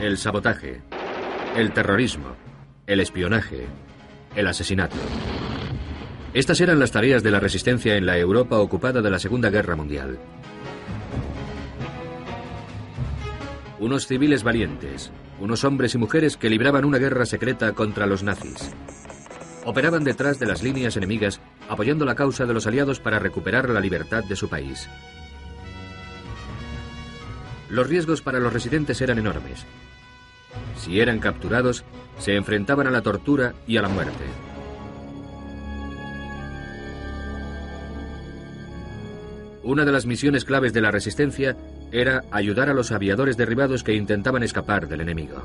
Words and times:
El 0.00 0.16
sabotaje, 0.16 0.80
el 1.56 1.72
terrorismo, 1.72 2.36
el 2.86 3.00
espionaje, 3.00 3.66
el 4.36 4.46
asesinato. 4.46 4.96
Estas 6.34 6.60
eran 6.60 6.78
las 6.78 6.92
tareas 6.92 7.22
de 7.22 7.30
la 7.30 7.40
resistencia 7.40 7.96
en 7.96 8.06
la 8.06 8.16
Europa 8.16 8.58
ocupada 8.58 9.02
de 9.02 9.10
la 9.10 9.18
Segunda 9.18 9.50
Guerra 9.50 9.76
Mundial. 9.76 10.18
Unos 13.80 14.06
civiles 14.06 14.44
valientes, 14.44 15.12
unos 15.40 15.64
hombres 15.64 15.94
y 15.94 15.98
mujeres 15.98 16.36
que 16.36 16.50
libraban 16.50 16.84
una 16.84 16.98
guerra 16.98 17.26
secreta 17.26 17.72
contra 17.72 18.06
los 18.06 18.22
nazis. 18.22 18.70
Operaban 19.64 20.04
detrás 20.04 20.38
de 20.38 20.46
las 20.46 20.62
líneas 20.62 20.96
enemigas, 20.96 21.40
apoyando 21.68 22.04
la 22.04 22.14
causa 22.14 22.46
de 22.46 22.54
los 22.54 22.66
aliados 22.66 23.00
para 23.00 23.18
recuperar 23.18 23.68
la 23.68 23.80
libertad 23.80 24.24
de 24.24 24.36
su 24.36 24.48
país. 24.48 24.88
Los 27.68 27.86
riesgos 27.86 28.22
para 28.22 28.40
los 28.40 28.52
residentes 28.52 29.00
eran 29.00 29.18
enormes. 29.18 29.66
Si 30.76 31.00
eran 31.00 31.18
capturados, 31.18 31.84
se 32.18 32.34
enfrentaban 32.34 32.86
a 32.86 32.90
la 32.90 33.02
tortura 33.02 33.54
y 33.66 33.76
a 33.76 33.82
la 33.82 33.88
muerte. 33.88 34.24
Una 39.62 39.84
de 39.84 39.92
las 39.92 40.06
misiones 40.06 40.46
claves 40.46 40.72
de 40.72 40.80
la 40.80 40.90
resistencia 40.90 41.56
era 41.92 42.24
ayudar 42.30 42.68
a 42.68 42.74
los 42.74 42.92
aviadores 42.92 43.36
derribados 43.36 43.82
que 43.82 43.94
intentaban 43.94 44.42
escapar 44.42 44.88
del 44.88 45.00
enemigo. 45.00 45.42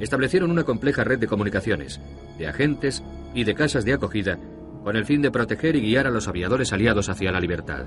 Establecieron 0.00 0.50
una 0.50 0.64
compleja 0.64 1.04
red 1.04 1.18
de 1.18 1.28
comunicaciones, 1.28 2.00
de 2.38 2.48
agentes 2.48 3.02
y 3.34 3.44
de 3.44 3.54
casas 3.54 3.84
de 3.84 3.92
acogida 3.92 4.38
con 4.82 4.96
el 4.96 5.06
fin 5.06 5.22
de 5.22 5.30
proteger 5.30 5.76
y 5.76 5.80
guiar 5.80 6.06
a 6.06 6.10
los 6.10 6.28
aviadores 6.28 6.72
aliados 6.72 7.08
hacia 7.08 7.32
la 7.32 7.40
libertad. 7.40 7.86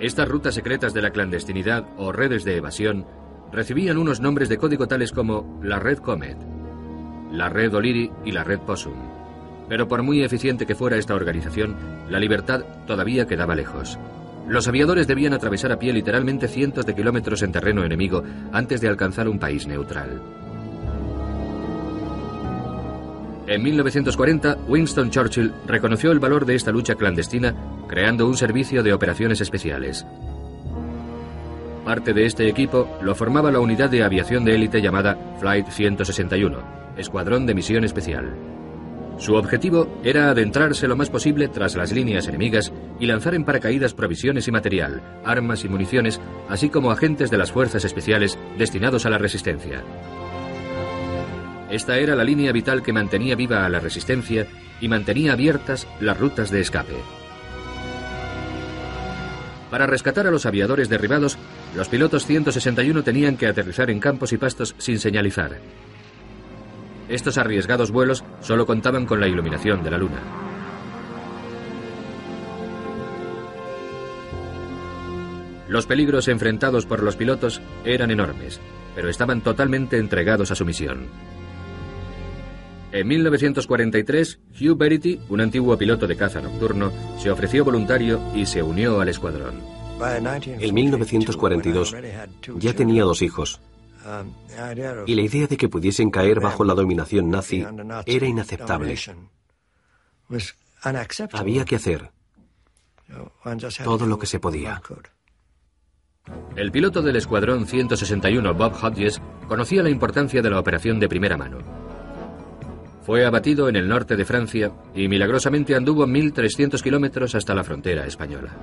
Estas 0.00 0.28
rutas 0.28 0.54
secretas 0.54 0.94
de 0.94 1.02
la 1.02 1.10
clandestinidad 1.10 1.84
o 1.96 2.10
redes 2.10 2.44
de 2.44 2.56
evasión 2.56 3.06
recibían 3.52 3.98
unos 3.98 4.20
nombres 4.20 4.48
de 4.48 4.56
código 4.56 4.88
tales 4.88 5.12
como 5.12 5.60
la 5.62 5.78
Red 5.78 5.98
Comet, 5.98 6.38
la 7.30 7.48
Red 7.48 7.74
O'Leary 7.74 8.10
y 8.24 8.32
la 8.32 8.44
Red 8.44 8.60
Possum. 8.60 8.94
Pero 9.68 9.86
por 9.88 10.02
muy 10.02 10.22
eficiente 10.22 10.66
que 10.66 10.74
fuera 10.74 10.96
esta 10.96 11.14
organización, 11.14 11.76
la 12.08 12.18
libertad 12.18 12.64
todavía 12.86 13.26
quedaba 13.26 13.54
lejos. 13.54 13.98
Los 14.48 14.68
aviadores 14.68 15.06
debían 15.06 15.32
atravesar 15.32 15.72
a 15.72 15.78
pie 15.78 15.92
literalmente 15.92 16.48
cientos 16.48 16.84
de 16.84 16.94
kilómetros 16.94 17.42
en 17.42 17.52
terreno 17.52 17.84
enemigo 17.84 18.22
antes 18.52 18.80
de 18.80 18.88
alcanzar 18.88 19.28
un 19.28 19.38
país 19.38 19.66
neutral. 19.66 20.20
En 23.46 23.62
1940, 23.62 24.58
Winston 24.68 25.10
Churchill 25.10 25.52
reconoció 25.66 26.12
el 26.12 26.20
valor 26.20 26.46
de 26.46 26.54
esta 26.54 26.70
lucha 26.70 26.94
clandestina 26.94 27.54
creando 27.88 28.26
un 28.26 28.36
servicio 28.36 28.82
de 28.82 28.92
operaciones 28.92 29.40
especiales. 29.40 30.06
Parte 31.84 32.12
de 32.12 32.24
este 32.24 32.48
equipo 32.48 32.88
lo 33.02 33.14
formaba 33.14 33.50
la 33.50 33.58
unidad 33.58 33.90
de 33.90 34.04
aviación 34.04 34.44
de 34.44 34.54
élite 34.54 34.80
llamada 34.80 35.18
Flight 35.40 35.68
161, 35.68 36.58
Escuadrón 36.96 37.44
de 37.44 37.54
Misión 37.54 37.84
Especial. 37.84 38.34
Su 39.18 39.34
objetivo 39.34 40.00
era 40.02 40.30
adentrarse 40.30 40.88
lo 40.88 40.96
más 40.96 41.10
posible 41.10 41.48
tras 41.48 41.76
las 41.76 41.92
líneas 41.92 42.28
enemigas 42.28 42.71
y 43.02 43.06
lanzar 43.06 43.34
en 43.34 43.44
paracaídas 43.44 43.94
provisiones 43.94 44.46
y 44.46 44.52
material, 44.52 45.02
armas 45.24 45.64
y 45.64 45.68
municiones, 45.68 46.20
así 46.48 46.68
como 46.68 46.92
agentes 46.92 47.32
de 47.32 47.36
las 47.36 47.50
fuerzas 47.50 47.84
especiales 47.84 48.38
destinados 48.56 49.06
a 49.06 49.10
la 49.10 49.18
resistencia. 49.18 49.82
Esta 51.68 51.98
era 51.98 52.14
la 52.14 52.22
línea 52.22 52.52
vital 52.52 52.80
que 52.80 52.92
mantenía 52.92 53.34
viva 53.34 53.66
a 53.66 53.68
la 53.68 53.80
resistencia 53.80 54.46
y 54.80 54.86
mantenía 54.86 55.32
abiertas 55.32 55.88
las 55.98 56.16
rutas 56.16 56.52
de 56.52 56.60
escape. 56.60 56.94
Para 59.68 59.88
rescatar 59.88 60.28
a 60.28 60.30
los 60.30 60.46
aviadores 60.46 60.88
derribados, 60.88 61.38
los 61.74 61.88
pilotos 61.88 62.24
161 62.24 63.02
tenían 63.02 63.36
que 63.36 63.48
aterrizar 63.48 63.90
en 63.90 63.98
campos 63.98 64.32
y 64.32 64.36
pastos 64.36 64.76
sin 64.78 65.00
señalizar. 65.00 65.58
Estos 67.08 67.36
arriesgados 67.36 67.90
vuelos 67.90 68.22
solo 68.42 68.64
contaban 68.64 69.06
con 69.06 69.18
la 69.18 69.26
iluminación 69.26 69.82
de 69.82 69.90
la 69.90 69.98
luna. 69.98 70.51
Los 75.72 75.86
peligros 75.86 76.28
enfrentados 76.28 76.84
por 76.84 77.02
los 77.02 77.16
pilotos 77.16 77.62
eran 77.86 78.10
enormes, 78.10 78.60
pero 78.94 79.08
estaban 79.08 79.40
totalmente 79.40 79.96
entregados 79.96 80.50
a 80.50 80.54
su 80.54 80.66
misión. 80.66 81.06
En 82.92 83.08
1943, 83.08 84.38
Hugh 84.60 84.76
Verity, 84.76 85.18
un 85.30 85.40
antiguo 85.40 85.78
piloto 85.78 86.06
de 86.06 86.14
caza 86.14 86.42
nocturno, 86.42 86.92
se 87.16 87.30
ofreció 87.30 87.64
voluntario 87.64 88.20
y 88.34 88.44
se 88.44 88.62
unió 88.62 89.00
al 89.00 89.08
escuadrón. 89.08 89.62
En 90.44 90.74
1942 90.74 91.96
ya 92.58 92.74
tenía 92.74 93.04
dos 93.04 93.22
hijos. 93.22 93.58
Y 95.06 95.14
la 95.14 95.22
idea 95.22 95.46
de 95.46 95.56
que 95.56 95.70
pudiesen 95.70 96.10
caer 96.10 96.40
bajo 96.40 96.64
la 96.64 96.74
dominación 96.74 97.30
nazi 97.30 97.64
era 98.04 98.26
inaceptable. 98.26 98.94
Había 101.32 101.64
que 101.64 101.76
hacer 101.76 102.10
todo 103.82 104.06
lo 104.06 104.18
que 104.18 104.26
se 104.26 104.38
podía. 104.38 104.82
El 106.56 106.70
piloto 106.70 107.00
del 107.00 107.16
Escuadrón 107.16 107.66
161, 107.66 108.54
Bob 108.54 108.74
Hodges, 108.74 109.20
conocía 109.48 109.82
la 109.82 109.88
importancia 109.88 110.42
de 110.42 110.50
la 110.50 110.60
operación 110.60 111.00
de 111.00 111.08
primera 111.08 111.36
mano. 111.36 111.58
Fue 113.02 113.24
abatido 113.24 113.68
en 113.68 113.76
el 113.76 113.88
norte 113.88 114.16
de 114.16 114.24
Francia 114.24 114.70
y 114.94 115.08
milagrosamente 115.08 115.74
anduvo 115.74 116.06
1.300 116.06 116.80
kilómetros 116.82 117.34
hasta 117.34 117.54
la 117.54 117.64
frontera 117.64 118.06
española. 118.06 118.54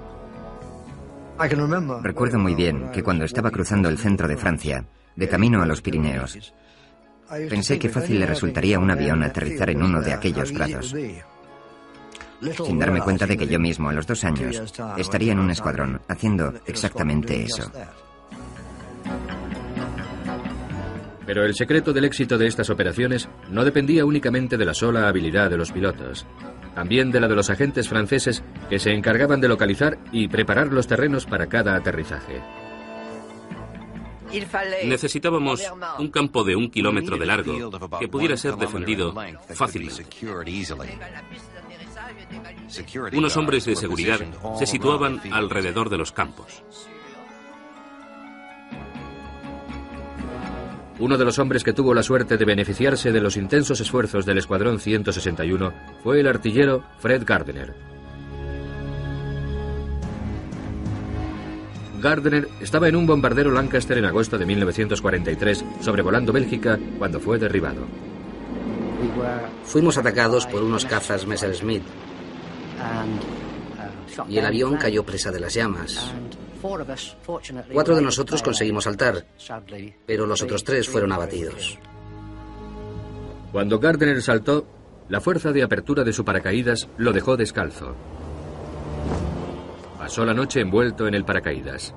Recuerdo 2.03 2.37
muy 2.37 2.53
bien 2.53 2.91
que 2.91 3.03
cuando 3.03 3.25
estaba 3.25 3.49
cruzando 3.49 3.89
el 3.89 3.97
centro 3.97 4.27
de 4.27 4.37
Francia, 4.37 4.85
de 5.15 5.27
camino 5.27 5.61
a 5.61 5.65
los 5.65 5.81
Pirineos, 5.81 6.53
pensé 7.49 7.79
que 7.79 7.89
fácil 7.89 8.19
le 8.19 8.27
resultaría 8.27 8.77
a 8.77 8.79
un 8.79 8.91
avión 8.91 9.23
aterrizar 9.23 9.69
en 9.71 9.81
uno 9.81 10.01
de 10.01 10.13
aquellos 10.13 10.51
prados. 10.51 10.93
Sin 12.65 12.79
darme 12.79 13.01
cuenta 13.01 13.25
de 13.25 13.37
que 13.37 13.47
yo 13.47 13.59
mismo, 13.59 13.89
a 13.89 13.93
los 13.93 14.07
dos 14.07 14.23
años, 14.23 14.61
estaría 14.97 15.33
en 15.33 15.39
un 15.39 15.51
escuadrón 15.51 16.01
haciendo 16.07 16.53
exactamente 16.65 17.43
eso. 17.43 17.71
Pero 21.25 21.45
el 21.45 21.53
secreto 21.53 21.93
del 21.93 22.05
éxito 22.05 22.37
de 22.37 22.47
estas 22.47 22.69
operaciones 22.69 23.29
no 23.51 23.63
dependía 23.63 24.03
únicamente 24.03 24.57
de 24.57 24.65
la 24.65 24.73
sola 24.73 25.07
habilidad 25.07 25.49
de 25.49 25.57
los 25.57 25.71
pilotos, 25.71 26.25
también 26.73 27.11
de 27.11 27.19
la 27.19 27.27
de 27.27 27.35
los 27.35 27.49
agentes 27.49 27.87
franceses 27.87 28.43
que 28.69 28.79
se 28.79 28.91
encargaban 28.93 29.39
de 29.39 29.47
localizar 29.47 29.99
y 30.11 30.27
preparar 30.27 30.67
los 30.73 30.87
terrenos 30.87 31.25
para 31.25 31.47
cada 31.47 31.75
aterrizaje. 31.75 32.41
Necesitábamos 34.85 35.71
un 35.97 36.09
campo 36.09 36.43
de 36.43 36.55
un 36.55 36.69
kilómetro 36.69 37.17
de 37.17 37.25
largo 37.25 37.71
que 37.99 38.07
pudiera 38.07 38.37
ser 38.37 38.55
defendido 38.55 39.13
fácilmente. 39.53 40.05
Unos 43.13 43.37
hombres 43.37 43.65
de 43.65 43.75
seguridad 43.75 44.19
se 44.57 44.65
situaban 44.65 45.21
alrededor 45.31 45.89
de 45.89 45.97
los 45.97 46.11
campos. 46.11 46.63
Uno 50.99 51.17
de 51.17 51.23
los 51.23 51.39
hombres 51.39 51.63
que 51.63 51.71
tuvo 51.71 51.93
la 51.93 52.03
suerte 52.03 52.37
de 52.37 52.43
beneficiarse 52.43 53.13
de 53.13 53.21
los 53.21 53.37
intensos 53.37 53.79
esfuerzos 53.79 54.25
del 54.25 54.37
Escuadrón 54.37 54.79
161 54.79 55.73
fue 56.03 56.19
el 56.19 56.27
artillero 56.27 56.83
Fred 56.99 57.23
Gardner. 57.25 57.73
Gardner 62.01 62.49
estaba 62.59 62.89
en 62.89 62.97
un 62.97 63.07
bombardero 63.07 63.51
Lancaster 63.51 63.97
en 63.97 64.05
agosto 64.05 64.37
de 64.37 64.45
1943, 64.45 65.65
sobrevolando 65.79 66.33
Bélgica 66.33 66.77
cuando 66.97 67.19
fue 67.19 67.39
derribado. 67.39 67.85
Fuimos 69.63 69.97
atacados 69.97 70.45
por 70.47 70.63
unos 70.63 70.85
cazas 70.85 71.25
Messerschmitt 71.25 71.83
y 74.27 74.37
el 74.37 74.45
avión 74.45 74.77
cayó 74.77 75.03
presa 75.03 75.31
de 75.31 75.39
las 75.39 75.53
llamas. 75.53 76.13
Cuatro 77.71 77.95
de 77.95 78.01
nosotros 78.01 78.41
conseguimos 78.41 78.83
saltar, 78.83 79.25
pero 80.05 80.25
los 80.25 80.41
otros 80.41 80.63
tres 80.63 80.89
fueron 80.89 81.11
abatidos. 81.11 81.77
Cuando 83.51 83.79
Gardner 83.79 84.21
saltó, 84.21 84.67
la 85.07 85.21
fuerza 85.21 85.51
de 85.51 85.63
apertura 85.63 86.03
de 86.03 86.13
su 86.13 86.23
paracaídas 86.23 86.87
lo 86.97 87.11
dejó 87.13 87.37
descalzo. 87.37 87.95
Pasó 89.97 90.25
la 90.25 90.33
noche 90.33 90.61
envuelto 90.61 91.07
en 91.07 91.15
el 91.15 91.25
paracaídas 91.25 91.93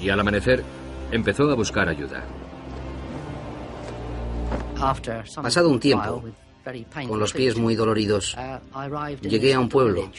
y 0.00 0.08
al 0.08 0.20
amanecer 0.20 0.62
empezó 1.10 1.50
a 1.50 1.54
buscar 1.54 1.88
ayuda. 1.88 2.24
Pasado 5.42 5.68
un 5.68 5.78
tiempo, 5.78 6.24
con 7.08 7.18
los 7.18 7.32
pies 7.32 7.56
muy 7.56 7.74
doloridos, 7.74 8.36
llegué 9.20 9.54
a 9.54 9.60
un 9.60 9.68
pueblo. 9.68 10.10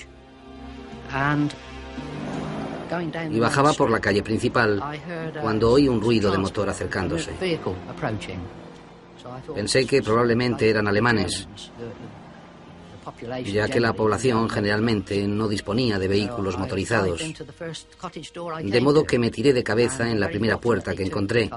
y 3.32 3.40
bajaba 3.40 3.74
por 3.74 3.90
la 3.90 4.00
calle 4.00 4.22
principal 4.22 4.82
cuando 5.42 5.72
oí 5.72 5.88
un 5.88 6.02
ruido 6.02 6.32
de 6.32 6.38
motor 6.38 6.70
acercándose. 6.70 7.32
Pensé 9.56 9.86
que 9.86 10.02
probablemente 10.02 10.70
eran 10.70 10.88
alemanes, 10.88 11.48
ya 13.46 13.68
que 13.68 13.80
la 13.80 13.94
población 13.94 14.50
generalmente 14.50 15.28
no 15.28 15.48
disponía 15.48 15.98
de 15.98 16.08
vehículos 16.08 16.58
motorizados. 16.58 17.22
De 18.64 18.82
modo 18.82 19.04
que 19.06 19.20
me 19.20 19.32
tiré 19.32 19.54
de 19.54 19.64
cabeza 19.64 20.10
en 20.10 20.20
la 20.20 20.28
primera 20.28 20.60
puerta 20.60 20.94
que 20.94 21.04
encontré. 21.04 21.50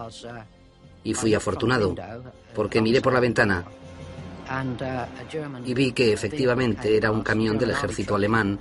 y 1.05 1.15
fui 1.15 1.35
afortunado, 1.35 1.95
porque 2.53 2.83
miré 2.83 3.01
por 3.01 3.13
la 3.13 3.21
ventana 3.21 3.65
y 5.65 5.75
vi 5.75 5.93
que 5.93 6.13
efectivamente 6.13 6.97
era 6.97 7.11
un 7.11 7.23
camión 7.23 7.59
del 7.59 7.71
ejército 7.71 8.15
alemán 8.15 8.59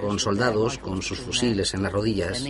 con 0.00 0.18
soldados 0.18 0.78
con 0.78 1.02
sus 1.02 1.18
fusiles 1.18 1.74
en 1.74 1.82
las 1.82 1.92
rodillas 1.92 2.44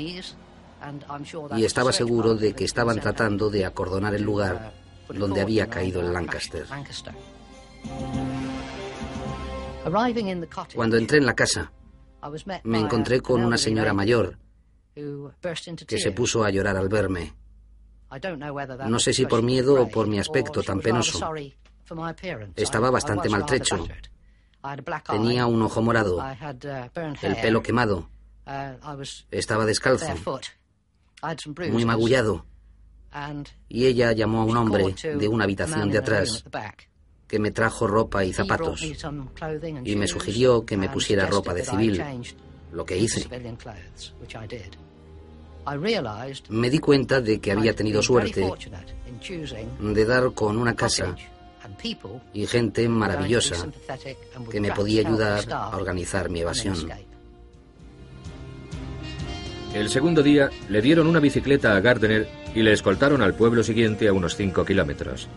y 1.56 1.64
estaba 1.64 1.93
seguro 1.93 2.34
de 2.34 2.55
que 2.55 2.64
estaban 2.64 3.00
tratando 3.00 3.49
de 3.50 3.64
acordonar 3.64 4.14
el 4.14 4.22
lugar 4.22 4.72
donde 5.08 5.40
había 5.40 5.69
caído 5.69 6.00
el 6.00 6.12
Lancaster. 6.12 6.66
Cuando 10.75 10.96
entré 10.96 11.19
en 11.19 11.26
la 11.26 11.34
casa, 11.34 11.72
me 12.64 12.78
encontré 12.78 13.20
con 13.20 13.44
una 13.44 13.58
señora 13.58 13.93
mayor 13.93 14.38
que 15.87 15.99
se 15.99 16.12
puso 16.12 16.44
a 16.44 16.50
llorar 16.50 16.76
al 16.76 16.88
verme. 16.88 17.34
No 18.87 18.99
sé 18.99 19.12
si 19.12 19.26
por 19.26 19.43
miedo 19.43 19.82
o 19.82 19.88
por 19.88 20.06
mi 20.06 20.19
aspecto 20.19 20.62
tan 20.62 20.81
penoso. 20.81 21.20
Estaba 22.56 22.90
bastante 22.90 23.28
maltrecho. 23.28 23.87
Tenía 25.11 25.46
un 25.46 25.62
ojo 25.62 25.82
morado, 25.82 26.25
el 27.22 27.37
pelo 27.37 27.62
quemado. 27.62 28.08
Estaba 29.31 29.66
descalzo, 29.66 30.14
muy 31.70 31.84
magullado. 31.84 32.46
Y 33.69 33.87
ella 33.87 34.12
llamó 34.12 34.43
a 34.43 34.44
un 34.44 34.56
hombre 34.56 34.94
de 35.17 35.28
una 35.28 35.44
habitación 35.44 35.90
de 35.90 35.99
atrás 35.99 36.44
que 37.28 37.38
me 37.38 37.50
trajo 37.50 37.87
ropa 37.87 38.25
y 38.25 38.32
zapatos 38.32 38.82
y 38.82 39.96
me 39.96 40.06
sugirió 40.06 40.64
que 40.64 40.76
me 40.76 40.88
pusiera 40.88 41.26
ropa 41.26 41.55
de 41.55 41.64
civil, 41.64 42.02
lo 42.72 42.84
que 42.84 42.96
hice. 42.96 43.28
Me 46.49 46.70
di 46.70 46.78
cuenta 46.78 47.20
de 47.20 47.40
que 47.40 47.52
había 47.52 47.75
tenido 47.75 48.02
suerte 48.02 48.50
de 49.81 50.05
dar 50.05 50.32
con 50.32 50.58
una 50.58 50.75
casa 50.75 51.14
y 52.32 52.46
gente 52.46 52.88
maravillosa 52.88 53.66
que 54.50 54.61
me 54.61 54.72
podía 54.72 55.00
ayudar 55.06 55.44
a 55.50 55.76
organizar 55.76 56.28
mi 56.28 56.40
evasión. 56.40 56.88
El 59.72 59.88
segundo 59.90 60.22
día 60.22 60.50
le 60.69 60.81
dieron 60.81 61.06
una 61.06 61.19
bicicleta 61.19 61.76
a 61.76 61.81
Gardner 61.81 62.28
y 62.55 62.62
le 62.62 62.72
escoltaron 62.72 63.22
al 63.22 63.34
pueblo 63.34 63.64
siguiente 63.64 64.06
a 64.06 64.12
unos 64.12 64.37
5 64.37 64.64
kilómetros. 64.64 65.28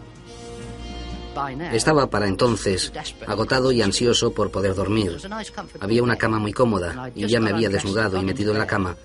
Estaba 1.71 2.09
para 2.09 2.27
entonces 2.27 2.91
agotado 3.25 3.71
y 3.71 3.81
ansioso 3.81 4.31
por 4.31 4.51
poder 4.51 4.75
dormir. 4.75 5.17
Había 5.79 6.03
una 6.03 6.17
cama 6.17 6.39
muy 6.39 6.51
cómoda 6.51 7.11
y 7.15 7.27
ya 7.27 7.39
me 7.39 7.51
había 7.51 7.69
desnudado 7.69 8.21
y 8.21 8.25
metido 8.25 8.51
en 8.51 8.59
la 8.59 8.67
cama 8.67 8.95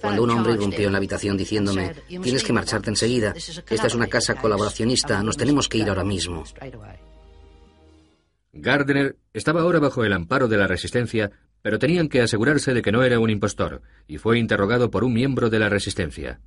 cuando 0.00 0.22
un 0.22 0.30
hombre 0.30 0.52
irrumpió 0.52 0.86
en 0.86 0.92
la 0.92 0.98
habitación 0.98 1.36
diciéndome, 1.36 1.94
tienes 2.06 2.44
que 2.44 2.52
marcharte 2.52 2.90
enseguida, 2.90 3.34
esta 3.34 3.86
es 3.86 3.94
una 3.94 4.06
casa 4.06 4.34
colaboracionista, 4.34 5.22
nos 5.22 5.36
tenemos 5.36 5.68
que 5.68 5.78
ir 5.78 5.88
ahora 5.88 6.04
mismo. 6.04 6.44
Gardner 8.52 9.16
estaba 9.32 9.62
ahora 9.62 9.78
bajo 9.78 10.04
el 10.04 10.12
amparo 10.12 10.46
de 10.46 10.58
la 10.58 10.66
resistencia, 10.66 11.30
pero 11.62 11.78
tenían 11.78 12.08
que 12.08 12.20
asegurarse 12.20 12.74
de 12.74 12.82
que 12.82 12.92
no 12.92 13.02
era 13.02 13.18
un 13.18 13.30
impostor, 13.30 13.82
y 14.06 14.18
fue 14.18 14.38
interrogado 14.38 14.90
por 14.90 15.04
un 15.04 15.14
miembro 15.14 15.48
de 15.48 15.58
la 15.58 15.68
resistencia. 15.68 16.40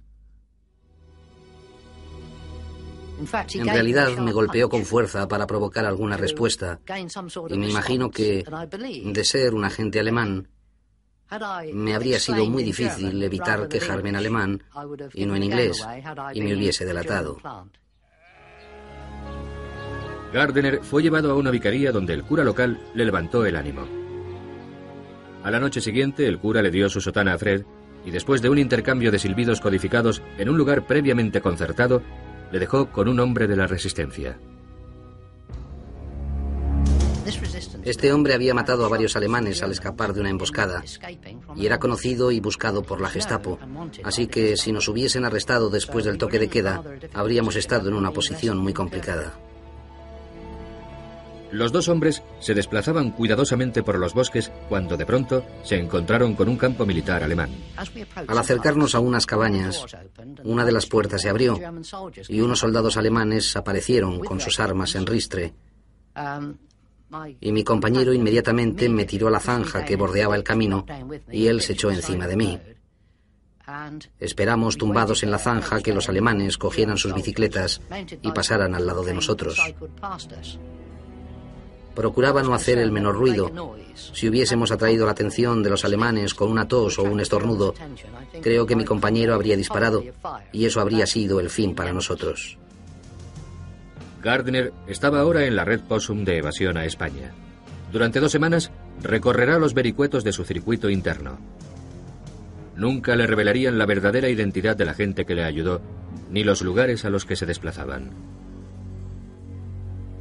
En 3.54 3.66
realidad 3.66 4.16
me 4.18 4.34
golpeó 4.34 4.68
con 4.68 4.84
fuerza 4.84 5.28
para 5.28 5.48
provocar 5.48 5.86
alguna 5.86 6.18
respuesta, 6.18 6.80
y 7.50 7.58
me 7.58 7.70
imagino 7.70 8.12
que, 8.12 8.44
de 9.06 9.24
ser 9.24 9.54
un 9.54 9.64
agente 9.64 10.00
alemán, 10.00 10.50
me 11.74 11.96
habría 11.96 12.20
sido 12.20 12.46
muy 12.46 12.64
difícil 12.64 13.22
evitar 13.22 13.68
quejarme 13.68 14.10
en 14.10 14.16
alemán 14.16 14.64
y 15.14 15.26
no 15.26 15.36
en 15.36 15.44
inglés, 15.44 15.86
y 16.34 16.42
me 16.42 16.56
hubiese 16.56 16.86
delatado. 16.86 17.38
Gardner 20.34 20.84
fue 20.84 21.02
llevado 21.02 21.32
a 21.32 21.36
una 21.36 21.52
vicaría 21.52 21.92
donde 21.92 22.14
el 22.14 22.24
cura 22.24 22.44
local 22.44 22.80
le 22.94 23.06
levantó 23.06 23.46
el 23.46 23.56
ánimo. 23.56 23.88
A 25.44 25.52
la 25.52 25.60
noche 25.60 25.80
siguiente, 25.80 26.28
el 26.28 26.40
cura 26.40 26.62
le 26.62 26.72
dio 26.72 26.90
su 26.90 27.00
sotana 27.00 27.34
a 27.34 27.38
Fred 27.38 27.64
y 28.04 28.12
después 28.12 28.42
de 28.42 28.50
un 28.50 28.58
intercambio 28.58 29.12
de 29.12 29.20
silbidos 29.20 29.62
codificados 29.62 30.22
en 30.38 30.50
un 30.50 30.58
lugar 30.58 30.86
previamente 30.86 31.42
concertado, 31.42 32.02
le 32.52 32.60
dejó 32.60 32.92
con 32.92 33.08
un 33.08 33.20
hombre 33.20 33.48
de 33.48 33.56
la 33.56 33.68
resistencia. 33.68 34.38
Este 37.86 38.12
hombre 38.12 38.34
había 38.34 38.56
matado 38.56 38.84
a 38.84 38.90
varios 38.90 39.16
alemanes 39.16 39.62
al 39.62 39.72
escapar 39.72 40.14
de 40.14 40.22
una 40.22 40.32
emboscada 40.32 40.84
y 41.56 41.66
era 41.68 41.78
conocido 41.78 42.32
y 42.32 42.40
buscado 42.40 42.82
por 42.82 43.00
la 43.00 43.10
Gestapo, 43.10 43.60
así 44.04 44.26
que 44.26 44.58
si 44.58 44.72
nos 44.72 44.88
hubiesen 44.88 45.24
arrestado 45.24 45.70
después 45.70 46.04
del 46.04 46.18
toque 46.18 46.40
de 46.40 46.50
queda, 46.50 46.84
habríamos 47.14 47.56
estado 47.56 47.90
en 47.90 47.94
una 47.94 48.10
posición 48.10 48.58
muy 48.58 48.74
complicada. 48.74 49.34
Los 51.52 51.72
dos 51.72 51.88
hombres 51.88 52.24
se 52.40 52.56
desplazaban 52.56 53.12
cuidadosamente 53.12 53.84
por 53.84 54.00
los 54.00 54.16
bosques 54.16 54.52
cuando 54.68 54.98
de 54.98 55.06
pronto 55.06 55.46
se 55.64 55.78
encontraron 55.78 56.34
con 56.34 56.50
un 56.50 56.58
campo 56.58 56.88
militar 56.88 57.24
alemán. 57.24 57.52
Al 58.28 58.38
acercarnos 58.38 58.96
a 58.96 59.00
unas 59.00 59.28
cabañas, 59.28 59.86
una 60.44 60.66
de 60.66 60.72
las 60.72 60.88
puertas 60.88 61.22
se 61.22 61.30
abrió 61.30 61.60
y 62.28 62.42
unos 62.42 62.60
soldados 62.60 62.98
alemanes 62.98 63.56
aparecieron 63.56 64.20
con 64.22 64.40
sus 64.40 64.60
armas 64.60 64.96
en 64.96 65.06
ristre 65.06 65.54
y 67.40 67.52
mi 67.52 67.64
compañero 67.64 68.14
inmediatamente 68.14 68.90
me 68.90 69.06
tiró 69.06 69.28
a 69.28 69.32
la 69.32 69.40
zanja 69.40 69.86
que 69.86 69.96
bordeaba 69.96 70.36
el 70.36 70.44
camino 70.44 70.86
y 71.32 71.48
él 71.48 71.62
se 71.62 71.74
echó 71.74 71.92
encima 71.92 72.28
de 72.28 72.36
mí. 72.36 72.60
Esperamos 74.20 74.78
tumbados 74.78 75.24
en 75.24 75.32
la 75.32 75.40
zanja 75.40 75.82
que 75.82 75.94
los 75.94 76.08
alemanes 76.08 76.58
cogieran 76.58 76.98
sus 76.98 77.14
bicicletas 77.14 77.82
y 78.22 78.32
pasaran 78.32 78.76
al 78.76 78.86
lado 78.86 79.04
de 79.04 79.14
nosotros. 79.14 79.60
Procuraba 81.96 82.44
no 82.44 82.54
hacer 82.54 82.78
el 82.78 82.92
menor 82.92 83.16
ruido. 83.16 83.78
Si 83.96 84.28
hubiésemos 84.28 84.72
atraído 84.72 85.06
la 85.06 85.14
atención 85.14 85.64
de 85.64 85.70
los 85.70 85.86
alemanes 85.86 86.34
con 86.34 86.52
una 86.52 86.68
tos 86.68 87.00
o 87.00 87.04
un 87.04 87.22
estornudo, 87.22 87.74
creo 88.42 88.66
que 88.66 88.76
mi 88.76 88.84
compañero 88.84 89.34
habría 89.34 89.56
disparado 89.56 90.04
y 90.52 90.66
eso 90.66 90.82
habría 90.82 91.08
sido 91.08 91.40
el 91.40 91.50
fin 91.50 91.74
para 91.74 91.94
nosotros. 91.94 92.58
Gardner 94.26 94.74
estaba 94.88 95.20
ahora 95.20 95.46
en 95.46 95.56
la 95.56 95.66
red 95.66 95.82
Possum 95.82 96.26
de 96.26 96.40
evasión 96.40 96.78
a 96.78 96.86
España. 96.86 97.32
Durante 97.92 98.20
dos 98.20 98.32
semanas 98.32 98.72
recorrerá 99.04 99.60
los 99.60 99.76
vericuetos 99.76 100.24
de 100.24 100.32
su 100.32 100.44
circuito 100.44 100.90
interno. 100.90 101.38
Nunca 102.76 103.16
le 103.16 103.28
revelarían 103.28 103.78
la 103.78 103.86
verdadera 103.86 104.28
identidad 104.28 104.76
de 104.76 104.86
la 104.86 104.96
gente 104.96 105.26
que 105.26 105.36
le 105.36 105.44
ayudó, 105.44 105.80
ni 106.32 106.44
los 106.44 106.64
lugares 106.64 107.06
a 107.06 107.12
los 107.12 107.24
que 107.24 107.36
se 107.36 107.46
desplazaban. 107.46 108.14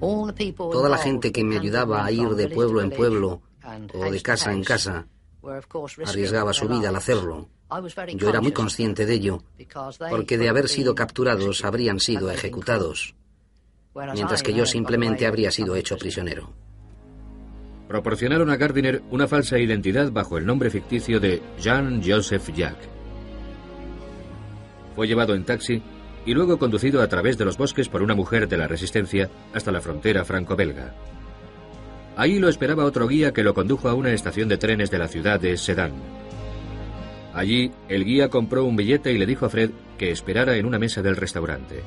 Toda 0.00 0.90
la 0.90 0.98
gente 0.98 1.32
que 1.32 1.42
me 1.42 1.56
ayudaba 1.56 2.04
a 2.04 2.12
ir 2.12 2.28
de 2.28 2.48
pueblo 2.48 2.82
en 2.82 2.90
pueblo 2.90 3.40
o 3.94 4.10
de 4.10 4.20
casa 4.20 4.52
en 4.52 4.64
casa 4.64 5.06
arriesgaba 6.04 6.52
su 6.52 6.68
vida 6.68 6.90
al 6.90 6.96
hacerlo. 6.96 7.48
Yo 8.16 8.28
era 8.28 8.42
muy 8.42 8.52
consciente 8.52 9.06
de 9.06 9.14
ello, 9.14 9.42
porque 10.10 10.36
de 10.36 10.50
haber 10.50 10.68
sido 10.68 10.94
capturados 10.94 11.64
habrían 11.64 12.00
sido 12.00 12.30
ejecutados 12.30 13.14
mientras 13.94 14.42
que 14.42 14.54
yo 14.54 14.66
simplemente 14.66 15.26
habría 15.26 15.50
sido 15.50 15.76
hecho 15.76 15.96
prisionero. 15.96 16.52
Proporcionaron 17.88 18.50
a 18.50 18.56
Gardiner 18.56 19.02
una 19.10 19.28
falsa 19.28 19.58
identidad 19.58 20.10
bajo 20.10 20.38
el 20.38 20.46
nombre 20.46 20.70
ficticio 20.70 21.20
de 21.20 21.42
Jean 21.60 22.02
Joseph 22.04 22.50
Jack. 22.54 22.76
Fue 24.96 25.06
llevado 25.06 25.34
en 25.34 25.44
taxi 25.44 25.82
y 26.24 26.32
luego 26.32 26.58
conducido 26.58 27.02
a 27.02 27.08
través 27.08 27.36
de 27.36 27.44
los 27.44 27.58
bosques 27.58 27.88
por 27.88 28.02
una 28.02 28.14
mujer 28.14 28.48
de 28.48 28.56
la 28.56 28.66
resistencia 28.66 29.28
hasta 29.52 29.70
la 29.70 29.80
frontera 29.80 30.24
franco-belga. 30.24 30.94
Ahí 32.16 32.38
lo 32.38 32.48
esperaba 32.48 32.84
otro 32.84 33.06
guía 33.06 33.32
que 33.32 33.42
lo 33.42 33.54
condujo 33.54 33.88
a 33.88 33.94
una 33.94 34.12
estación 34.12 34.48
de 34.48 34.56
trenes 34.56 34.90
de 34.90 34.98
la 34.98 35.08
ciudad 35.08 35.38
de 35.38 35.56
Sedan. 35.56 35.92
Allí, 37.34 37.72
el 37.88 38.04
guía 38.04 38.30
compró 38.30 38.64
un 38.64 38.76
billete 38.76 39.12
y 39.12 39.18
le 39.18 39.26
dijo 39.26 39.46
a 39.46 39.50
Fred 39.50 39.72
que 39.98 40.10
esperara 40.10 40.56
en 40.56 40.66
una 40.66 40.78
mesa 40.78 41.02
del 41.02 41.16
restaurante 41.16 41.82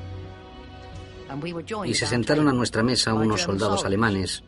y 1.84 1.94
se 1.94 2.06
sentaron 2.06 2.48
a 2.48 2.52
nuestra 2.52 2.82
mesa 2.82 3.14
unos 3.14 3.42
soldados 3.42 3.84
alemanes 3.84 4.42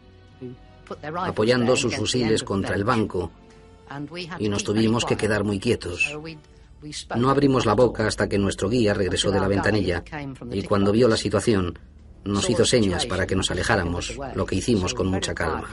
apoyando 1.02 1.76
sus 1.76 1.96
fusiles 1.96 2.42
contra 2.42 2.75
el 2.75 2.84
banco. 2.84 3.30
Y 4.38 4.49
nos 4.49 4.64
tuvimos 4.64 5.04
que 5.04 5.16
quedar 5.16 5.44
muy 5.44 5.58
quietos. 5.58 6.16
No 7.16 7.30
abrimos 7.30 7.66
la 7.66 7.75
boca 7.75 8.06
hasta 8.06 8.28
que 8.28 8.38
nuestro 8.38 8.68
guía 8.68 8.94
regresó 8.94 9.30
de 9.30 9.40
la 9.40 9.49
ventanilla. 9.49 10.02
y 10.50 10.62
cuando 10.62 10.92
vio 10.92 11.08
la 11.08 11.16
situación 11.16 11.78
nos 12.25 12.49
hizo 12.50 12.64
señas 12.64 13.06
para 13.06 13.26
que 13.26 13.37
nos 13.37 13.50
alejáramos, 13.50 14.16
lo 14.34 14.46
que 14.46 14.56
hicimos 14.56 14.94
con 14.94 15.08
mucha 15.08 15.34
calma. 15.34 15.68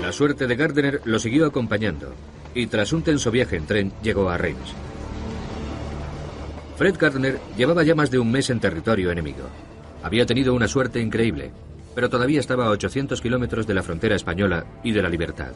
La 0.00 0.12
suerte 0.12 0.46
de 0.46 0.56
Gardner 0.56 1.00
lo 1.04 1.18
siguió 1.18 1.46
acompañando 1.46 2.12
y 2.54 2.66
tras 2.66 2.92
un 2.92 3.02
tenso 3.02 3.30
viaje 3.30 3.56
en 3.56 3.66
tren 3.66 3.92
llegó 4.02 4.30
a 4.30 4.38
Reims. 4.38 4.72
Fred 6.76 6.96
Gardner 6.98 7.40
llevaba 7.56 7.82
ya 7.82 7.94
más 7.94 8.10
de 8.10 8.18
un 8.18 8.30
mes 8.30 8.50
en 8.50 8.60
territorio 8.60 9.10
enemigo. 9.10 9.48
Había 10.02 10.26
tenido 10.26 10.52
una 10.54 10.68
suerte 10.68 11.00
increíble, 11.00 11.50
pero 11.94 12.10
todavía 12.10 12.38
estaba 12.38 12.66
a 12.66 12.70
800 12.70 13.20
kilómetros 13.20 13.66
de 13.66 13.74
la 13.74 13.82
frontera 13.82 14.14
española 14.14 14.66
y 14.84 14.92
de 14.92 15.02
la 15.02 15.08
libertad. 15.08 15.52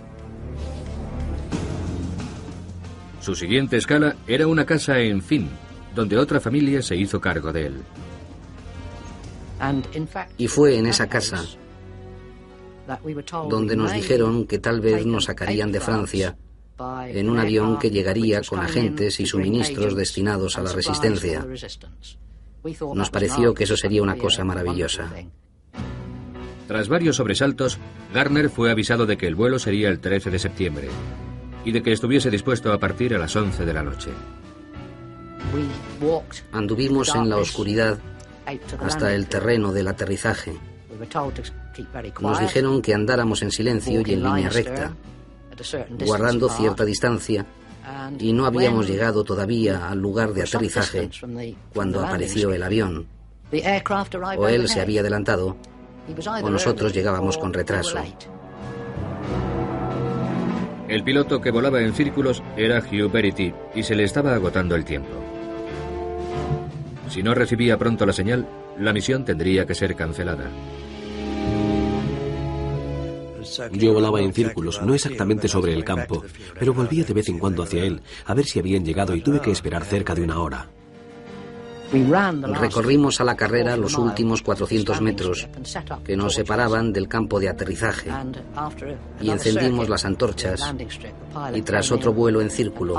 Su 3.21 3.35
siguiente 3.35 3.77
escala 3.77 4.17
era 4.27 4.47
una 4.47 4.65
casa 4.65 4.99
en 4.99 5.21
Finn, 5.21 5.51
donde 5.95 6.17
otra 6.17 6.41
familia 6.41 6.81
se 6.81 6.97
hizo 6.97 7.21
cargo 7.21 7.53
de 7.53 7.67
él. 7.67 7.83
Y 10.39 10.49
fue 10.49 10.79
en 10.79 10.87
esa 10.87 11.07
casa 11.07 11.45
donde 13.51 13.77
nos 13.77 13.93
dijeron 13.93 14.47
que 14.47 14.59
tal 14.59 14.81
vez 14.81 15.05
nos 15.05 15.27
sacarían 15.27 15.71
de 15.71 15.81
Francia 15.81 16.37
en 17.09 17.29
un 17.29 17.39
avión 17.39 17.79
que 17.79 17.91
llegaría 17.91 18.43
con 18.43 18.61
agentes 18.61 19.21
y 19.21 19.27
suministros 19.27 19.95
destinados 19.95 20.59
a 20.59 20.63
la 20.63 20.73
resistencia. 20.73 21.47
Nos 22.95 23.11
pareció 23.11 23.55
que 23.55 23.65
eso 23.65 23.77
sería 23.77 24.03
una 24.03 24.17
cosa 24.17 24.45
maravillosa. 24.45 25.11
Tras 26.67 26.89
varios 26.89 27.17
sobresaltos, 27.17 27.79
Garner 28.15 28.49
fue 28.49 28.71
avisado 28.71 29.05
de 29.05 29.17
que 29.17 29.27
el 29.27 29.35
vuelo 29.35 29.59
sería 29.59 29.89
el 29.89 29.99
13 29.99 30.31
de 30.31 30.39
septiembre 30.39 30.89
y 31.65 31.73
de 31.73 31.83
que 31.83 31.93
estuviese 31.93 32.31
dispuesto 32.31 32.73
a 32.73 32.79
partir 32.79 33.15
a 33.15 33.19
las 33.19 33.35
11 33.35 33.65
de 33.65 33.75
la 33.75 33.83
noche. 33.83 34.11
Anduvimos 36.53 37.15
en 37.15 37.29
la 37.29 37.39
oscuridad 37.39 37.99
hasta 38.81 39.15
el 39.15 39.27
terreno 39.27 39.73
del 39.73 39.89
aterrizaje. 39.89 40.55
Nos 42.21 42.41
dijeron 42.41 42.83
que 42.83 42.95
andáramos 42.95 43.43
en 43.43 43.51
silencio 43.51 44.03
y 44.05 44.13
en 44.13 44.23
línea 44.23 44.49
recta, 44.49 44.95
guardando 46.05 46.49
cierta 46.49 46.85
distancia, 46.85 47.47
y 48.19 48.33
no 48.33 48.47
habíamos 48.47 48.89
llegado 48.89 49.25
todavía 49.25 49.89
al 49.89 49.99
lugar 49.99 50.33
de 50.33 50.43
aterrizaje 50.43 51.11
cuando 51.75 52.01
apareció 52.01 52.53
el 52.53 52.63
avión. 52.63 53.07
O 54.37 54.49
él 54.49 54.69
se 54.69 54.81
había 54.81 55.01
adelantado, 55.01 55.57
o 56.43 56.51
nosotros 56.51 56.93
llegábamos 56.93 57.37
con 57.39 57.53
retraso. 57.53 57.99
El 60.89 61.05
piloto 61.05 61.41
que 61.41 61.53
volaba 61.53 61.81
en 61.81 61.95
círculos 61.95 62.43
era 62.57 62.81
Hugh 62.81 63.13
Verity 63.13 63.55
y 63.77 63.83
se 63.85 63.95
le 63.95 64.03
estaba 64.03 64.35
agotando 64.35 64.75
el 64.75 64.85
tiempo. 64.85 65.11
Si 67.09 67.23
no 67.23 67.33
recibía 67.33 67.79
pronto 67.79 68.05
la 68.07 68.13
señal, 68.13 68.47
la 68.79 68.93
misión 68.93 69.25
tendría 69.25 69.67
que 69.67 69.75
ser 69.75 69.95
cancelada. 69.95 70.51
Yo 73.73 73.93
volaba 73.93 74.21
en 74.21 74.33
círculos, 74.33 74.81
no 74.83 74.95
exactamente 74.95 75.49
sobre 75.49 75.75
el 75.75 75.85
campo, 75.85 76.23
pero 76.59 76.75
volvía 76.75 77.05
de 77.05 77.15
vez 77.15 77.29
en 77.29 77.39
cuando 77.39 77.63
hacia 77.63 77.85
él, 77.85 78.01
a 78.27 78.35
ver 78.35 78.47
si 78.47 78.59
habían 78.59 78.85
llegado 78.85 79.15
y 79.15 79.23
tuve 79.23 79.41
que 79.41 79.51
esperar 79.51 79.85
cerca 79.85 80.15
de 80.15 80.23
una 80.23 80.41
hora. 80.41 80.69
Recorrimos 81.93 83.21
a 83.21 83.25
la 83.25 83.37
carrera 83.37 83.77
los 83.77 83.99
últimos 83.99 84.43
400 84.43 85.01
metros 85.01 85.49
que 86.05 86.17
nos 86.17 86.35
separaban 86.35 86.93
del 86.93 87.09
campo 87.09 87.41
de 87.41 87.49
aterrizaje 87.49 88.11
y 89.21 89.31
encendimos 89.31 89.89
las 89.89 90.05
antorchas 90.05 90.63
y 91.53 91.63
tras 91.63 91.91
otro 91.91 92.13
vuelo 92.13 92.41
en 92.41 92.51
círculo 92.51 92.95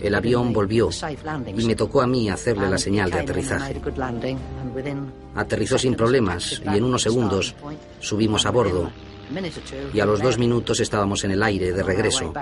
el 0.00 0.14
avión 0.14 0.52
volvió 0.52 0.88
y 1.56 1.64
me 1.64 1.74
tocó 1.74 2.02
a 2.02 2.06
mí 2.06 2.28
hacerle 2.28 2.70
la 2.70 2.78
señal 2.78 3.10
de 3.10 3.20
aterrizaje. 3.20 3.80
Aterrizó 5.34 5.78
sin 5.78 5.94
problemas 5.94 6.62
y 6.64 6.76
en 6.76 6.84
unos 6.84 7.02
segundos 7.02 7.56
subimos 7.98 8.46
a 8.46 8.50
bordo 8.50 8.90
y 9.92 10.00
a 10.00 10.06
los 10.06 10.20
dos 10.20 10.38
minutos 10.38 10.80
estábamos 10.80 11.24
en 11.24 11.32
el 11.32 11.42
aire 11.42 11.72
de 11.72 11.82
regreso. 11.82 12.32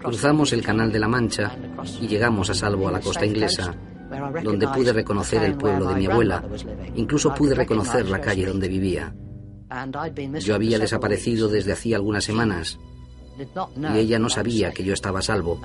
Cruzamos 0.00 0.52
el 0.52 0.62
Canal 0.62 0.90
de 0.90 0.98
la 0.98 1.08
Mancha 1.08 1.56
y 2.00 2.08
llegamos 2.08 2.50
a 2.50 2.54
salvo 2.54 2.88
a 2.88 2.92
la 2.92 3.00
costa 3.00 3.24
inglesa, 3.24 3.74
donde 4.42 4.68
pude 4.68 4.92
reconocer 4.92 5.42
el 5.44 5.56
pueblo 5.56 5.86
de 5.86 5.94
mi 5.94 6.06
abuela. 6.06 6.42
Incluso 6.96 7.34
pude 7.34 7.54
reconocer 7.54 8.08
la 8.08 8.20
calle 8.20 8.46
donde 8.46 8.68
vivía. 8.68 9.14
Yo 10.40 10.54
había 10.54 10.78
desaparecido 10.78 11.48
desde 11.48 11.72
hacía 11.72 11.96
algunas 11.96 12.24
semanas 12.24 12.78
y 13.94 13.98
ella 13.98 14.18
no 14.18 14.28
sabía 14.28 14.72
que 14.72 14.84
yo 14.84 14.92
estaba 14.92 15.20
a 15.20 15.22
salvo. 15.22 15.60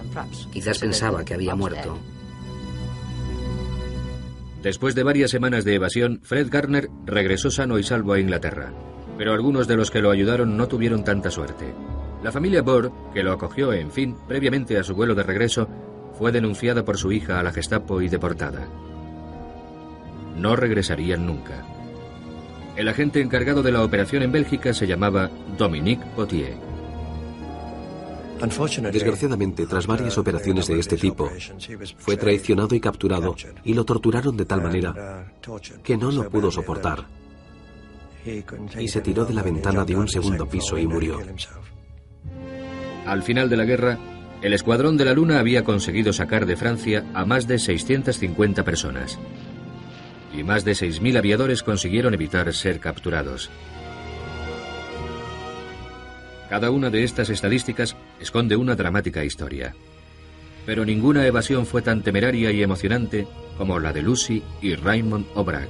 Quizás 0.52 0.80
pensaba 0.80 1.26
que 1.26 1.34
había 1.34 1.56
muerto. 1.56 1.98
Después 4.62 4.96
de 4.96 5.04
varias 5.04 5.32
semanas 5.32 5.64
de 5.64 5.76
evasión, 5.76 6.20
Fred 6.24 6.50
Garner 6.50 6.90
regresó 7.06 7.52
sano 7.52 7.78
y 7.78 7.84
salvo 7.84 8.14
a 8.14 8.20
Inglaterra. 8.20 8.74
Pero 9.18 9.34
algunos 9.34 9.68
de 9.68 9.76
los 9.76 9.92
que 9.92 10.02
lo 10.02 10.12
ayudaron 10.12 10.58
no 10.58 10.68
tuvieron 10.68 11.04
tanta 11.04 11.32
suerte. 11.32 11.74
La 12.24 12.32
familia 12.32 12.62
Bohr, 12.62 12.92
que 13.14 13.24
lo 13.24 13.32
acogió 13.32 13.72
en 13.74 13.92
fin 13.92 14.16
previamente 14.28 14.78
a 14.78 14.84
su 14.84 14.96
vuelo 14.96 15.14
de 15.16 15.24
regreso, 15.24 15.68
fue 16.18 16.32
denunciada 16.32 16.84
por 16.84 16.98
su 16.98 17.12
hija 17.12 17.40
a 17.40 17.44
la 17.44 17.52
Gestapo 17.52 18.02
y 18.02 18.10
deportada. 18.10 18.68
No 20.36 20.56
regresarían 20.56 21.26
nunca. 21.26 21.64
El 22.76 22.88
agente 22.88 23.22
encargado 23.22 23.64
de 23.64 23.72
la 23.72 23.84
operación 23.84 24.24
en 24.24 24.32
Bélgica 24.32 24.74
se 24.74 24.88
llamaba 24.88 25.30
Dominique 25.58 26.06
Potier. 26.16 26.77
Desgraciadamente, 28.92 29.66
tras 29.66 29.88
varias 29.88 30.18
operaciones 30.18 30.68
de 30.68 30.80
este 30.80 30.98
tipo, 30.98 31.30
fue 31.98 32.18
traicionado 32.18 32.76
y 32.76 32.80
capturado 32.80 33.36
y 33.64 33.74
lo 33.74 33.84
torturaron 33.84 34.38
de 34.38 34.46
tal 34.46 34.62
manera 34.62 35.34
que 35.84 35.98
no 35.98 36.12
lo 36.12 36.30
pudo 36.30 36.52
soportar 36.52 37.06
y 38.80 38.88
se 38.88 39.02
tiró 39.02 39.26
de 39.26 39.34
la 39.34 39.44
ventana 39.44 39.86
de 39.86 39.96
un 39.96 40.08
segundo 40.08 40.48
piso 40.48 40.78
y 40.78 40.88
murió. 40.88 41.20
Al 43.06 43.24
final 43.24 43.50
de 43.50 43.58
la 43.58 43.64
guerra, 43.64 43.98
el 44.42 44.54
Escuadrón 44.54 44.98
de 44.98 45.06
la 45.06 45.14
Luna 45.14 45.40
había 45.40 45.64
conseguido 45.64 46.12
sacar 46.12 46.46
de 46.46 46.58
Francia 46.58 47.06
a 47.14 47.26
más 47.26 47.48
de 47.48 47.58
650 47.58 48.64
personas. 48.64 49.18
Y 50.38 50.44
más 50.44 50.66
de 50.66 50.74
6.000 50.74 51.18
aviadores 51.18 51.64
consiguieron 51.64 52.14
evitar 52.14 52.54
ser 52.54 52.80
capturados. 52.80 53.50
Cada 56.50 56.72
una 56.72 56.90
de 56.90 57.04
estas 57.04 57.30
estadísticas 57.30 57.98
esconde 58.22 58.56
una 58.56 58.76
dramática 58.76 59.24
historia. 59.24 59.76
Pero 60.66 60.86
ninguna 60.86 61.26
evasión 61.26 61.66
fue 61.66 61.82
tan 61.82 62.04
temeraria 62.04 62.52
y 62.52 62.64
emocionante 62.64 63.28
como 63.58 63.80
la 63.80 63.92
de 63.92 64.02
Lucy 64.02 64.44
y 64.62 64.76
Raymond 64.76 65.26
O'Brack. 65.36 65.70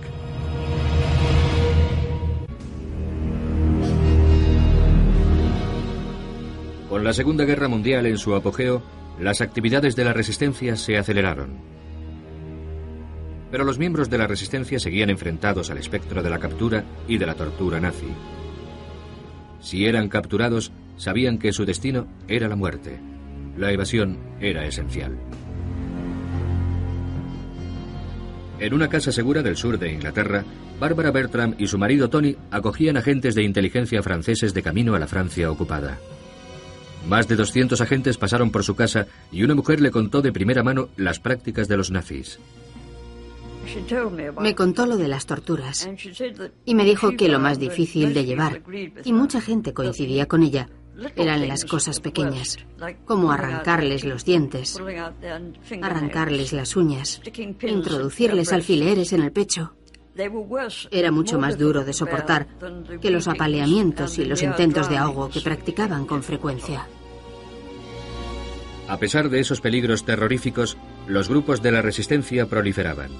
Con 6.90 7.04
la 7.04 7.14
Segunda 7.14 7.46
Guerra 7.46 7.68
Mundial 7.68 8.06
en 8.06 8.18
su 8.18 8.34
apogeo, 8.36 8.82
las 9.20 9.42
actividades 9.42 9.96
de 9.96 10.06
la 10.06 10.14
resistencia 10.14 10.76
se 10.76 10.98
aceleraron. 10.98 11.58
Pero 13.52 13.64
los 13.64 13.80
miembros 13.80 14.10
de 14.10 14.18
la 14.18 14.28
resistencia 14.28 14.80
seguían 14.80 15.10
enfrentados 15.10 15.70
al 15.70 15.78
espectro 15.78 16.22
de 16.22 16.30
la 16.30 16.40
captura 16.40 16.84
y 17.08 17.18
de 17.18 17.26
la 17.26 17.34
tortura 17.34 17.80
nazi. 17.80 18.08
Si 19.60 19.86
eran 19.86 20.10
capturados, 20.10 20.72
sabían 20.98 21.38
que 21.38 21.54
su 21.54 21.66
destino 21.66 22.08
era 22.28 22.48
la 22.48 22.56
muerte. 22.56 23.00
La 23.58 23.72
evasión 23.72 24.18
era 24.40 24.66
esencial. 24.66 25.18
En 28.60 28.74
una 28.74 28.90
casa 28.90 29.12
segura 29.12 29.44
del 29.44 29.56
sur 29.56 29.78
de 29.78 29.92
Inglaterra, 29.92 30.44
Barbara 30.80 31.12
Bertram 31.12 31.56
y 31.60 31.68
su 31.68 31.78
marido 31.78 32.10
Tony 32.10 32.36
acogían 32.50 32.98
agentes 32.98 33.36
de 33.36 33.44
inteligencia 33.44 34.02
franceses 34.02 34.54
de 34.54 34.64
camino 34.64 34.96
a 34.96 35.00
la 35.00 35.08
Francia 35.08 35.52
ocupada. 35.52 35.98
Más 37.08 37.28
de 37.28 37.36
200 37.36 37.80
agentes 37.82 38.18
pasaron 38.18 38.52
por 38.52 38.64
su 38.64 38.76
casa 38.76 39.08
y 39.32 39.44
una 39.44 39.56
mujer 39.56 39.80
le 39.80 39.92
contó 39.92 40.22
de 40.22 40.34
primera 40.34 40.64
mano 40.64 40.90
las 40.98 41.20
prácticas 41.20 41.68
de 41.68 41.78
los 41.78 41.92
nazis. 41.92 42.40
Me 44.40 44.56
contó 44.56 44.86
lo 44.86 44.98
de 44.98 45.08
las 45.08 45.26
torturas 45.26 45.90
y 46.66 46.76
me 46.76 46.86
dijo 46.86 47.12
que 47.12 47.30
lo 47.30 47.40
más 47.40 47.60
difícil 47.60 48.14
de 48.14 48.26
llevar, 48.26 48.62
y 49.04 49.14
mucha 49.14 49.42
gente 49.42 49.74
coincidía 49.74 50.28
con 50.28 50.44
ella, 50.44 50.70
eran 51.16 51.48
las 51.48 51.66
cosas 51.66 52.00
pequeñas, 52.00 52.58
como 53.06 53.32
arrancarles 53.32 54.04
los 54.04 54.26
dientes, 54.26 54.82
arrancarles 55.82 56.54
las 56.54 56.76
uñas, 56.76 57.22
introducirles 57.62 58.52
alfileres 58.52 59.14
en 59.14 59.24
el 59.24 59.32
pecho. 59.32 59.74
Era 60.90 61.12
mucho 61.12 61.38
más 61.38 61.60
duro 61.60 61.84
de 61.84 61.94
soportar 61.94 62.48
que 63.00 63.12
los 63.12 63.28
apaleamientos 63.28 64.18
y 64.18 64.26
los 64.26 64.42
intentos 64.42 64.90
de 64.90 64.98
ahogo 64.98 65.30
que 65.30 65.42
practicaban 65.42 66.06
con 66.06 66.24
frecuencia. 66.24 66.88
A 68.88 68.98
pesar 68.98 69.30
de 69.30 69.42
esos 69.42 69.62
peligros 69.62 70.06
terroríficos, 70.06 70.78
los 71.08 71.28
grupos 71.30 71.62
de 71.62 71.72
la 71.72 71.82
resistencia 71.82 72.48
proliferaban. 72.48 73.12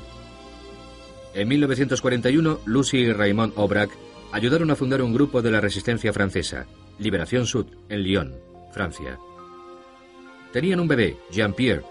En 1.38 1.48
1941, 1.50 2.62
Lucy 2.66 2.98
y 2.98 3.14
Raymond 3.14 3.54
Aubrac 3.58 3.92
ayudaron 4.32 4.72
a 4.72 4.76
fundar 4.76 5.04
un 5.04 5.14
grupo 5.14 5.44
de 5.44 5.52
la 5.52 5.62
resistencia 5.62 6.12
francesa, 6.12 6.66
Liberación 6.98 7.46
Sud, 7.46 7.68
en 7.90 8.02
Lyon, 8.02 8.34
Francia. 8.74 9.20
Tenían 10.52 10.80
un 10.80 10.88
bebé, 10.88 11.16
Jean-Pierre, 11.30 11.84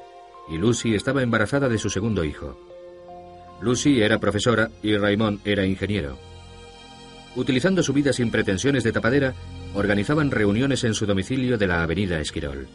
y 0.48 0.58
Lucy 0.58 0.96
estaba 0.96 1.22
embarazada 1.22 1.68
de 1.68 1.78
su 1.78 1.88
segundo 1.88 2.24
hijo. 2.24 2.58
Lucy 3.60 4.02
era 4.02 4.18
profesora 4.18 4.68
y 4.82 4.96
Raymond 4.96 5.38
era 5.44 5.64
ingeniero. 5.64 6.18
utilizando 7.36 7.84
su 7.84 7.92
vida 7.92 8.12
sin 8.12 8.32
pretensiones 8.32 8.82
de 8.82 8.90
tapadera, 8.90 9.32
organizaban 9.74 10.32
reuniones 10.32 10.82
en 10.82 10.94
su 10.94 11.06
domicilio 11.06 11.56
de 11.56 11.68
la 11.68 11.84
avenida 11.84 12.18
Esquirol. 12.18 12.66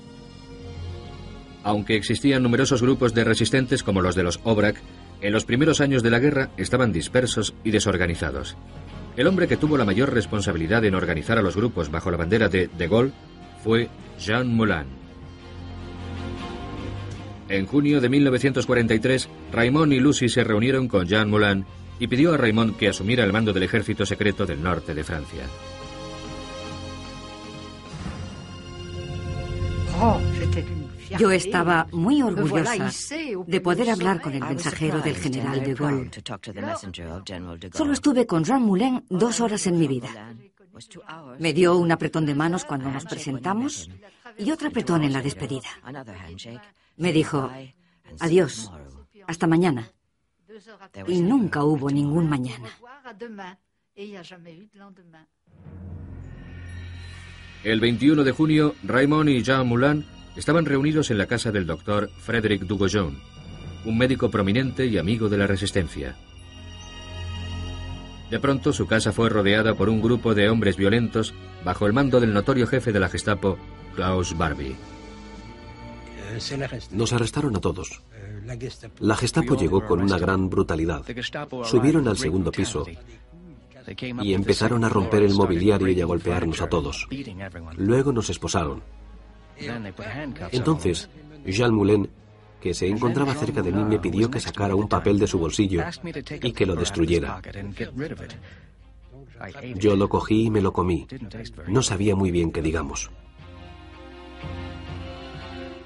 Aunque 1.63 1.97
existían 1.97 2.43
numerosos 2.43 2.81
grupos 2.81 3.13
de 3.13 3.25
resistentes 3.25 3.83
como 3.83 4.01
los 4.01 4.15
de 4.15 4.23
los 4.23 4.39
Obrak, 4.45 4.81
en 5.21 5.33
los 5.33 5.45
primeros 5.45 5.81
años 5.81 6.03
de 6.03 6.09
la 6.09 6.19
guerra 6.19 6.49
estaban 6.57 6.91
dispersos 6.91 7.53
y 7.63 7.71
desorganizados. 7.71 8.57
El 9.15 9.27
hombre 9.27 9.47
que 9.47 9.57
tuvo 9.57 9.77
la 9.77 9.85
mayor 9.85 10.13
responsabilidad 10.13 10.83
en 10.85 10.95
organizar 10.95 11.37
a 11.37 11.41
los 11.41 11.55
grupos 11.55 11.91
bajo 11.91 12.11
la 12.11 12.17
bandera 12.17 12.49
de 12.49 12.67
De 12.67 12.87
Gaulle 12.87 13.11
fue 13.63 13.89
Jean 14.19 14.55
Moulin. 14.55 14.85
En 17.49 17.65
junio 17.65 17.99
de 17.99 18.07
1943, 18.07 19.29
Raymond 19.51 19.93
y 19.93 19.99
Lucy 19.99 20.29
se 20.29 20.43
reunieron 20.43 20.87
con 20.87 21.05
Jean 21.05 21.29
Moulin 21.29 21.65
y 21.99 22.07
pidió 22.07 22.33
a 22.33 22.37
Raymond 22.37 22.77
que 22.77 22.87
asumiera 22.87 23.23
el 23.23 23.33
mando 23.33 23.51
del 23.51 23.63
ejército 23.63 24.05
secreto 24.05 24.45
del 24.45 24.63
norte 24.63 24.93
de 24.93 25.03
Francia. 25.03 25.43
Yo 31.17 31.31
estaba 31.31 31.87
muy 31.91 32.21
orgullosa 32.21 32.89
de 33.45 33.61
poder 33.61 33.89
hablar 33.89 34.21
con 34.21 34.33
el 34.33 34.41
mensajero 34.41 35.01
del 35.01 35.15
general 35.15 35.63
de 35.63 35.73
Gaulle. 35.73 36.11
Solo 37.73 37.93
estuve 37.93 38.25
con 38.25 38.43
Jean 38.43 38.61
Moulin 38.61 39.03
dos 39.09 39.41
horas 39.41 39.65
en 39.67 39.79
mi 39.79 39.87
vida. 39.87 40.35
Me 41.39 41.53
dio 41.53 41.77
un 41.77 41.91
apretón 41.91 42.25
de 42.25 42.35
manos 42.35 42.65
cuando 42.65 42.89
nos 42.89 43.05
presentamos 43.05 43.89
y 44.37 44.51
otro 44.51 44.69
apretón 44.69 45.03
en 45.03 45.13
la 45.13 45.21
despedida. 45.21 45.69
Me 46.97 47.11
dijo, 47.11 47.51
adiós, 48.19 48.71
hasta 49.27 49.47
mañana. 49.47 49.91
Y 51.07 51.21
nunca 51.21 51.63
hubo 51.63 51.89
ningún 51.89 52.29
mañana. 52.29 52.69
El 57.63 57.79
21 57.79 58.23
de 58.23 58.31
junio, 58.31 58.75
Raymond 58.83 59.29
y 59.29 59.43
Jean 59.43 59.67
Moulin 59.67 60.05
estaban 60.35 60.65
reunidos 60.65 61.11
en 61.11 61.17
la 61.17 61.27
casa 61.27 61.51
del 61.51 61.65
doctor 61.65 62.09
Frédéric 62.19 62.63
Dugojon, 62.63 63.17
un 63.85 63.97
médico 63.97 64.29
prominente 64.29 64.85
y 64.85 64.97
amigo 64.97 65.29
de 65.29 65.37
la 65.37 65.47
resistencia. 65.47 66.15
De 68.29 68.39
pronto 68.39 68.71
su 68.71 68.87
casa 68.87 69.11
fue 69.11 69.29
rodeada 69.29 69.75
por 69.75 69.89
un 69.89 70.01
grupo 70.01 70.33
de 70.33 70.49
hombres 70.49 70.77
violentos 70.77 71.33
bajo 71.65 71.85
el 71.85 71.93
mando 71.93 72.19
del 72.19 72.33
notorio 72.33 72.65
jefe 72.65 72.93
de 72.93 72.99
la 72.99 73.09
Gestapo, 73.09 73.57
Klaus 73.93 74.37
Barbie. 74.37 74.75
Nos 76.91 77.11
arrestaron 77.11 77.55
a 77.57 77.59
todos. 77.59 78.01
La 78.99 79.15
Gestapo 79.17 79.55
llegó 79.57 79.85
con 79.85 80.01
una 80.01 80.17
gran 80.17 80.49
brutalidad. 80.49 81.03
Subieron 81.63 82.07
al 82.07 82.17
segundo 82.17 82.51
piso 82.51 82.85
y 84.21 84.33
empezaron 84.33 84.85
a 84.85 84.89
romper 84.89 85.23
el 85.23 85.33
mobiliario 85.33 85.89
y 85.89 85.99
a 85.99 86.05
golpearnos 86.05 86.61
a 86.61 86.69
todos. 86.69 87.07
Luego 87.75 88.13
nos 88.13 88.29
esposaron. 88.29 88.81
Entonces, 90.51 91.09
Jean 91.45 91.73
Moulin, 91.73 92.09
que 92.59 92.73
se 92.73 92.87
encontraba 92.87 93.33
cerca 93.33 93.61
de 93.61 93.71
mí, 93.71 93.83
me 93.83 93.99
pidió 93.99 94.29
que 94.29 94.39
sacara 94.39 94.75
un 94.75 94.87
papel 94.87 95.19
de 95.19 95.27
su 95.27 95.39
bolsillo 95.39 95.83
y 96.41 96.51
que 96.51 96.65
lo 96.65 96.75
destruyera. 96.75 97.41
Yo 99.75 99.95
lo 99.95 100.07
cogí 100.07 100.45
y 100.45 100.51
me 100.51 100.61
lo 100.61 100.71
comí. 100.71 101.07
No 101.67 101.81
sabía 101.81 102.15
muy 102.15 102.31
bien 102.31 102.51
qué 102.51 102.61
digamos. 102.61 103.09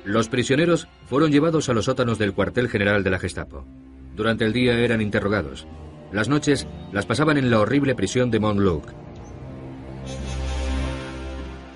Los 0.04 0.30
prisioneros 0.30 0.88
fueron 1.08 1.32
llevados 1.32 1.70
a 1.70 1.74
los 1.74 1.86
sótanos 1.86 2.20
del 2.20 2.34
cuartel 2.34 2.70
general 2.70 3.04
de 3.04 3.10
la 3.10 3.20
Gestapo. 3.20 3.66
Durante 4.16 4.46
el 4.46 4.54
día 4.54 4.78
eran 4.78 5.02
interrogados. 5.02 5.66
Las 6.12 6.30
noches 6.30 6.68
las 6.92 7.06
pasaban 7.06 7.38
en 7.38 7.50
la 7.50 7.60
horrible 7.60 7.96
prisión 7.96 8.30
de 8.30 8.40
Montluc. 8.40 9.05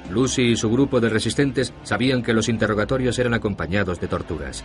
Lucy 0.10 0.52
y 0.52 0.56
su 0.56 0.70
grupo 0.70 1.00
de 1.00 1.10
resistentes 1.10 1.74
sabían 1.84 2.24
que 2.24 2.34
los 2.34 2.50
interrogatorios 2.50 3.18
eran 3.20 3.34
acompañados 3.34 4.00
de 4.00 4.08
torturas. 4.08 4.64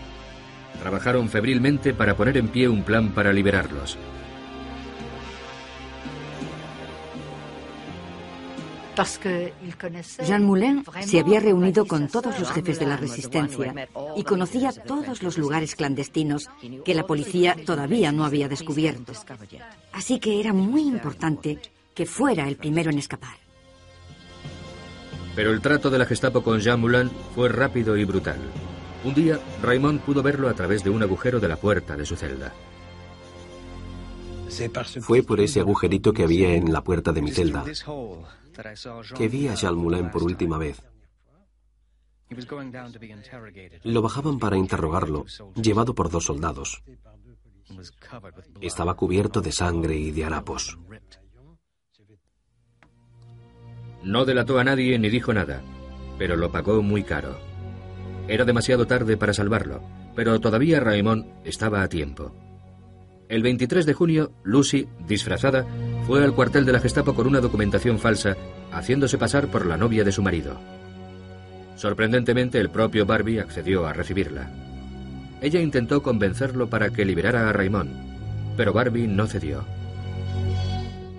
Trabajaron 0.80 1.28
febrilmente 1.28 1.94
para 1.94 2.16
poner 2.16 2.36
en 2.36 2.48
pie 2.48 2.68
un 2.68 2.82
plan 2.82 3.10
para 3.10 3.32
liberarlos. 3.32 3.98
Jean 10.24 10.44
Moulin 10.44 10.84
se 11.00 11.18
había 11.18 11.40
reunido 11.40 11.84
con 11.84 12.08
todos 12.08 12.38
los 12.38 12.50
jefes 12.52 12.78
de 12.78 12.86
la 12.86 12.96
resistencia 12.96 13.88
y 14.16 14.22
conocía 14.22 14.72
todos 14.72 15.22
los 15.22 15.36
lugares 15.36 15.74
clandestinos 15.74 16.48
que 16.84 16.94
la 16.94 17.06
policía 17.06 17.56
todavía 17.66 18.12
no 18.12 18.24
había 18.24 18.48
descubierto. 18.48 19.12
Así 19.92 20.20
que 20.20 20.38
era 20.38 20.52
muy 20.52 20.82
importante 20.82 21.58
que 21.92 22.06
fuera 22.06 22.48
el 22.48 22.56
primero 22.56 22.90
en 22.90 22.98
escapar. 22.98 23.43
Pero 25.34 25.50
el 25.50 25.60
trato 25.60 25.90
de 25.90 25.98
la 25.98 26.06
Gestapo 26.06 26.42
con 26.42 26.60
Jean 26.60 26.80
Moulin 26.80 27.10
fue 27.34 27.48
rápido 27.48 27.96
y 27.96 28.04
brutal. 28.04 28.38
Un 29.04 29.14
día, 29.14 29.38
Raymond 29.62 30.00
pudo 30.00 30.22
verlo 30.22 30.48
a 30.48 30.54
través 30.54 30.82
de 30.84 30.90
un 30.90 31.02
agujero 31.02 31.40
de 31.40 31.48
la 31.48 31.56
puerta 31.56 31.96
de 31.96 32.06
su 32.06 32.16
celda. 32.16 32.52
Fue 35.00 35.22
por 35.22 35.40
ese 35.40 35.60
agujerito 35.60 36.12
que 36.12 36.22
había 36.22 36.54
en 36.54 36.72
la 36.72 36.84
puerta 36.84 37.12
de 37.12 37.22
mi 37.22 37.32
celda 37.32 37.64
que 39.16 39.28
vi 39.28 39.48
a 39.48 39.54
Jean 39.54 39.76
Moulin 39.76 40.10
por 40.10 40.22
última 40.22 40.58
vez. 40.58 40.80
Lo 43.82 44.02
bajaban 44.02 44.38
para 44.38 44.56
interrogarlo, 44.56 45.24
llevado 45.54 45.94
por 45.94 46.10
dos 46.10 46.24
soldados. 46.24 46.82
Estaba 48.60 48.94
cubierto 48.94 49.40
de 49.40 49.52
sangre 49.52 49.96
y 49.96 50.10
de 50.10 50.24
harapos. 50.24 50.78
No 54.04 54.26
delató 54.26 54.58
a 54.58 54.64
nadie 54.64 54.98
ni 54.98 55.08
dijo 55.08 55.32
nada, 55.32 55.62
pero 56.18 56.36
lo 56.36 56.52
pagó 56.52 56.82
muy 56.82 57.02
caro. 57.02 57.38
Era 58.28 58.44
demasiado 58.44 58.86
tarde 58.86 59.16
para 59.16 59.32
salvarlo, 59.32 59.82
pero 60.14 60.38
todavía 60.40 60.80
Raymond 60.80 61.26
estaba 61.44 61.82
a 61.82 61.88
tiempo. 61.88 62.34
El 63.28 63.42
23 63.42 63.86
de 63.86 63.94
junio, 63.94 64.32
Lucy, 64.42 64.86
disfrazada, 65.06 65.66
fue 66.06 66.22
al 66.22 66.34
cuartel 66.34 66.66
de 66.66 66.72
la 66.72 66.80
Gestapo 66.80 67.14
con 67.14 67.26
una 67.26 67.40
documentación 67.40 67.98
falsa, 67.98 68.36
haciéndose 68.70 69.16
pasar 69.16 69.48
por 69.48 69.64
la 69.64 69.78
novia 69.78 70.04
de 70.04 70.12
su 70.12 70.22
marido. 70.22 70.60
Sorprendentemente, 71.76 72.60
el 72.60 72.68
propio 72.68 73.06
Barbie 73.06 73.40
accedió 73.40 73.86
a 73.86 73.94
recibirla. 73.94 74.50
Ella 75.40 75.60
intentó 75.60 76.02
convencerlo 76.02 76.68
para 76.68 76.90
que 76.90 77.04
liberara 77.04 77.48
a 77.48 77.52
Raymond, 77.52 78.54
pero 78.56 78.74
Barbie 78.74 79.08
no 79.08 79.26
cedió. 79.26 79.64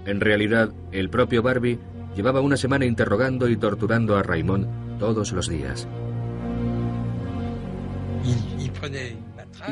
En 0.05 0.21
realidad, 0.21 0.71
el 0.91 1.09
propio 1.09 1.41
Barbie 1.41 1.79
llevaba 2.15 2.41
una 2.41 2.57
semana 2.57 2.85
interrogando 2.85 3.49
y 3.49 3.57
torturando 3.57 4.17
a 4.17 4.23
Raymond 4.23 4.99
todos 4.99 5.31
los 5.31 5.49
días. 5.49 5.87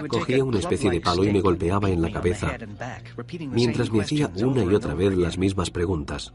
Cogía 0.07 0.43
una 0.43 0.59
especie 0.59 0.89
de 0.89 1.01
palo 1.01 1.23
y 1.23 1.31
me 1.31 1.41
golpeaba 1.41 1.89
en 1.89 2.01
la 2.01 2.11
cabeza, 2.11 2.57
mientras 3.51 3.91
me 3.91 4.01
hacía 4.01 4.29
una 4.35 4.63
y 4.63 4.73
otra 4.73 4.93
vez 4.93 5.15
las 5.15 5.37
mismas 5.37 5.71
preguntas. 5.71 6.33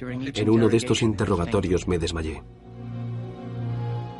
En 0.00 0.50
uno 0.50 0.68
de 0.68 0.76
estos 0.76 1.02
interrogatorios 1.02 1.86
me 1.86 1.98
desmayé. 1.98 2.42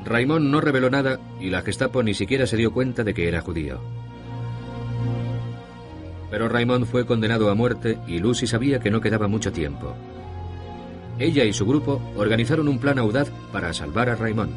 Raymond 0.05 0.51
no 0.51 0.61
reveló 0.61 0.91
nada 0.91 1.19
y 1.41 1.51
la 1.51 1.63
Gestapo 1.63 2.03
ni 2.03 2.15
siquiera 2.15 2.47
se 2.47 2.57
dio 2.57 2.73
cuenta 2.73 3.05
de 3.05 3.15
que 3.15 3.29
era 3.29 3.41
judío. 3.41 3.81
Pero 6.31 6.49
Raymond 6.49 6.87
fue 6.87 7.05
condenado 7.05 7.51
a 7.51 7.55
muerte 7.55 7.99
y 8.07 8.19
Lucy 8.19 8.47
sabía 8.47 8.81
que 8.81 8.91
no 8.91 9.01
quedaba 9.01 9.29
mucho 9.29 9.53
tiempo. 9.53 9.95
Ella 11.19 11.45
y 11.45 11.53
su 11.53 11.67
grupo 11.67 12.01
organizaron 12.17 12.69
un 12.69 12.79
plan 12.79 12.99
audaz 12.99 13.31
para 13.53 13.73
salvar 13.73 14.09
a 14.09 14.17
Raymond. 14.17 14.53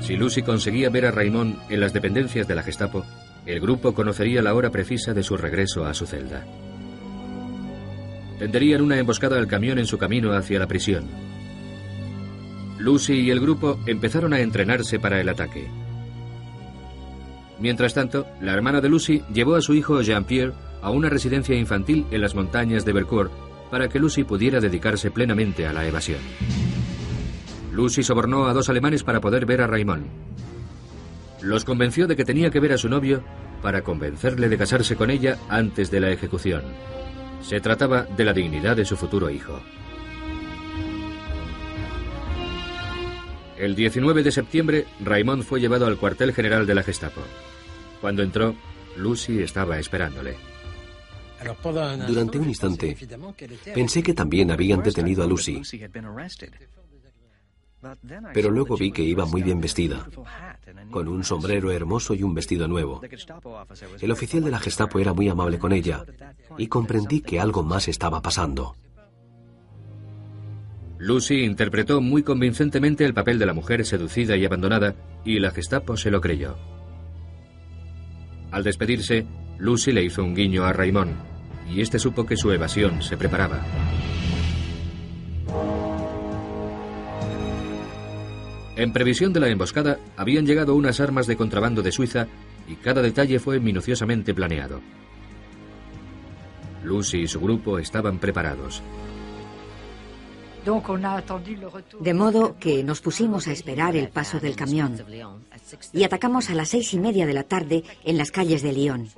Si 0.00 0.16
Lucy 0.16 0.42
conseguía 0.42 0.90
ver 0.90 1.06
a 1.06 1.10
Raymond 1.10 1.58
en 1.68 1.80
las 1.80 1.92
dependencias 1.92 2.46
de 2.46 2.54
la 2.54 2.62
Gestapo, 2.62 3.04
el 3.46 3.60
grupo 3.60 3.94
conocería 3.94 4.42
la 4.42 4.54
hora 4.54 4.70
precisa 4.70 5.14
de 5.14 5.22
su 5.22 5.36
regreso 5.36 5.84
a 5.84 5.94
su 5.94 6.06
celda. 6.06 6.44
Tenderían 8.38 8.82
una 8.82 8.98
emboscada 8.98 9.38
al 9.38 9.48
camión 9.48 9.78
en 9.78 9.86
su 9.86 9.98
camino 9.98 10.32
hacia 10.32 10.60
la 10.60 10.68
prisión. 10.68 11.04
Lucy 12.78 13.14
y 13.14 13.30
el 13.30 13.40
grupo 13.40 13.80
empezaron 13.86 14.32
a 14.32 14.40
entrenarse 14.40 15.00
para 15.00 15.20
el 15.20 15.28
ataque. 15.28 15.66
Mientras 17.58 17.92
tanto, 17.92 18.24
la 18.40 18.54
hermana 18.54 18.80
de 18.80 18.88
Lucy 18.88 19.22
llevó 19.34 19.56
a 19.56 19.62
su 19.62 19.74
hijo 19.74 20.00
Jean-Pierre 20.00 20.52
a 20.80 20.90
una 20.90 21.08
residencia 21.08 21.56
infantil 21.56 22.06
en 22.12 22.20
las 22.20 22.36
montañas 22.36 22.84
de 22.84 22.92
Belcourt 22.92 23.47
para 23.70 23.88
que 23.88 23.98
Lucy 23.98 24.24
pudiera 24.24 24.60
dedicarse 24.60 25.10
plenamente 25.10 25.66
a 25.66 25.72
la 25.72 25.86
evasión. 25.86 26.20
Lucy 27.72 28.02
sobornó 28.02 28.46
a 28.46 28.52
dos 28.52 28.68
alemanes 28.68 29.04
para 29.04 29.20
poder 29.20 29.46
ver 29.46 29.60
a 29.60 29.66
Raymond. 29.66 30.06
Los 31.42 31.64
convenció 31.64 32.06
de 32.06 32.16
que 32.16 32.24
tenía 32.24 32.50
que 32.50 32.60
ver 32.60 32.72
a 32.72 32.78
su 32.78 32.88
novio 32.88 33.22
para 33.62 33.82
convencerle 33.82 34.48
de 34.48 34.58
casarse 34.58 34.96
con 34.96 35.10
ella 35.10 35.38
antes 35.48 35.90
de 35.90 36.00
la 36.00 36.10
ejecución. 36.10 36.62
Se 37.40 37.60
trataba 37.60 38.02
de 38.02 38.24
la 38.24 38.32
dignidad 38.32 38.76
de 38.76 38.84
su 38.84 38.96
futuro 38.96 39.30
hijo. 39.30 39.60
El 43.58 43.74
19 43.74 44.22
de 44.22 44.30
septiembre, 44.30 44.86
Raymond 45.00 45.42
fue 45.42 45.60
llevado 45.60 45.86
al 45.86 45.96
cuartel 45.96 46.32
general 46.32 46.66
de 46.66 46.74
la 46.76 46.82
Gestapo. 46.84 47.22
Cuando 48.00 48.22
entró, 48.22 48.54
Lucy 48.96 49.42
estaba 49.42 49.78
esperándole. 49.78 50.36
Durante 52.06 52.38
un 52.38 52.48
instante, 52.48 52.96
pensé 53.74 54.02
que 54.02 54.14
también 54.14 54.50
habían 54.50 54.82
detenido 54.82 55.22
a 55.22 55.26
Lucy. 55.26 55.62
Pero 58.34 58.50
luego 58.50 58.76
vi 58.76 58.90
que 58.90 59.02
iba 59.02 59.24
muy 59.24 59.42
bien 59.42 59.60
vestida, 59.60 60.08
con 60.90 61.06
un 61.06 61.22
sombrero 61.22 61.70
hermoso 61.70 62.14
y 62.14 62.24
un 62.24 62.34
vestido 62.34 62.66
nuevo. 62.66 63.00
El 64.00 64.10
oficial 64.10 64.42
de 64.42 64.50
la 64.50 64.58
Gestapo 64.58 64.98
era 64.98 65.12
muy 65.12 65.28
amable 65.28 65.58
con 65.58 65.72
ella 65.72 66.04
y 66.56 66.66
comprendí 66.66 67.20
que 67.20 67.38
algo 67.38 67.62
más 67.62 67.86
estaba 67.86 68.20
pasando. 68.20 68.74
Lucy 70.98 71.44
interpretó 71.44 72.00
muy 72.00 72.24
convincentemente 72.24 73.04
el 73.04 73.14
papel 73.14 73.38
de 73.38 73.46
la 73.46 73.54
mujer 73.54 73.86
seducida 73.86 74.36
y 74.36 74.44
abandonada 74.44 74.96
y 75.24 75.38
la 75.38 75.52
Gestapo 75.52 75.96
se 75.96 76.10
lo 76.10 76.20
creyó. 76.20 76.56
Al 78.50 78.64
despedirse, 78.64 79.24
Lucy 79.58 79.92
le 79.92 80.02
hizo 80.02 80.24
un 80.24 80.34
guiño 80.34 80.64
a 80.64 80.72
Raymond 80.72 81.27
y 81.70 81.80
este 81.80 81.98
supo 81.98 82.24
que 82.24 82.36
su 82.36 82.50
evasión 82.52 83.02
se 83.02 83.16
preparaba. 83.16 83.60
En 88.76 88.92
previsión 88.92 89.32
de 89.32 89.40
la 89.40 89.48
emboscada, 89.48 89.98
habían 90.16 90.46
llegado 90.46 90.76
unas 90.76 91.00
armas 91.00 91.26
de 91.26 91.36
contrabando 91.36 91.82
de 91.82 91.90
Suiza 91.90 92.28
y 92.68 92.76
cada 92.76 93.02
detalle 93.02 93.40
fue 93.40 93.58
minuciosamente 93.58 94.34
planeado. 94.34 94.80
Lucy 96.84 97.22
y 97.22 97.28
su 97.28 97.40
grupo 97.40 97.78
estaban 97.78 98.18
preparados. 98.18 98.82
De 102.00 102.14
modo 102.14 102.56
que 102.58 102.84
nos 102.84 103.00
pusimos 103.00 103.48
a 103.48 103.52
esperar 103.52 103.96
el 103.96 104.10
paso 104.10 104.38
del 104.38 104.54
camión 104.54 104.96
y 105.92 106.04
atacamos 106.04 106.50
a 106.50 106.54
las 106.54 106.68
seis 106.68 106.92
y 106.94 106.98
media 106.98 107.26
de 107.26 107.32
la 107.32 107.44
tarde 107.44 107.84
en 108.04 108.18
las 108.18 108.30
calles 108.30 108.62
de 108.62 108.72
Lyon. 108.72 109.08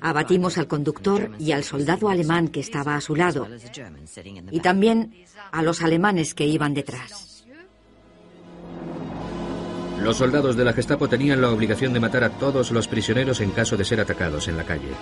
Abatimos 0.00 0.58
al 0.58 0.66
conductor 0.66 1.30
y 1.38 1.52
al 1.52 1.64
soldado 1.64 2.08
alemán 2.08 2.48
que 2.48 2.60
estaba 2.60 2.96
a 2.96 3.00
su 3.00 3.14
lado 3.14 3.46
y 4.50 4.60
también 4.60 5.24
a 5.52 5.62
los 5.62 5.82
alemanes 5.82 6.34
que 6.34 6.46
iban 6.46 6.74
detrás. 6.74 7.44
Los 10.00 10.18
soldados 10.18 10.56
de 10.56 10.64
la 10.64 10.72
Gestapo 10.72 11.08
tenían 11.08 11.40
la 11.40 11.50
obligación 11.50 11.92
de 11.92 12.00
matar 12.00 12.24
a 12.24 12.30
todos 12.30 12.70
los 12.70 12.86
prisioneros 12.86 13.40
en 13.40 13.50
caso 13.50 13.76
de 13.76 13.84
ser 13.84 14.00
atacados 14.00 14.46
en 14.48 14.56
la 14.56 14.64
calle. 14.64 14.92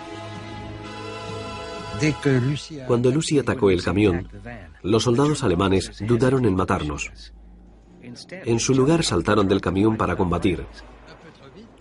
Cuando 2.87 3.11
Lucy 3.11 3.39
atacó 3.39 3.71
el 3.71 3.83
camión, 3.83 4.29
los 4.83 5.05
soldados 5.05 5.43
alemanes 5.43 5.93
dudaron 6.07 6.45
en 6.45 6.55
matarnos. 6.55 7.11
En 8.31 8.61
su 8.61 8.75
lugar 8.75 9.03
saltaron 9.05 9.49
del 9.49 9.61
camión 9.61 9.97
para 9.97 10.17
combatir. 10.17 10.65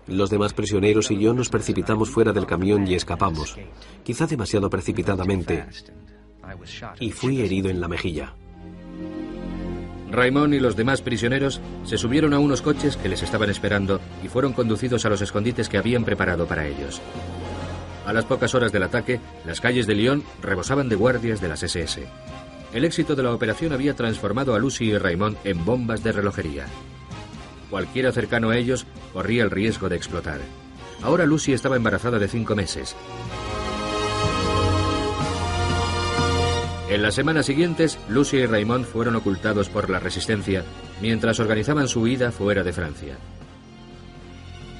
Los 0.08 0.30
demás 0.30 0.54
prisioneros 0.54 1.12
y 1.12 1.20
yo 1.20 1.34
nos 1.34 1.50
precipitamos 1.50 2.10
fuera 2.10 2.34
del 2.34 2.46
camión 2.46 2.88
y 2.88 2.96
escapamos, 2.96 3.56
quizá 4.04 4.28
demasiado 4.28 4.70
precipitadamente, 4.70 5.66
y 7.00 7.12
fui 7.12 7.42
herido 7.42 7.70
en 7.70 7.80
la 7.80 7.88
mejilla. 7.88 8.34
Raymond 10.12 10.54
y 10.54 10.60
los 10.60 10.76
demás 10.76 11.02
prisioneros 11.02 11.60
se 11.86 11.98
subieron 11.98 12.34
a 12.34 12.40
unos 12.40 12.62
coches 12.62 12.98
que 12.98 13.10
les 13.10 13.24
estaban 13.24 13.50
esperando 13.50 14.00
y 14.24 14.28
fueron 14.28 14.54
conducidos 14.54 15.06
a 15.06 15.10
los 15.10 15.22
escondites 15.22 15.70
que 15.70 15.78
habían 15.78 16.04
preparado 16.04 16.46
para 16.46 16.68
ellos. 16.68 17.02
A 18.06 18.14
las 18.14 18.26
pocas 18.26 18.54
horas 18.54 18.72
del 18.72 18.84
ataque, 18.84 19.20
las 19.46 19.62
calles 19.62 19.88
de 19.88 19.96
Lyon 19.96 20.24
rebosaban 20.42 20.90
de 20.90 20.96
guardias 20.96 21.42
de 21.42 21.48
las 21.48 21.64
SS. 21.64 22.06
El 22.74 22.86
éxito 22.86 23.16
de 23.16 23.24
la 23.24 23.34
operación 23.34 23.72
había 23.72 23.96
transformado 23.96 24.54
a 24.54 24.60
Lucy 24.60 24.86
y 24.86 24.98
Raymond 24.98 25.38
en 25.46 25.64
bombas 25.64 26.04
de 26.04 26.12
relojería. 26.12 26.66
Cualquiera 27.74 28.12
cercano 28.12 28.52
a 28.52 28.58
ellos 28.58 28.86
corría 29.14 29.42
el 29.42 29.50
riesgo 29.50 29.90
de 29.90 29.96
explotar. 29.96 30.40
Ahora 31.02 31.26
Lucy 31.26 31.54
estaba 31.54 31.76
embarazada 31.76 32.20
de 32.20 32.28
cinco 32.28 32.56
meses. 32.56 32.96
En 36.88 37.02
las 37.02 37.16
semanas 37.16 37.48
siguientes, 37.48 37.98
Lucy 38.10 38.38
y 38.38 38.46
Raymond 38.46 38.86
fueron 38.86 39.16
ocultados 39.16 39.70
por 39.70 39.90
la 39.90 39.98
resistencia 39.98 40.64
mientras 41.02 41.40
organizaban 41.40 41.88
su 41.88 42.02
huida 42.02 42.32
fuera 42.32 42.62
de 42.64 42.74
Francia. 42.74 43.18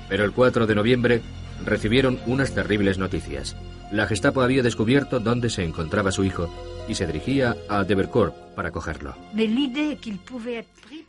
Pero 0.08 0.24
el 0.24 0.32
4 0.32 0.68
de 0.68 0.76
noviembre 0.76 1.22
recibieron 1.66 2.20
unas 2.26 2.54
terribles 2.54 2.98
noticias. 2.98 3.56
La 3.92 4.08
Gestapo 4.08 4.42
había 4.42 4.64
descubierto 4.64 5.20
dónde 5.20 5.50
se 5.50 5.64
encontraba 5.64 6.12
su 6.12 6.24
hijo 6.24 6.50
y 6.88 6.96
se 6.96 7.06
dirigía 7.06 7.56
a 7.70 7.84
Debercourt 7.84 8.34
para 8.56 8.72
cogerlo. 8.72 9.16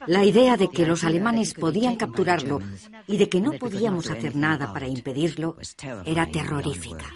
La 0.06 0.24
idea 0.24 0.56
de 0.56 0.68
que 0.68 0.86
los 0.86 1.04
alemanes 1.04 1.54
podían 1.54 1.96
capturarlo 1.96 2.60
y 3.06 3.16
de 3.16 3.28
que 3.28 3.40
no 3.40 3.52
podíamos 3.52 4.10
hacer 4.10 4.36
nada 4.36 4.72
para 4.72 4.86
impedirlo 4.86 5.56
era 6.04 6.26
terrorífica. 6.26 7.06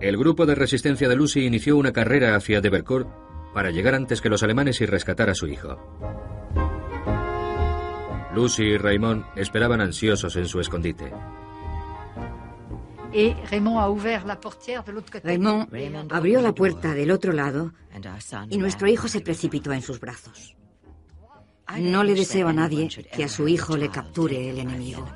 El 0.00 0.16
grupo 0.16 0.46
de 0.46 0.54
resistencia 0.54 1.08
de 1.08 1.16
Lucy 1.16 1.46
inició 1.46 1.76
una 1.76 1.92
carrera 1.92 2.34
hacia 2.34 2.60
Debercourt 2.60 3.08
para 3.54 3.70
llegar 3.70 3.94
antes 3.94 4.20
que 4.20 4.28
los 4.28 4.42
alemanes 4.42 4.80
y 4.80 4.86
rescatar 4.86 5.30
a 5.30 5.34
su 5.34 5.46
hijo. 5.46 5.78
Lucy 8.34 8.62
y 8.62 8.78
Raymond 8.78 9.24
esperaban 9.36 9.80
ansiosos 9.80 10.36
en 10.36 10.46
su 10.46 10.60
escondite. 10.60 11.12
Raymond 15.70 16.12
abrió 16.12 16.40
la 16.40 16.54
puerta 16.54 16.94
del 16.94 17.10
otro 17.10 17.32
lado 17.32 17.72
y 18.48 18.58
nuestro 18.58 18.88
hijo 18.88 19.08
se 19.08 19.20
precipitó 19.20 19.72
en 19.72 19.82
sus 19.82 20.00
brazos. 20.00 20.56
No 21.78 22.04
le 22.04 22.14
deseo 22.14 22.48
a 22.48 22.52
nadie 22.52 22.88
que 23.14 23.24
a 23.24 23.28
su 23.28 23.48
hijo 23.48 23.76
le 23.76 23.90
capture 23.90 24.50
el 24.50 24.58
enemigo. 24.58 25.06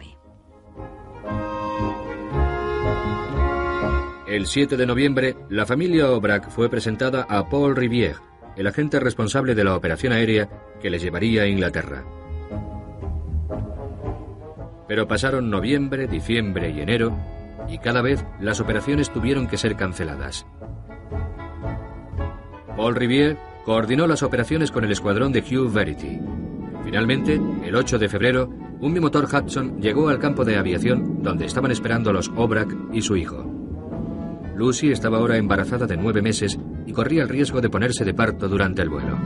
El 4.26 4.46
7 4.46 4.76
de 4.76 4.86
noviembre, 4.86 5.36
la 5.48 5.64
familia 5.64 6.06
Aubrac 6.06 6.50
fue 6.50 6.68
presentada 6.68 7.26
a 7.28 7.48
Paul 7.48 7.76
Rivière, 7.76 8.20
el 8.56 8.66
agente 8.66 9.00
responsable 9.00 9.54
de 9.54 9.64
la 9.64 9.76
operación 9.76 10.12
aérea 10.12 10.50
que 10.80 10.90
les 10.90 11.00
llevaría 11.00 11.42
a 11.42 11.46
Inglaterra. 11.46 12.04
Pero 14.88 15.08
pasaron 15.08 15.50
noviembre, 15.50 16.06
diciembre 16.06 16.70
y 16.70 16.80
enero, 16.80 17.16
y 17.68 17.78
cada 17.78 18.02
vez 18.02 18.24
las 18.40 18.60
operaciones 18.60 19.10
tuvieron 19.10 19.48
que 19.48 19.56
ser 19.56 19.76
canceladas. 19.76 20.46
Paul 22.76 22.94
Rivière 22.94 23.38
coordinó 23.64 24.06
las 24.06 24.22
operaciones 24.22 24.70
con 24.70 24.84
el 24.84 24.92
escuadrón 24.92 25.32
de 25.32 25.40
Hugh 25.40 25.72
Verity. 25.72 26.20
Finalmente, 26.84 27.40
el 27.64 27.74
8 27.74 27.98
de 27.98 28.08
febrero, 28.08 28.48
un 28.80 28.94
bimotor 28.94 29.24
Hudson 29.24 29.80
llegó 29.80 30.08
al 30.08 30.18
campo 30.18 30.44
de 30.44 30.56
aviación 30.56 31.22
donde 31.22 31.46
estaban 31.46 31.70
esperando 31.70 32.12
los 32.12 32.28
Aubrac 32.28 32.72
y 32.92 33.02
su 33.02 33.16
hijo. 33.16 33.44
Lucy 34.54 34.90
estaba 34.90 35.18
ahora 35.18 35.36
embarazada 35.36 35.86
de 35.86 35.96
nueve 35.96 36.22
meses 36.22 36.58
y 36.86 36.92
corría 36.92 37.22
el 37.22 37.28
riesgo 37.28 37.60
de 37.60 37.68
ponerse 37.70 38.04
de 38.04 38.14
parto 38.14 38.48
durante 38.48 38.82
el 38.82 38.88
vuelo. 38.88 39.18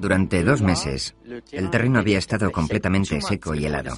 Durante 0.00 0.42
dos 0.44 0.62
meses, 0.62 1.14
el 1.52 1.70
terreno 1.70 1.98
había 1.98 2.18
estado 2.18 2.50
completamente 2.50 3.20
seco 3.20 3.54
y 3.54 3.66
helado. 3.66 3.94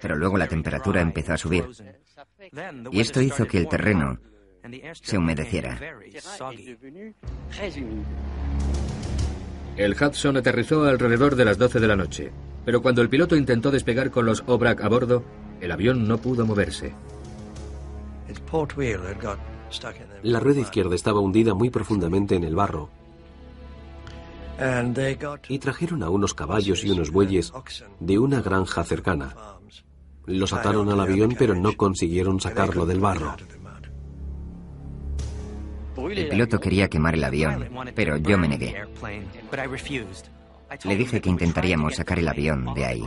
Pero 0.00 0.16
luego 0.16 0.38
la 0.38 0.48
temperatura 0.48 1.00
empezó 1.00 1.34
a 1.34 1.38
subir. 1.38 1.68
Y 2.90 3.00
esto 3.00 3.20
hizo 3.20 3.46
que 3.46 3.58
el 3.58 3.68
terreno 3.68 4.18
se 4.94 5.18
humedeciera. 5.18 5.78
El 9.76 9.92
Hudson 9.94 10.36
aterrizó 10.36 10.84
alrededor 10.84 11.34
de 11.34 11.44
las 11.44 11.58
12 11.58 11.80
de 11.80 11.88
la 11.88 11.96
noche, 11.96 12.32
pero 12.64 12.82
cuando 12.82 13.02
el 13.02 13.08
piloto 13.08 13.36
intentó 13.36 13.70
despegar 13.70 14.10
con 14.10 14.26
los 14.26 14.44
Obrak 14.46 14.82
a 14.82 14.88
bordo, 14.88 15.24
el 15.60 15.72
avión 15.72 16.06
no 16.06 16.18
pudo 16.18 16.44
moverse. 16.46 16.92
La 20.22 20.40
rueda 20.40 20.60
izquierda 20.60 20.94
estaba 20.94 21.20
hundida 21.20 21.54
muy 21.54 21.70
profundamente 21.70 22.34
en 22.36 22.44
el 22.44 22.54
barro. 22.54 22.90
Y 25.48 25.58
trajeron 25.58 26.02
a 26.02 26.10
unos 26.10 26.34
caballos 26.34 26.84
y 26.84 26.90
unos 26.90 27.10
bueyes 27.10 27.52
de 28.00 28.18
una 28.18 28.40
granja 28.42 28.84
cercana. 28.84 29.34
Los 30.26 30.52
ataron 30.52 30.88
al 30.90 31.00
avión 31.00 31.34
pero 31.38 31.54
no 31.54 31.76
consiguieron 31.76 32.40
sacarlo 32.40 32.86
del 32.86 33.00
barro. 33.00 33.36
El 35.96 36.28
piloto 36.28 36.58
quería 36.58 36.88
quemar 36.88 37.14
el 37.14 37.24
avión, 37.24 37.68
pero 37.94 38.16
yo 38.16 38.38
me 38.38 38.48
negué. 38.48 38.84
Le 40.84 40.96
dije 40.96 41.20
que 41.20 41.30
intentaríamos 41.30 41.96
sacar 41.96 42.18
el 42.18 42.28
avión 42.28 42.72
de 42.74 42.84
ahí. 42.84 43.04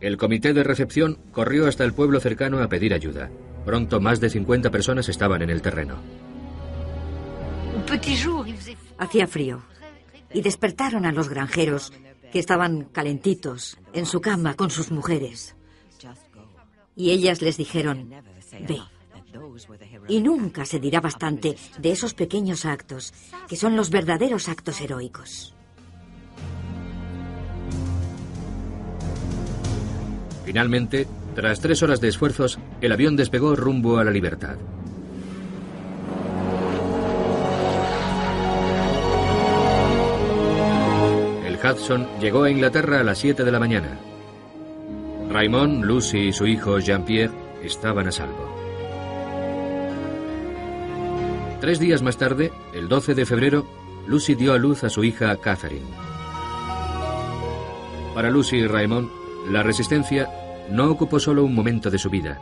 El 0.00 0.16
comité 0.16 0.52
de 0.52 0.62
recepción 0.62 1.18
corrió 1.32 1.66
hasta 1.66 1.84
el 1.84 1.92
pueblo 1.92 2.20
cercano 2.20 2.62
a 2.62 2.68
pedir 2.68 2.94
ayuda. 2.94 3.30
Pronto 3.64 4.00
más 4.00 4.20
de 4.20 4.30
50 4.30 4.70
personas 4.70 5.08
estaban 5.08 5.42
en 5.42 5.50
el 5.50 5.60
terreno. 5.60 5.96
Hacía 8.98 9.26
frío 9.26 9.62
y 10.32 10.42
despertaron 10.42 11.06
a 11.06 11.12
los 11.12 11.28
granjeros 11.28 11.92
que 12.32 12.38
estaban 12.38 12.84
calentitos 12.84 13.78
en 13.92 14.06
su 14.06 14.20
cama 14.20 14.54
con 14.54 14.70
sus 14.70 14.90
mujeres. 14.90 15.56
Y 16.94 17.10
ellas 17.10 17.40
les 17.40 17.56
dijeron, 17.56 18.10
ve. 18.68 18.80
Y 20.08 20.20
nunca 20.20 20.64
se 20.64 20.80
dirá 20.80 21.00
bastante 21.00 21.56
de 21.78 21.90
esos 21.92 22.14
pequeños 22.14 22.64
actos 22.64 23.12
que 23.48 23.56
son 23.56 23.76
los 23.76 23.90
verdaderos 23.90 24.48
actos 24.48 24.80
heroicos. 24.80 25.54
Finalmente, 30.44 31.06
Tras 31.38 31.60
tres 31.60 31.84
horas 31.84 32.00
de 32.00 32.08
esfuerzos, 32.08 32.58
el 32.80 32.90
avión 32.90 33.14
despegó 33.14 33.54
rumbo 33.54 33.98
a 33.98 34.04
la 34.04 34.10
libertad. 34.10 34.56
Hudson 41.62 42.06
llegó 42.20 42.44
a 42.44 42.50
Inglaterra 42.50 43.00
a 43.00 43.02
las 43.02 43.18
7 43.18 43.44
de 43.44 43.52
la 43.52 43.58
mañana. 43.58 43.98
Raymond, 45.30 45.84
Lucy 45.84 46.28
y 46.28 46.32
su 46.32 46.46
hijo 46.46 46.78
Jean-Pierre 46.78 47.34
estaban 47.62 48.06
a 48.06 48.12
salvo. 48.12 48.54
Tres 51.60 51.80
días 51.80 52.02
más 52.02 52.16
tarde, 52.16 52.52
el 52.72 52.88
12 52.88 53.14
de 53.14 53.26
febrero, 53.26 53.66
Lucy 54.06 54.36
dio 54.36 54.52
a 54.52 54.58
luz 54.58 54.84
a 54.84 54.90
su 54.90 55.02
hija 55.02 55.36
Catherine. 55.36 55.86
Para 58.14 58.30
Lucy 58.30 58.58
y 58.58 58.66
Raymond, 58.66 59.10
la 59.50 59.62
resistencia 59.62 60.30
no 60.70 60.90
ocupó 60.90 61.18
solo 61.18 61.44
un 61.44 61.54
momento 61.54 61.90
de 61.90 61.98
su 61.98 62.08
vida, 62.08 62.38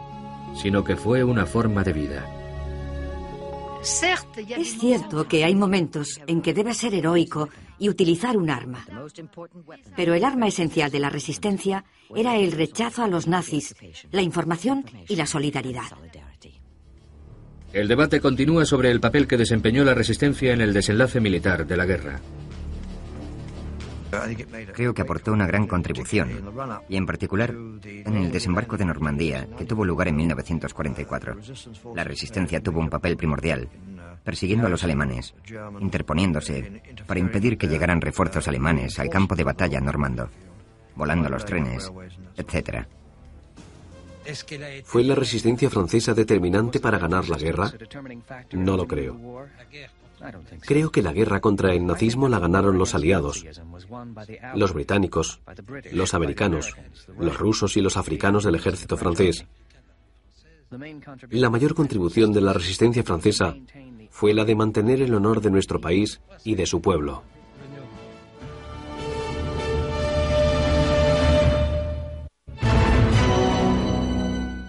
sino 0.55 0.85
que 0.85 0.97
fue 0.97 1.25
una 1.25 1.47
forma 1.47 1.83
de 1.83 1.93
vida. 1.93 2.36
Es 3.87 4.79
cierto 4.81 5.29
que 5.29 5.45
hay 5.45 5.55
momentos 5.55 6.21
en 6.27 6.43
que 6.43 6.53
debe 6.53 6.75
ser 6.75 6.93
heroico 6.93 7.49
y 7.79 7.89
utilizar 7.89 8.37
un 8.37 8.51
arma. 8.51 8.85
Pero 9.95 10.15
el 10.15 10.25
arma 10.25 10.49
esencial 10.49 10.91
de 10.91 10.99
la 10.99 11.09
resistencia 11.09 11.85
era 12.13 12.37
el 12.37 12.51
rechazo 12.51 13.05
a 13.05 13.09
los 13.09 13.29
nazis, 13.29 13.77
la 14.11 14.23
información 14.23 14.85
y 15.09 15.15
la 15.15 15.27
solidaridad. 15.27 15.85
El 17.73 17.87
debate 17.87 18.21
continúa 18.21 18.65
sobre 18.65 18.91
el 18.91 18.99
papel 18.99 19.29
que 19.29 19.37
desempeñó 19.37 19.85
la 19.85 19.95
resistencia 19.95 20.53
en 20.53 20.63
el 20.63 20.73
desenlace 20.73 21.21
militar 21.21 21.65
de 21.65 21.77
la 21.77 21.87
guerra. 21.87 22.21
Creo 24.73 24.95
que 24.95 25.03
aportó 25.03 25.33
una 25.33 25.47
gran 25.47 25.67
contribución, 25.67 26.31
y 26.89 26.97
en 26.97 27.07
particular 27.07 27.51
en 27.51 28.17
el 28.17 28.31
desembarco 28.31 28.77
de 28.77 28.85
Normandía, 28.85 29.49
que 29.57 29.65
tuvo 29.65 29.85
lugar 29.85 30.09
en 30.09 30.17
1944. 30.17 31.37
La 31.95 32.05
resistencia 32.05 32.63
tuvo 32.63 32.81
un 32.81 32.91
papel 32.91 33.17
primordial, 33.17 33.69
persiguiendo 34.23 34.67
a 34.67 34.71
los 34.71 34.85
alemanes, 34.85 35.35
interponiéndose 35.81 36.83
para 37.07 37.21
impedir 37.21 37.59
que 37.59 37.69
llegaran 37.69 38.01
refuerzos 38.01 38.49
alemanes 38.49 38.99
al 38.99 39.09
campo 39.09 39.35
de 39.35 39.45
batalla 39.45 39.81
normando, 39.81 40.29
volando 40.95 41.29
los 41.29 41.45
trenes, 41.45 41.93
etc. 42.37 42.87
¿Fue 44.85 45.05
la 45.05 45.15
resistencia 45.15 45.71
francesa 45.71 46.15
determinante 46.15 46.81
para 46.81 46.99
ganar 46.99 47.29
la 47.29 47.39
guerra? 47.39 47.71
No 48.53 48.77
lo 48.77 48.87
creo. 48.87 49.47
Creo 50.61 50.91
que 50.91 51.03
la 51.03 51.13
guerra 51.13 51.41
contra 51.41 51.73
el 51.75 51.87
nazismo 51.87 52.29
la 52.29 52.39
ganaron 52.39 52.79
los 52.79 52.95
aliados, 52.95 53.45
los 54.55 54.73
británicos, 54.73 55.41
los 55.93 56.15
americanos, 56.15 56.75
los 57.19 57.39
rusos 57.39 57.77
y 57.77 57.81
los 57.81 57.97
africanos 57.97 58.45
del 58.45 58.55
ejército 58.55 58.97
francés. 58.97 59.47
La 61.31 61.51
mayor 61.51 61.75
contribución 61.75 62.33
de 62.33 62.41
la 62.41 62.53
resistencia 62.53 63.05
francesa 63.05 63.57
fue 64.11 64.35
la 64.35 64.45
de 64.45 64.57
mantener 64.57 65.03
el 65.03 65.15
honor 65.15 65.41
de 65.41 65.51
nuestro 65.51 65.81
país 65.81 66.21
y 66.45 66.55
de 66.55 66.67
su 66.67 66.81
pueblo. 66.81 67.23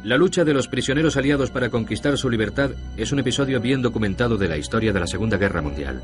La 0.07 0.15
lucha 0.15 0.45
de 0.45 0.53
los 0.53 0.69
prisioneros 0.69 1.17
aliados 1.17 1.51
para 1.51 1.69
conquistar 1.69 2.17
su 2.17 2.29
libertad 2.29 2.71
es 2.95 3.11
un 3.11 3.19
episodio 3.19 3.59
bien 3.59 3.81
documentado 3.81 4.37
de 4.37 4.47
la 4.47 4.55
historia 4.55 4.93
de 4.93 5.01
la 5.01 5.05
Segunda 5.05 5.35
Guerra 5.35 5.61
Mundial. 5.61 6.01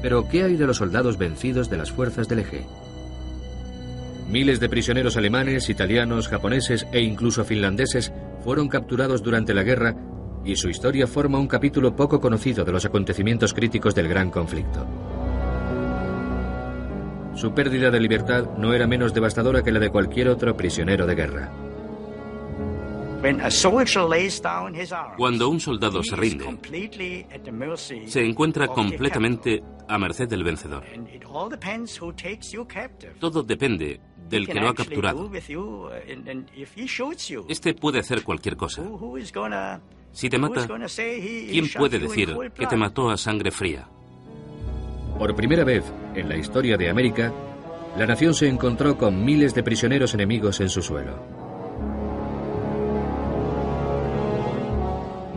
Pero, 0.00 0.26
¿qué 0.26 0.42
hay 0.42 0.56
de 0.56 0.66
los 0.66 0.78
soldados 0.78 1.18
vencidos 1.18 1.68
de 1.68 1.76
las 1.76 1.92
fuerzas 1.92 2.28
del 2.28 2.38
eje? 2.38 2.64
Miles 4.30 4.58
de 4.58 4.70
prisioneros 4.70 5.18
alemanes, 5.18 5.68
italianos, 5.68 6.28
japoneses 6.28 6.86
e 6.92 7.02
incluso 7.02 7.44
finlandeses 7.44 8.10
fueron 8.42 8.68
capturados 8.68 9.22
durante 9.22 9.52
la 9.52 9.64
guerra 9.64 9.94
y 10.42 10.56
su 10.56 10.70
historia 10.70 11.06
forma 11.06 11.38
un 11.38 11.46
capítulo 11.46 11.94
poco 11.94 12.22
conocido 12.22 12.64
de 12.64 12.72
los 12.72 12.86
acontecimientos 12.86 13.52
críticos 13.52 13.94
del 13.94 14.08
gran 14.08 14.30
conflicto. 14.30 14.86
Su 17.34 17.52
pérdida 17.52 17.90
de 17.90 18.00
libertad 18.00 18.56
no 18.56 18.72
era 18.72 18.86
menos 18.86 19.12
devastadora 19.12 19.62
que 19.62 19.72
la 19.72 19.80
de 19.80 19.90
cualquier 19.90 20.28
otro 20.28 20.56
prisionero 20.56 21.06
de 21.06 21.14
guerra. 21.14 21.73
Cuando 25.16 25.48
un 25.48 25.60
soldado 25.60 26.02
se 26.02 26.16
rinde, 26.16 27.26
se 28.06 28.24
encuentra 28.24 28.68
completamente 28.68 29.62
a 29.88 29.98
merced 29.98 30.28
del 30.28 30.44
vencedor. 30.44 30.84
Todo 33.18 33.42
depende 33.42 34.00
del 34.28 34.46
que 34.46 34.60
lo 34.60 34.68
ha 34.68 34.74
capturado. 34.74 35.30
Este 37.48 37.74
puede 37.74 37.98
hacer 38.00 38.22
cualquier 38.22 38.56
cosa. 38.56 38.82
Si 40.12 40.28
te 40.28 40.38
mata, 40.38 40.68
¿quién 40.96 41.68
puede 41.76 41.98
decir 41.98 42.34
que 42.54 42.66
te 42.66 42.76
mató 42.76 43.10
a 43.10 43.16
sangre 43.16 43.50
fría? 43.50 43.88
Por 45.18 45.34
primera 45.34 45.64
vez 45.64 45.84
en 46.14 46.28
la 46.28 46.36
historia 46.36 46.76
de 46.76 46.90
América, 46.90 47.32
la 47.96 48.06
nación 48.06 48.34
se 48.34 48.48
encontró 48.48 48.98
con 48.98 49.24
miles 49.24 49.54
de 49.54 49.62
prisioneros 49.62 50.12
enemigos 50.14 50.60
en 50.60 50.68
su 50.68 50.82
suelo. 50.82 51.43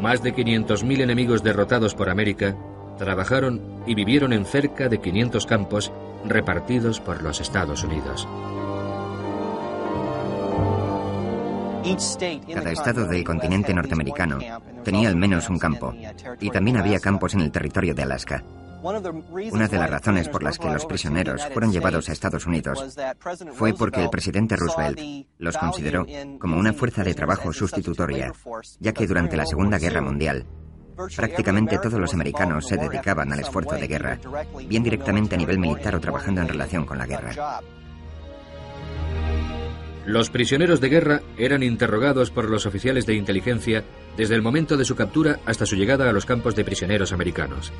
Más 0.02 0.22
de 0.22 0.34
500.000 0.34 1.02
enemigos 1.02 1.44
derrotados 1.44 1.96
por 1.96 2.10
América 2.10 2.56
trabajaron 2.98 3.62
y 3.86 3.96
vivieron 3.96 4.34
en 4.34 4.46
cerca 4.46 4.90
de 4.90 5.00
500 5.00 5.46
campos 5.46 5.92
repartidos 6.26 7.00
por 7.00 7.22
los 7.22 7.40
Estados 7.42 7.84
Unidos. 7.84 8.28
Cada 12.54 12.72
estado 12.72 13.08
del 13.08 13.24
continente 13.24 13.74
norteamericano 13.74 14.40
tenía 14.84 15.08
al 15.08 15.16
menos 15.16 15.50
un 15.50 15.58
campo, 15.58 15.94
y 16.40 16.50
también 16.50 16.78
había 16.78 17.00
campos 17.00 17.34
en 17.34 17.42
el 17.42 17.52
territorio 17.52 17.96
de 17.96 18.04
Alaska. 18.04 18.44
Una 18.84 19.68
de 19.68 19.78
las 19.78 19.90
razones 19.90 20.30
por 20.30 20.44
las 20.44 20.58
que 20.58 20.70
los 20.70 20.86
prisioneros 20.86 21.42
fueron 21.54 21.72
llevados 21.72 22.10
a 22.10 22.12
Estados 22.12 22.46
Unidos 22.46 22.98
fue 23.54 23.74
porque 23.74 24.04
el 24.04 24.10
presidente 24.10 24.56
Roosevelt 24.56 25.00
los 25.40 25.58
consideró 25.58 26.06
como 26.40 26.58
una 26.58 26.74
fuerza 26.74 27.04
de 27.04 27.14
trabajo 27.14 27.52
sustitutoria, 27.54 28.32
ya 28.80 28.94
que 28.94 29.08
durante 29.08 29.38
la 29.38 29.46
Segunda 29.46 29.78
Guerra 29.80 30.02
Mundial 30.02 30.46
prácticamente 31.16 31.78
todos 31.78 32.00
los 32.00 32.14
americanos 32.14 32.68
se 32.68 32.78
dedicaban 32.78 33.32
al 33.32 33.40
esfuerzo 33.40 33.76
de 33.76 33.88
guerra, 33.88 34.20
bien 34.68 34.84
directamente 34.84 35.36
a 35.36 35.38
nivel 35.38 35.60
militar 35.60 35.96
o 35.96 36.00
trabajando 36.00 36.42
en 36.42 36.48
relación 36.48 36.86
con 36.86 36.98
la 36.98 37.06
guerra. 37.06 37.62
Los 40.06 40.30
prisioneros 40.30 40.80
de 40.80 40.90
guerra 40.90 41.22
eran 41.38 41.64
interrogados 41.64 42.32
por 42.32 42.50
los 42.50 42.66
oficiales 42.66 43.06
de 43.06 43.16
inteligencia 43.16 43.84
desde 44.16 44.36
el 44.36 44.42
momento 44.42 44.78
de 44.78 44.86
su 44.86 44.96
captura 44.96 45.40
hasta 45.46 45.66
su 45.66 45.76
llegada 45.76 46.10
a 46.10 46.14
los 46.14 46.26
campos 46.26 46.56
de 46.56 46.64
prisioneros 46.64 47.12
americanos. 47.12 47.74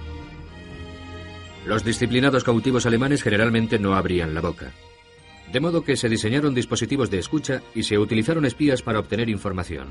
Los 1.68 1.84
disciplinados 1.84 2.46
cautivos 2.46 2.86
alemanes 2.86 3.22
generalmente 3.22 3.78
no 3.78 3.96
abrían 3.96 4.34
la 4.34 4.40
boca. 4.40 4.72
De 5.52 5.60
modo 5.60 5.84
que 5.84 5.98
se 5.98 6.08
diseñaron 6.08 6.56
dispositivos 6.56 7.10
de 7.10 7.20
escucha 7.20 7.62
y 7.76 7.84
se 7.84 7.98
utilizaron 7.98 8.46
espías 8.46 8.82
para 8.82 9.00
obtener 9.00 9.28
información. 9.28 9.88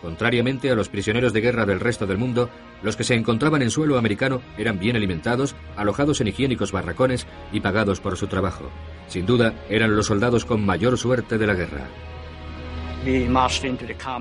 Contrariamente 0.00 0.70
a 0.70 0.74
los 0.74 0.88
prisioneros 0.88 1.34
de 1.34 1.42
guerra 1.42 1.66
del 1.66 1.78
resto 1.78 2.06
del 2.06 2.16
mundo, 2.16 2.48
los 2.82 2.96
que 2.96 3.04
se 3.04 3.14
encontraban 3.14 3.60
en 3.60 3.70
suelo 3.70 3.98
americano 3.98 4.40
eran 4.56 4.78
bien 4.78 4.96
alimentados, 4.96 5.54
alojados 5.76 6.22
en 6.22 6.28
higiénicos 6.28 6.72
barracones 6.72 7.26
y 7.52 7.60
pagados 7.60 8.00
por 8.00 8.16
su 8.16 8.26
trabajo. 8.26 8.70
Sin 9.06 9.26
duda, 9.26 9.52
eran 9.68 9.94
los 9.94 10.06
soldados 10.06 10.46
con 10.46 10.64
mayor 10.64 10.96
suerte 10.96 11.36
de 11.36 11.46
la 11.46 11.52
guerra. 11.54 11.86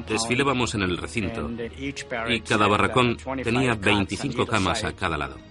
Desfilábamos 0.06 0.76
en 0.76 0.82
el 0.82 0.98
recinto 0.98 1.50
y 2.28 2.42
cada 2.42 2.68
barracón 2.68 3.16
tenía 3.42 3.76
25 3.76 4.46
camas 4.46 4.84
a 4.84 4.92
cada 4.92 5.18
lado. 5.18 5.49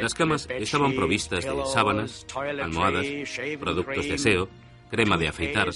Las 0.00 0.14
camas 0.14 0.48
estaban 0.50 0.94
provistas 0.94 1.44
de 1.44 1.64
sábanas, 1.72 2.26
almohadas, 2.34 3.06
productos 3.58 4.04
de 4.04 4.14
aseo, 4.14 4.48
crema 4.90 5.16
de 5.16 5.28
afeitar, 5.28 5.68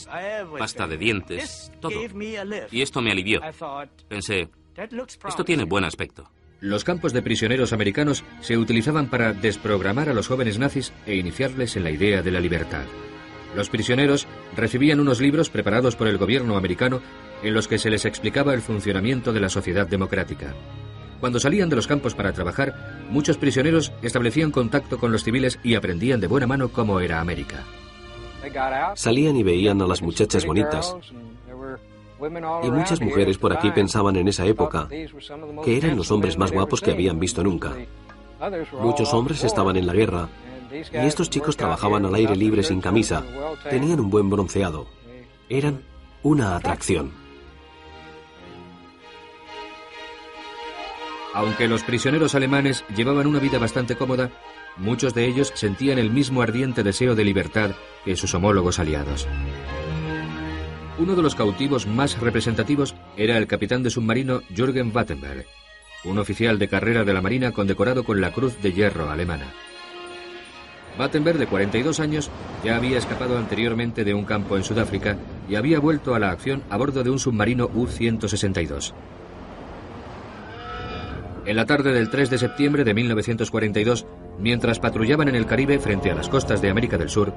pasta 0.59 0.87
de 0.87 0.99
dientes, 0.99 1.73
todo. 1.81 1.93
Y 2.71 2.83
esto 2.83 3.01
me 3.01 3.13
alivió. 3.13 3.41
Pensé, 4.09 4.49
esto 5.27 5.45
tiene 5.45 5.65
buen 5.65 5.85
aspecto. 5.85 6.31
Los 6.61 6.83
campos 6.83 7.13
de 7.13 7.23
prisioneros 7.23 7.73
americanos 7.73 8.25
se 8.41 8.59
utilizaban 8.59 9.09
para 9.09 9.33
desprogramar 9.33 10.09
a 10.09 10.15
los 10.15 10.27
jóvenes 10.27 10.59
nazis 10.59 10.93
e 11.07 11.15
iniciarles 11.15 11.77
en 11.77 11.85
la 11.85 11.93
idea 11.93 12.23
de 12.23 12.33
la 12.33 12.41
libertad. 12.41 12.85
Los 13.55 13.71
prisioneros 13.71 14.27
recibían 14.57 14.99
unos 14.99 15.21
libros 15.21 15.51
preparados 15.51 15.95
por 15.95 16.09
el 16.09 16.19
gobierno 16.19 16.57
americano 16.57 17.01
en 17.43 17.55
los 17.55 17.69
que 17.69 17.79
se 17.79 17.91
les 17.91 18.05
explicaba 18.05 18.55
el 18.55 18.61
funcionamiento 18.61 19.33
de 19.33 19.41
la 19.41 19.49
sociedad 19.49 19.87
democrática. 19.87 20.55
Cuando 21.21 21.41
salían 21.41 21.69
de 21.69 21.77
los 21.77 21.87
campos 21.87 22.15
para 22.15 22.33
trabajar, 22.33 23.05
muchos 23.11 23.37
prisioneros 23.37 23.93
establecían 24.03 24.51
contacto 24.51 24.99
con 24.99 25.11
los 25.11 25.25
civiles 25.25 25.59
y 25.65 25.75
aprendían 25.75 26.21
de 26.21 26.29
buena 26.29 26.47
mano 26.47 26.69
cómo 26.69 27.01
era 27.01 27.21
América. 27.21 27.65
Salían 28.95 29.37
y 29.37 29.43
veían 29.43 29.83
a 29.83 29.87
las 29.87 30.01
muchachas 30.03 30.47
bonitas. 30.47 30.97
Y 32.63 32.71
muchas 32.71 33.01
mujeres 33.01 33.39
por 33.39 33.53
aquí 33.53 33.71
pensaban 33.71 34.17
en 34.17 34.29
esa 34.29 34.45
época 34.47 34.89
que 34.89 35.77
eran 35.77 35.97
los 35.97 36.11
hombres 36.11 36.37
más 36.37 36.53
guapos 36.53 36.81
que 36.81 36.93
habían 36.93 37.19
visto 37.19 37.43
nunca. 37.43 37.75
Muchos 38.81 39.13
hombres 39.15 39.43
estaban 39.45 39.77
en 39.77 39.87
la 39.87 39.93
guerra 39.93 40.29
y 40.71 41.07
estos 41.07 41.31
chicos 41.31 41.57
trabajaban 41.57 42.05
al 42.07 42.15
aire 42.15 42.37
libre 42.37 42.63
sin 42.63 42.81
camisa. 42.81 43.25
Tenían 43.69 44.01
un 44.01 44.11
buen 44.11 44.31
bronceado. 44.31 44.87
Eran 45.49 45.83
una 46.23 46.57
atracción. 46.57 47.13
Aunque 51.35 51.69
los 51.69 51.83
prisioneros 51.83 52.35
alemanes 52.35 52.85
llevaban 52.97 53.27
una 53.27 53.39
vida 53.39 53.59
bastante 53.59 53.97
cómoda, 53.97 54.31
muchos 54.77 55.15
de 55.15 55.27
ellos 55.27 55.53
sentían 55.55 55.99
el 55.99 56.11
mismo 56.11 56.43
ardiente 56.43 56.83
deseo 56.83 57.15
de 57.15 57.25
libertad 57.25 57.73
que 58.05 58.17
sus 58.17 58.35
homólogos 58.35 58.79
aliados. 58.79 59.29
Uno 60.99 61.15
de 61.15 61.23
los 61.23 61.35
cautivos 61.35 61.87
más 61.87 62.19
representativos 62.19 62.97
era 63.17 63.37
el 63.37 63.47
capitán 63.47 63.83
de 63.83 63.91
submarino 63.91 64.41
Jürgen 64.55 64.91
Wattenberg, 64.95 65.47
un 66.05 66.19
oficial 66.19 66.59
de 66.59 66.69
carrera 66.69 67.05
de 67.05 67.13
la 67.13 67.23
Marina 67.23 67.53
condecorado 67.53 68.05
con 68.05 68.21
la 68.21 68.33
Cruz 68.33 68.61
de 68.63 68.73
Hierro 68.73 69.11
alemana. 69.11 69.47
Battenberg, 70.99 71.39
de 71.39 71.47
42 71.47 72.01
años, 72.01 72.31
ya 72.65 72.77
había 72.77 72.99
escapado 72.99 73.39
anteriormente 73.39 74.03
de 74.05 74.15
un 74.15 74.25
campo 74.25 74.57
en 74.57 74.65
Sudáfrica 74.65 75.17
y 75.49 75.55
había 75.55 75.79
vuelto 75.79 76.15
a 76.15 76.19
la 76.19 76.31
acción 76.31 76.65
a 76.71 76.77
bordo 76.77 77.05
de 77.05 77.11
un 77.11 77.21
submarino 77.21 77.67
U-162. 77.73 78.93
En 81.49 81.57
la 81.57 81.65
tarde 81.65 81.95
del 81.95 82.11
3 82.11 82.29
de 82.29 82.37
septiembre 82.37 82.85
de 82.85 82.93
1942, 82.93 84.05
mientras 84.39 84.79
patrullaban 84.81 85.29
en 85.29 85.35
el 85.35 85.47
Caribe 85.47 85.79
frente 85.79 86.11
a 86.11 86.15
las 86.15 86.29
costas 86.29 86.61
de 86.61 86.69
América 86.69 86.99
del 86.99 87.09
Sur, 87.09 87.33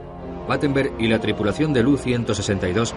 Battenberg 0.49 0.91
y 0.99 1.07
la 1.07 1.21
tripulación 1.21 1.71
del 1.71 1.87
U-162 1.87 2.93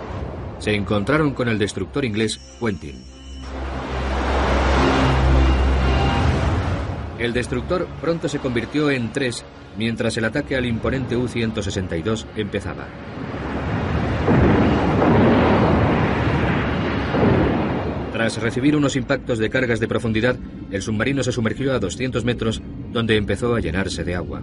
se 0.59 0.75
encontraron 0.75 1.33
con 1.33 1.49
el 1.49 1.57
destructor 1.57 2.05
inglés 2.05 2.41
Quentin. 2.59 3.01
El 7.21 7.33
destructor 7.33 7.87
pronto 8.01 8.29
se 8.29 8.41
convirtió 8.41 8.91
en 8.91 9.13
tres 9.13 9.45
mientras 9.79 10.17
el 10.17 10.25
ataque 10.25 10.57
al 10.57 10.67
imponente 10.67 11.17
U-162 11.17 12.27
empezaba. 12.35 12.89
Tras 18.25 18.41
recibir 18.41 18.75
unos 18.75 18.97
impactos 18.97 19.39
de 19.39 19.51
cargas 19.51 19.81
de 19.81 19.87
profundidad, 19.87 20.35
el 20.71 20.81
submarino 20.81 21.23
se 21.23 21.31
sumergió 21.31 21.75
a 21.75 21.79
200 21.79 22.25
metros, 22.25 22.63
donde 22.91 23.19
empezó 23.19 23.55
a 23.55 23.61
llenarse 23.61 24.03
de 24.03 24.15
agua. 24.15 24.41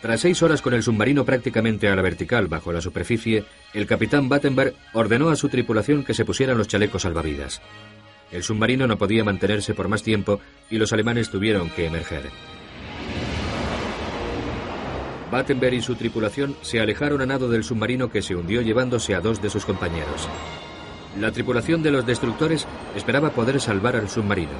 Tras 0.00 0.20
seis 0.20 0.40
horas 0.44 0.62
con 0.62 0.74
el 0.74 0.84
submarino 0.84 1.24
prácticamente 1.24 1.88
a 1.88 1.96
la 1.96 2.02
vertical 2.02 2.46
bajo 2.46 2.72
la 2.72 2.80
superficie, 2.80 3.42
el 3.74 3.88
capitán 3.88 4.28
Battenberg 4.28 4.74
ordenó 4.92 5.30
a 5.30 5.34
su 5.34 5.48
tripulación 5.48 6.04
que 6.04 6.14
se 6.14 6.24
pusieran 6.24 6.56
los 6.56 6.68
chalecos 6.68 7.02
salvavidas. 7.02 7.60
El 8.30 8.44
submarino 8.44 8.86
no 8.86 8.96
podía 8.96 9.24
mantenerse 9.24 9.74
por 9.74 9.88
más 9.88 10.04
tiempo 10.04 10.38
y 10.70 10.78
los 10.78 10.92
alemanes 10.92 11.30
tuvieron 11.30 11.70
que 11.70 11.86
emerger. 11.86 12.30
Battenberg 15.32 15.74
y 15.74 15.82
su 15.82 15.96
tripulación 15.96 16.54
se 16.62 16.78
alejaron 16.78 17.22
a 17.22 17.26
nado 17.26 17.48
del 17.48 17.64
submarino 17.64 18.08
que 18.08 18.22
se 18.22 18.36
hundió 18.36 18.62
llevándose 18.62 19.16
a 19.16 19.20
dos 19.20 19.42
de 19.42 19.50
sus 19.50 19.64
compañeros. 19.64 20.28
La 21.18 21.32
tripulación 21.32 21.82
de 21.82 21.90
los 21.90 22.06
destructores 22.06 22.66
esperaba 22.94 23.30
poder 23.30 23.60
salvar 23.60 23.96
al 23.96 24.08
submarino. 24.08 24.52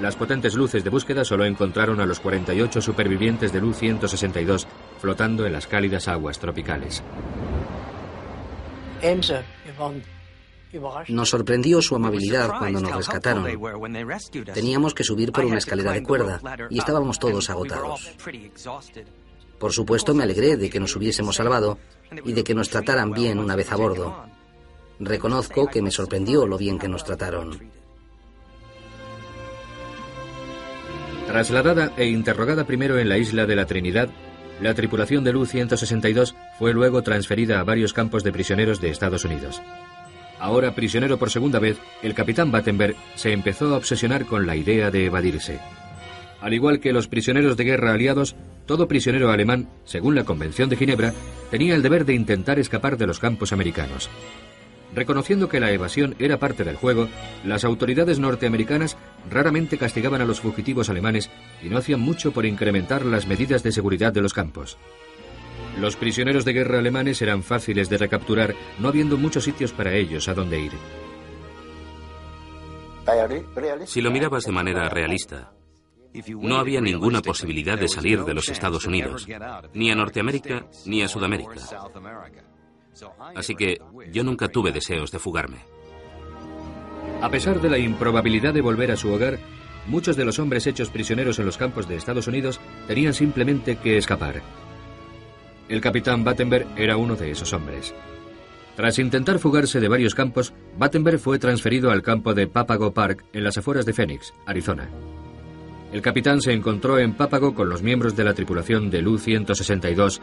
Las 0.00 0.16
potentes 0.16 0.54
luces 0.54 0.84
de 0.84 0.90
búsqueda 0.90 1.24
solo 1.24 1.44
encontraron 1.44 2.00
a 2.00 2.06
los 2.06 2.20
48 2.20 2.80
supervivientes 2.80 3.52
del 3.52 3.64
U-162 3.64 4.66
flotando 4.98 5.46
en 5.46 5.52
las 5.52 5.66
cálidas 5.66 6.08
aguas 6.08 6.38
tropicales. 6.38 7.02
Nos 11.08 11.28
sorprendió 11.28 11.82
su 11.82 11.96
amabilidad 11.96 12.50
cuando 12.58 12.80
nos 12.80 12.96
rescataron. 12.96 13.46
Teníamos 14.54 14.94
que 14.94 15.04
subir 15.04 15.32
por 15.32 15.44
una 15.44 15.58
escalera 15.58 15.92
de 15.92 16.02
cuerda 16.02 16.40
y 16.70 16.78
estábamos 16.78 17.18
todos 17.18 17.50
agotados. 17.50 18.10
Por 19.58 19.72
supuesto, 19.72 20.14
me 20.14 20.22
alegré 20.22 20.56
de 20.56 20.70
que 20.70 20.80
nos 20.80 20.94
hubiésemos 20.96 21.36
salvado 21.36 21.78
y 22.24 22.32
de 22.32 22.44
que 22.44 22.54
nos 22.54 22.70
trataran 22.70 23.10
bien 23.12 23.38
una 23.38 23.56
vez 23.56 23.72
a 23.72 23.76
bordo. 23.76 24.29
Reconozco 25.00 25.66
que 25.66 25.80
me 25.80 25.90
sorprendió 25.90 26.46
lo 26.46 26.58
bien 26.58 26.78
que 26.78 26.86
nos 26.86 27.04
trataron. 27.04 27.58
Trasladada 31.26 31.92
e 31.96 32.06
interrogada 32.06 32.64
primero 32.64 32.98
en 32.98 33.08
la 33.08 33.16
isla 33.16 33.46
de 33.46 33.56
la 33.56 33.64
Trinidad, 33.64 34.10
la 34.60 34.74
tripulación 34.74 35.24
del 35.24 35.36
U-162 35.36 36.34
fue 36.58 36.74
luego 36.74 37.02
transferida 37.02 37.60
a 37.60 37.64
varios 37.64 37.94
campos 37.94 38.22
de 38.24 38.32
prisioneros 38.32 38.80
de 38.82 38.90
Estados 38.90 39.24
Unidos. 39.24 39.62
Ahora 40.38 40.74
prisionero 40.74 41.18
por 41.18 41.30
segunda 41.30 41.58
vez, 41.58 41.78
el 42.02 42.14
capitán 42.14 42.52
Battenberg 42.52 42.94
se 43.14 43.32
empezó 43.32 43.72
a 43.72 43.78
obsesionar 43.78 44.26
con 44.26 44.46
la 44.46 44.56
idea 44.56 44.90
de 44.90 45.06
evadirse. 45.06 45.60
Al 46.42 46.52
igual 46.52 46.78
que 46.78 46.92
los 46.92 47.08
prisioneros 47.08 47.56
de 47.56 47.64
guerra 47.64 47.94
aliados, 47.94 48.36
todo 48.66 48.88
prisionero 48.88 49.30
alemán, 49.30 49.68
según 49.84 50.14
la 50.14 50.24
Convención 50.24 50.68
de 50.68 50.76
Ginebra, 50.76 51.14
tenía 51.50 51.74
el 51.74 51.82
deber 51.82 52.04
de 52.04 52.14
intentar 52.14 52.58
escapar 52.58 52.98
de 52.98 53.06
los 53.06 53.18
campos 53.18 53.52
americanos. 53.52 54.10
Reconociendo 54.94 55.48
que 55.48 55.60
la 55.60 55.70
evasión 55.70 56.16
era 56.18 56.38
parte 56.38 56.64
del 56.64 56.76
juego, 56.76 57.08
las 57.44 57.64
autoridades 57.64 58.18
norteamericanas 58.18 58.96
raramente 59.30 59.78
castigaban 59.78 60.20
a 60.20 60.24
los 60.24 60.40
fugitivos 60.40 60.90
alemanes 60.90 61.30
y 61.62 61.68
no 61.68 61.78
hacían 61.78 62.00
mucho 62.00 62.32
por 62.32 62.44
incrementar 62.44 63.04
las 63.04 63.26
medidas 63.26 63.62
de 63.62 63.72
seguridad 63.72 64.12
de 64.12 64.22
los 64.22 64.34
campos. 64.34 64.78
Los 65.78 65.96
prisioneros 65.96 66.44
de 66.44 66.52
guerra 66.52 66.78
alemanes 66.78 67.22
eran 67.22 67.42
fáciles 67.42 67.88
de 67.88 67.98
recapturar, 67.98 68.54
no 68.80 68.88
habiendo 68.88 69.16
muchos 69.16 69.44
sitios 69.44 69.72
para 69.72 69.94
ellos 69.94 70.28
a 70.28 70.34
donde 70.34 70.60
ir. 70.60 70.72
Si 73.86 74.00
lo 74.00 74.10
mirabas 74.10 74.44
de 74.44 74.52
manera 74.52 74.88
realista, 74.88 75.52
no 76.40 76.56
había 76.56 76.80
ninguna 76.80 77.22
posibilidad 77.22 77.78
de 77.78 77.88
salir 77.88 78.24
de 78.24 78.34
los 78.34 78.48
Estados 78.48 78.86
Unidos, 78.86 79.26
ni 79.74 79.90
a 79.90 79.94
Norteamérica 79.94 80.66
ni 80.86 81.02
a 81.02 81.08
Sudamérica. 81.08 81.54
Así 83.34 83.54
que 83.54 83.78
yo 84.12 84.24
nunca 84.24 84.48
tuve 84.48 84.72
deseos 84.72 85.10
de 85.10 85.18
fugarme. 85.18 85.58
A 87.20 87.30
pesar 87.30 87.60
de 87.60 87.68
la 87.68 87.78
improbabilidad 87.78 88.54
de 88.54 88.62
volver 88.62 88.90
a 88.90 88.96
su 88.96 89.12
hogar, 89.12 89.38
muchos 89.86 90.16
de 90.16 90.24
los 90.24 90.38
hombres 90.38 90.66
hechos 90.66 90.90
prisioneros 90.90 91.38
en 91.38 91.46
los 91.46 91.58
campos 91.58 91.88
de 91.88 91.96
Estados 91.96 92.26
Unidos 92.26 92.60
tenían 92.86 93.12
simplemente 93.12 93.76
que 93.76 93.98
escapar. 93.98 94.40
El 95.68 95.80
capitán 95.80 96.24
Battenberg 96.24 96.66
era 96.76 96.96
uno 96.96 97.16
de 97.16 97.30
esos 97.30 97.52
hombres. 97.52 97.94
Tras 98.74 98.98
intentar 98.98 99.38
fugarse 99.38 99.80
de 99.80 99.88
varios 99.88 100.14
campos, 100.14 100.54
Battenberg 100.78 101.18
fue 101.18 101.38
transferido 101.38 101.90
al 101.90 102.02
campo 102.02 102.32
de 102.32 102.46
Papago 102.46 102.94
Park 102.94 103.24
en 103.32 103.44
las 103.44 103.58
afueras 103.58 103.84
de 103.84 103.92
Phoenix, 103.92 104.32
Arizona. 104.46 104.88
El 105.92 106.02
capitán 106.02 106.40
se 106.40 106.52
encontró 106.52 106.98
en 106.98 107.14
Papago 107.14 107.54
con 107.54 107.68
los 107.68 107.82
miembros 107.82 108.16
de 108.16 108.24
la 108.24 108.32
tripulación 108.32 108.90
del 108.90 109.08
U-162, 109.08 110.20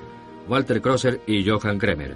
Walter 0.48 0.82
Crosser 0.82 1.22
y 1.28 1.48
Johann 1.48 1.78
Kremer, 1.78 2.16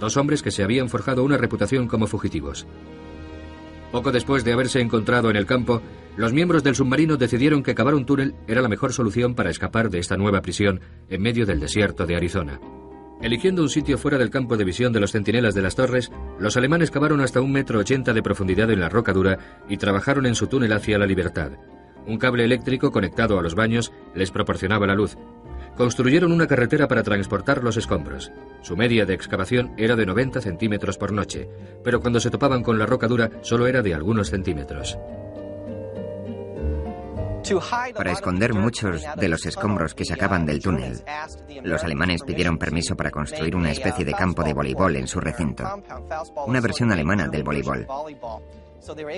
dos 0.00 0.16
hombres 0.16 0.42
que 0.42 0.50
se 0.50 0.64
habían 0.64 0.88
forjado 0.88 1.22
una 1.22 1.36
reputación 1.36 1.86
como 1.86 2.08
fugitivos. 2.08 2.66
Poco 3.92 4.12
después 4.12 4.44
de 4.44 4.52
haberse 4.52 4.80
encontrado 4.80 5.30
en 5.30 5.36
el 5.36 5.46
campo, 5.46 5.82
los 6.16 6.32
miembros 6.32 6.62
del 6.62 6.74
submarino 6.74 7.16
decidieron 7.16 7.62
que 7.62 7.74
cavar 7.74 7.94
un 7.94 8.06
túnel 8.06 8.34
era 8.46 8.62
la 8.62 8.68
mejor 8.68 8.92
solución 8.92 9.34
para 9.34 9.50
escapar 9.50 9.90
de 9.90 9.98
esta 9.98 10.16
nueva 10.16 10.42
prisión 10.42 10.80
en 11.08 11.22
medio 11.22 11.46
del 11.46 11.60
desierto 11.60 12.06
de 12.06 12.16
Arizona. 12.16 12.60
Eligiendo 13.20 13.62
un 13.62 13.68
sitio 13.68 13.98
fuera 13.98 14.16
del 14.16 14.30
campo 14.30 14.56
de 14.56 14.64
visión 14.64 14.92
de 14.92 15.00
los 15.00 15.12
centinelas 15.12 15.54
de 15.54 15.62
las 15.62 15.76
torres, 15.76 16.10
los 16.38 16.56
alemanes 16.56 16.90
cavaron 16.90 17.20
hasta 17.20 17.40
un 17.40 17.52
metro 17.52 17.78
ochenta 17.78 18.14
de 18.14 18.22
profundidad 18.22 18.70
en 18.70 18.80
la 18.80 18.88
roca 18.88 19.12
dura 19.12 19.38
y 19.68 19.76
trabajaron 19.76 20.24
en 20.24 20.34
su 20.34 20.46
túnel 20.46 20.72
hacia 20.72 20.98
la 20.98 21.04
libertad. 21.04 21.52
Un 22.06 22.16
cable 22.16 22.44
eléctrico 22.44 22.90
conectado 22.90 23.38
a 23.38 23.42
los 23.42 23.54
baños 23.54 23.92
les 24.14 24.30
proporcionaba 24.30 24.86
la 24.86 24.94
luz. 24.94 25.18
Construyeron 25.80 26.30
una 26.30 26.46
carretera 26.46 26.86
para 26.88 27.02
transportar 27.02 27.64
los 27.64 27.78
escombros. 27.78 28.30
Su 28.60 28.76
media 28.76 29.06
de 29.06 29.14
excavación 29.14 29.72
era 29.78 29.96
de 29.96 30.04
90 30.04 30.42
centímetros 30.42 30.98
por 30.98 31.10
noche, 31.10 31.48
pero 31.82 32.02
cuando 32.02 32.20
se 32.20 32.28
topaban 32.28 32.62
con 32.62 32.78
la 32.78 32.84
roca 32.84 33.08
dura 33.08 33.30
solo 33.40 33.66
era 33.66 33.80
de 33.80 33.94
algunos 33.94 34.28
centímetros. 34.28 34.98
Para 37.94 38.12
esconder 38.12 38.52
muchos 38.52 39.02
de 39.16 39.28
los 39.30 39.46
escombros 39.46 39.94
que 39.94 40.04
sacaban 40.04 40.44
del 40.44 40.60
túnel, 40.60 41.02
los 41.62 41.82
alemanes 41.82 42.24
pidieron 42.24 42.58
permiso 42.58 42.94
para 42.94 43.10
construir 43.10 43.56
una 43.56 43.70
especie 43.70 44.04
de 44.04 44.12
campo 44.12 44.42
de 44.42 44.52
voleibol 44.52 44.94
en 44.96 45.08
su 45.08 45.18
recinto, 45.18 45.64
una 46.46 46.60
versión 46.60 46.92
alemana 46.92 47.26
del 47.28 47.42
voleibol. 47.42 47.86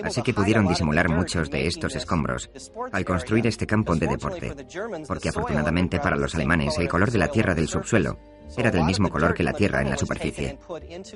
Así 0.05 0.23
que 0.23 0.35
pudieron 0.35 0.67
disimular 0.67 1.09
muchos 1.09 1.51
de 1.51 1.67
estos 1.67 1.95
escombros 1.97 2.51
al 2.93 3.05
construir 3.05 3.47
este 3.47 3.67
campo 3.67 3.95
de 3.95 4.07
deporte, 4.07 4.55
porque 5.07 5.29
afortunadamente 5.29 6.01
para 6.01 6.17
los 6.17 6.35
alemanes 6.35 6.79
el 6.79 6.89
color 6.89 7.11
de 7.11 7.19
la 7.19 7.29
tierra 7.29 7.55
del 7.55 7.69
subsuelo 7.69 8.19
era 8.57 8.71
del 8.71 8.85
mismo 8.85 9.09
color 9.09 9.35
que 9.35 9.43
la 9.43 9.53
tierra 9.53 9.83
en 9.83 9.91
la 9.91 9.97
superficie. 9.97 10.59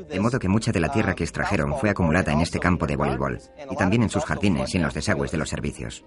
De 0.08 0.20
modo 0.20 0.38
que 0.38 0.48
mucha 0.48 0.72
de 0.72 0.80
la 0.80 0.90
tierra 0.90 1.14
que 1.14 1.24
extrajeron 1.24 1.76
fue 1.78 1.90
acumulada 1.90 2.32
en 2.32 2.40
este 2.40 2.58
campo 2.58 2.86
de 2.86 2.96
voleibol 2.96 3.38
y 3.70 3.76
también 3.76 4.04
en 4.04 4.10
sus 4.10 4.24
jardines 4.24 4.74
y 4.74 4.78
en 4.78 4.84
los 4.84 4.94
desagües 4.94 5.30
de 5.30 5.38
los 5.38 5.48
servicios. 5.48 6.04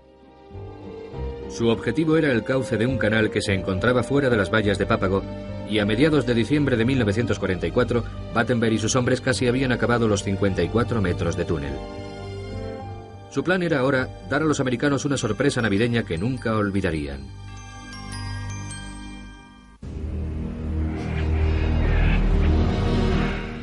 Su 1.50 1.68
objetivo 1.70 2.16
era 2.16 2.32
el 2.32 2.44
cauce 2.44 2.78
de 2.78 2.86
un 2.86 2.98
canal 2.98 3.32
que 3.32 3.42
se 3.42 3.54
encontraba 3.54 4.04
fuera 4.04 4.30
de 4.30 4.38
las 4.38 4.52
vallas 4.52 4.78
de 4.78 4.86
Pápago 4.86 5.24
y 5.68 5.80
a 5.80 5.86
mediados 5.86 6.26
de 6.26 6.34
diciembre 6.34 6.78
de 6.78 6.86
1944, 6.86 8.04
Battenberg 8.34 8.74
y 8.74 8.80
sus 8.80 8.96
hombres 8.96 9.22
casi 9.22 9.48
habían 9.48 9.72
acabado 9.72 10.08
los 10.08 10.24
54 10.24 11.02
metros 11.02 11.36
de 11.36 11.46
túnel. 11.46 11.74
Su 13.30 13.44
plan 13.44 13.62
era 13.62 13.80
ahora 13.80 14.10
dar 14.30 14.42
a 14.42 14.46
los 14.46 14.60
americanos 14.60 15.06
una 15.06 15.18
sorpresa 15.18 15.62
navideña 15.62 16.04
que 16.04 16.18
nunca 16.18 16.56
olvidarían. 16.56 17.28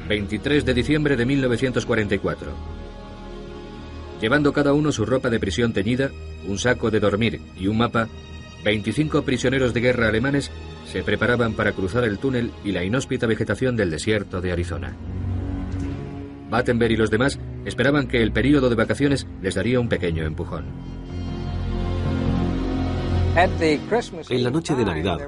23 0.08 0.64
de 0.64 0.74
diciembre 0.74 1.16
de 1.16 1.26
1944. 1.26 2.52
Llevando 4.20 4.52
cada 4.52 4.72
uno 4.72 4.92
su 4.92 5.04
ropa 5.04 5.30
de 5.30 5.40
prisión 5.40 5.72
teñida, 5.72 6.10
un 6.46 6.58
saco 6.58 6.90
de 6.90 7.00
dormir 7.00 7.40
y 7.58 7.66
un 7.66 7.78
mapa, 7.78 8.08
25 8.64 9.22
prisioneros 9.22 9.74
de 9.74 9.80
guerra 9.80 10.08
alemanes 10.08 10.50
se 10.90 11.02
preparaban 11.02 11.54
para 11.54 11.72
cruzar 11.72 12.04
el 12.04 12.18
túnel 12.18 12.52
y 12.64 12.72
la 12.72 12.84
inhóspita 12.84 13.26
vegetación 13.26 13.76
del 13.76 13.90
desierto 13.90 14.40
de 14.40 14.52
Arizona. 14.52 14.96
Battenberg 16.51 16.92
y 16.92 16.97
los 16.97 17.11
demás 17.11 17.38
esperaban 17.64 18.09
que 18.09 18.22
el 18.22 18.32
período 18.32 18.68
de 18.68 18.76
vacaciones 18.76 19.26
les 19.42 19.55
daría 19.55 19.80
un 19.80 19.88
pequeño 19.88 20.24
empujón. 20.24 20.64
En 23.36 24.44
la 24.44 24.51
noche 24.51 24.74
de 24.74 24.84
Navidad, 24.84 25.20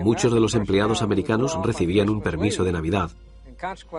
muchos 0.00 0.32
de 0.32 0.40
los 0.40 0.54
empleados 0.54 1.02
americanos 1.02 1.58
recibían 1.62 2.08
un 2.08 2.22
permiso 2.22 2.64
de 2.64 2.72
Navidad 2.72 3.10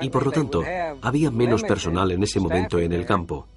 y 0.01 0.09
por 0.09 0.25
lo 0.25 0.31
tanto 0.31 0.63
había 1.01 1.29
menos 1.29 1.63
personal 1.63 2.11
en 2.11 2.23
ese 2.23 2.39
momento 2.39 2.79
en 2.79 2.93
el 2.93 3.05
campo. 3.05 3.47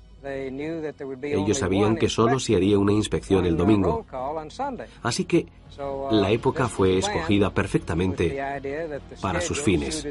Ellos 1.22 1.59
sabían 1.59 1.96
que 1.96 2.09
solo 2.09 2.38
se 2.38 2.57
haría 2.57 2.78
una 2.78 2.92
inspección 2.92 3.46
el 3.46 3.57
domingo. 3.57 4.05
Así 5.03 5.24
que 5.24 5.46
la 6.11 6.30
época 6.30 6.68
fue 6.68 6.99
escogida 6.99 7.51
perfectamente 7.51 8.36
para 9.22 9.40
sus 9.40 9.62
fines. 9.62 10.07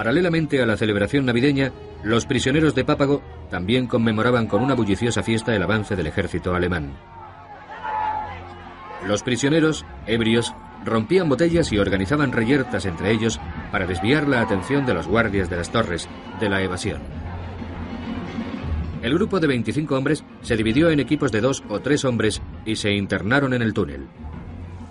Paralelamente 0.00 0.62
a 0.62 0.64
la 0.64 0.78
celebración 0.78 1.26
navideña, 1.26 1.72
los 2.02 2.24
prisioneros 2.24 2.74
de 2.74 2.86
Pápago 2.86 3.20
también 3.50 3.86
conmemoraban 3.86 4.46
con 4.46 4.62
una 4.62 4.72
bulliciosa 4.72 5.22
fiesta 5.22 5.54
el 5.54 5.62
avance 5.62 5.94
del 5.94 6.06
ejército 6.06 6.54
alemán. 6.54 6.94
Los 9.06 9.22
prisioneros, 9.22 9.84
ebrios, 10.06 10.54
rompían 10.86 11.28
botellas 11.28 11.70
y 11.70 11.78
organizaban 11.78 12.32
reyertas 12.32 12.86
entre 12.86 13.10
ellos 13.12 13.38
para 13.70 13.86
desviar 13.86 14.26
la 14.26 14.40
atención 14.40 14.86
de 14.86 14.94
los 14.94 15.06
guardias 15.06 15.50
de 15.50 15.56
las 15.56 15.70
torres 15.70 16.08
de 16.40 16.48
la 16.48 16.62
evasión. 16.62 17.02
El 19.02 19.12
grupo 19.12 19.38
de 19.38 19.48
25 19.48 19.94
hombres 19.98 20.24
se 20.40 20.56
dividió 20.56 20.88
en 20.88 21.00
equipos 21.00 21.30
de 21.30 21.42
dos 21.42 21.62
o 21.68 21.80
tres 21.80 22.06
hombres 22.06 22.40
y 22.64 22.76
se 22.76 22.90
internaron 22.90 23.52
en 23.52 23.60
el 23.60 23.74
túnel. 23.74 24.06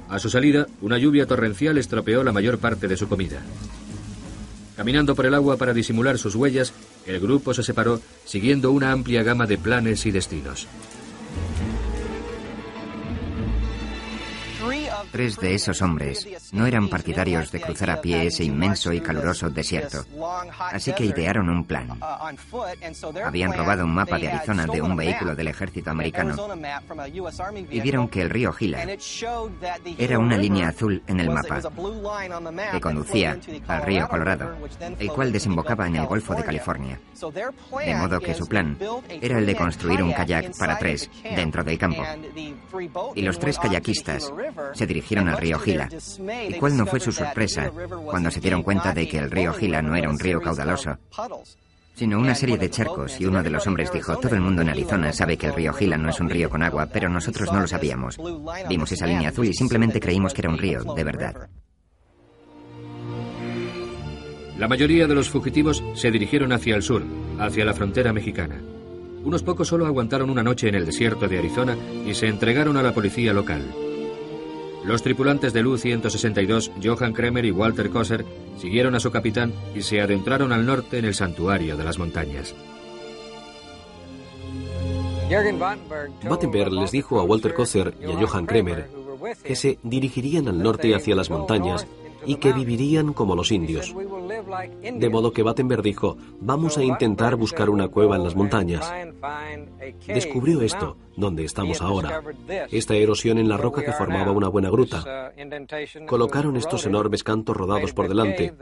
A 0.07 0.19
su 0.19 0.29
salida, 0.29 0.67
una 0.81 0.99
lluvia 0.99 1.25
torrencial 1.25 1.79
estropeó 1.79 2.23
la 2.23 2.31
mayor 2.31 2.59
parte 2.59 2.87
de 2.87 2.95
su 2.95 3.09
comida. 3.09 3.41
Caminando 4.79 5.13
por 5.13 5.25
el 5.25 5.33
agua 5.33 5.57
para 5.57 5.73
disimular 5.73 6.17
sus 6.17 6.35
huellas, 6.35 6.71
el 7.05 7.19
grupo 7.19 7.53
se 7.53 7.63
separó 7.63 7.99
siguiendo 8.23 8.71
una 8.71 8.93
amplia 8.93 9.23
gama 9.23 9.45
de 9.45 9.57
planes 9.57 10.05
y 10.05 10.11
destinos. 10.11 10.67
Tres 15.11 15.37
de 15.37 15.55
esos 15.55 15.81
hombres 15.81 16.27
no 16.51 16.67
eran 16.67 16.87
partidarios 16.87 17.51
de 17.51 17.61
cruzar 17.61 17.89
a 17.89 18.01
pie 18.01 18.27
ese 18.27 18.43
inmenso 18.43 18.93
y 18.93 19.01
caluroso 19.01 19.49
desierto, 19.49 20.05
así 20.59 20.93
que 20.93 21.05
idearon 21.05 21.49
un 21.49 21.63
plan. 21.65 21.99
Habían 23.25 23.53
robado 23.53 23.85
un 23.85 23.93
mapa 23.93 24.19
de 24.19 24.29
Arizona 24.29 24.67
de 24.67 24.81
un 24.81 24.95
vehículo 24.95 25.35
del 25.35 25.47
ejército 25.47 25.89
americano 25.89 26.35
y 27.69 27.81
vieron 27.81 28.07
que 28.07 28.21
el 28.21 28.29
río 28.29 28.51
Gila 28.51 28.87
era 29.97 30.19
una 30.19 30.37
línea 30.37 30.69
azul 30.69 31.01
en 31.07 31.19
el 31.19 31.29
mapa 31.29 31.61
que 32.71 32.81
conducía 32.81 33.37
al 33.67 33.81
río 33.83 34.07
Colorado, 34.07 34.55
el 34.99 35.09
cual 35.09 35.31
desembocaba 35.31 35.87
en 35.87 35.95
el 35.95 36.05
Golfo 36.05 36.35
de 36.35 36.43
California. 36.43 36.99
De 37.85 37.95
modo 37.95 38.19
que 38.19 38.33
su 38.33 38.47
plan 38.47 38.77
era 39.09 39.39
el 39.39 39.45
de 39.45 39.55
construir 39.55 40.03
un 40.03 40.13
kayak 40.13 40.57
para 40.57 40.77
tres 40.77 41.09
dentro 41.23 41.63
del 41.63 41.77
campo. 41.77 42.03
Y 43.15 43.21
los 43.21 43.39
tres 43.39 43.57
kayakistas 43.57 44.31
se 44.73 44.85
dirigieron 44.85 44.98
al 45.17 45.37
río 45.37 45.59
Gila. 45.59 45.89
¿Y 46.47 46.53
cuál 46.53 46.77
no 46.77 46.85
fue 46.85 46.99
su 46.99 47.11
sorpresa 47.11 47.71
cuando 48.05 48.31
se 48.31 48.39
dieron 48.39 48.63
cuenta 48.63 48.93
de 48.93 49.07
que 49.07 49.17
el 49.17 49.31
río 49.31 49.53
Gila 49.53 49.81
no 49.81 49.95
era 49.95 50.09
un 50.09 50.19
río 50.19 50.41
caudaloso, 50.41 50.97
sino 51.95 52.17
una 52.17 52.35
serie 52.35 52.57
de 52.57 52.69
charcos 52.69 53.19
y 53.19 53.25
uno 53.25 53.43
de 53.43 53.49
los 53.49 53.67
hombres 53.67 53.91
dijo, 53.91 54.17
todo 54.17 54.35
el 54.35 54.41
mundo 54.41 54.61
en 54.61 54.69
Arizona 54.69 55.11
sabe 55.11 55.37
que 55.37 55.47
el 55.47 55.53
río 55.53 55.73
Gila 55.73 55.97
no 55.97 56.09
es 56.09 56.19
un 56.19 56.29
río 56.29 56.49
con 56.49 56.63
agua, 56.63 56.87
pero 56.91 57.09
nosotros 57.09 57.51
no 57.51 57.59
lo 57.59 57.67
sabíamos. 57.67 58.17
Vimos 58.69 58.91
esa 58.91 59.05
línea 59.05 59.29
azul 59.29 59.47
y 59.47 59.53
simplemente 59.53 59.99
creímos 59.99 60.33
que 60.33 60.41
era 60.41 60.49
un 60.49 60.57
río, 60.57 60.83
de 60.95 61.03
verdad. 61.03 61.49
La 64.57 64.67
mayoría 64.67 65.07
de 65.07 65.15
los 65.15 65.29
fugitivos 65.29 65.83
se 65.93 66.11
dirigieron 66.11 66.51
hacia 66.51 66.75
el 66.75 66.83
sur, 66.83 67.03
hacia 67.39 67.65
la 67.65 67.73
frontera 67.73 68.11
mexicana. 68.11 68.61
Unos 69.23 69.43
pocos 69.43 69.67
solo 69.67 69.85
aguantaron 69.85 70.29
una 70.29 70.43
noche 70.43 70.69
en 70.69 70.75
el 70.75 70.85
desierto 70.85 71.27
de 71.27 71.39
Arizona 71.39 71.77
y 72.05 72.13
se 72.13 72.27
entregaron 72.27 72.77
a 72.77 72.83
la 72.83 72.93
policía 72.93 73.33
local. 73.33 73.61
Los 74.83 75.03
tripulantes 75.03 75.53
del 75.53 75.67
U-162, 75.67 76.71
Johann 76.83 77.13
Kremer 77.13 77.45
y 77.45 77.51
Walter 77.51 77.89
Kosser, 77.89 78.25
siguieron 78.57 78.95
a 78.95 78.99
su 78.99 79.11
capitán 79.11 79.53
y 79.75 79.81
se 79.81 80.01
adentraron 80.01 80.51
al 80.51 80.65
norte 80.65 80.97
en 80.97 81.05
el 81.05 81.15
santuario 81.15 81.75
de 81.77 81.83
las 81.83 81.99
montañas. 81.99 82.55
Battenberg 86.23 86.73
les 86.73 86.91
dijo 86.91 87.19
a 87.19 87.23
Walter 87.23 87.53
Kosser 87.53 87.93
y 88.01 88.11
a 88.11 88.15
Johann 88.15 88.47
Kremer 88.47 88.89
que 89.43 89.55
se 89.55 89.77
dirigirían 89.83 90.47
al 90.47 90.63
norte 90.63 90.95
hacia 90.95 91.15
las 91.15 91.29
montañas 91.29 91.85
y 92.25 92.35
que 92.35 92.53
vivirían 92.53 93.13
como 93.13 93.35
los 93.35 93.51
indios. 93.51 93.93
De 94.93 95.09
modo 95.09 95.31
que 95.31 95.43
Battenberg 95.43 95.81
dijo, 95.81 96.17
vamos 96.39 96.77
a 96.77 96.83
intentar 96.83 97.35
buscar 97.35 97.69
una 97.69 97.87
cueva 97.87 98.15
en 98.15 98.23
las 98.23 98.35
montañas. 98.35 98.91
Descubrió 100.07 100.61
esto, 100.61 100.97
donde 101.15 101.43
estamos 101.43 101.81
ahora, 101.81 102.21
esta 102.71 102.95
erosión 102.95 103.37
en 103.37 103.49
la 103.49 103.57
roca 103.57 103.83
que 103.83 103.93
formaba 103.93 104.31
una 104.31 104.47
buena 104.47 104.69
gruta. 104.69 105.33
Colocaron 106.07 106.57
estos 106.57 106.85
enormes 106.85 107.23
cantos 107.23 107.55
rodados 107.55 107.93
por 107.93 108.07
delante. 108.07 108.53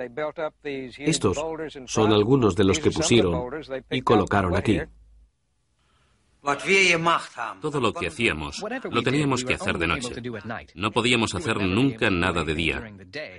Estos 0.97 1.38
son 1.86 2.14
algunos 2.14 2.55
de 2.55 2.64
los 2.64 2.80
que 2.80 2.91
pusieron 2.91 3.49
y 3.89 4.01
colocaron 4.01 4.55
aquí. 4.55 4.80
Todo 7.62 7.82
lo 7.82 7.93
que 7.93 8.08
hacíamos 8.08 8.64
lo 8.89 9.02
teníamos 9.04 9.43
que 9.43 9.54
hacer 9.56 9.78
de 9.78 9.88
noche. 9.88 10.22
No 10.76 10.91
podíamos 10.91 11.36
hacer 11.36 11.62
nunca 11.62 12.10
nada 12.10 12.43
de 12.43 12.54
día, 12.54 12.91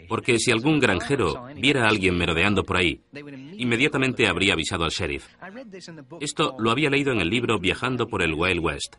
porque 0.09 0.39
si 0.39 0.51
algún 0.51 0.79
granjero 0.79 1.47
viera 1.57 1.85
a 1.85 1.89
alguien 1.89 2.17
merodeando 2.17 2.65
por 2.65 2.77
ahí, 2.77 3.01
inmediatamente 3.57 4.29
habría 4.29 4.53
avisado 4.53 4.85
al 4.85 4.91
sheriff. 4.91 5.27
Esto 6.21 6.55
lo 6.59 6.71
había 6.71 6.91
leído 6.91 7.13
en 7.13 7.21
el 7.21 7.31
libro 7.31 7.59
Viajando 7.59 8.07
por 8.07 8.23
el 8.23 8.35
Wild 8.35 8.61
West. 8.61 8.97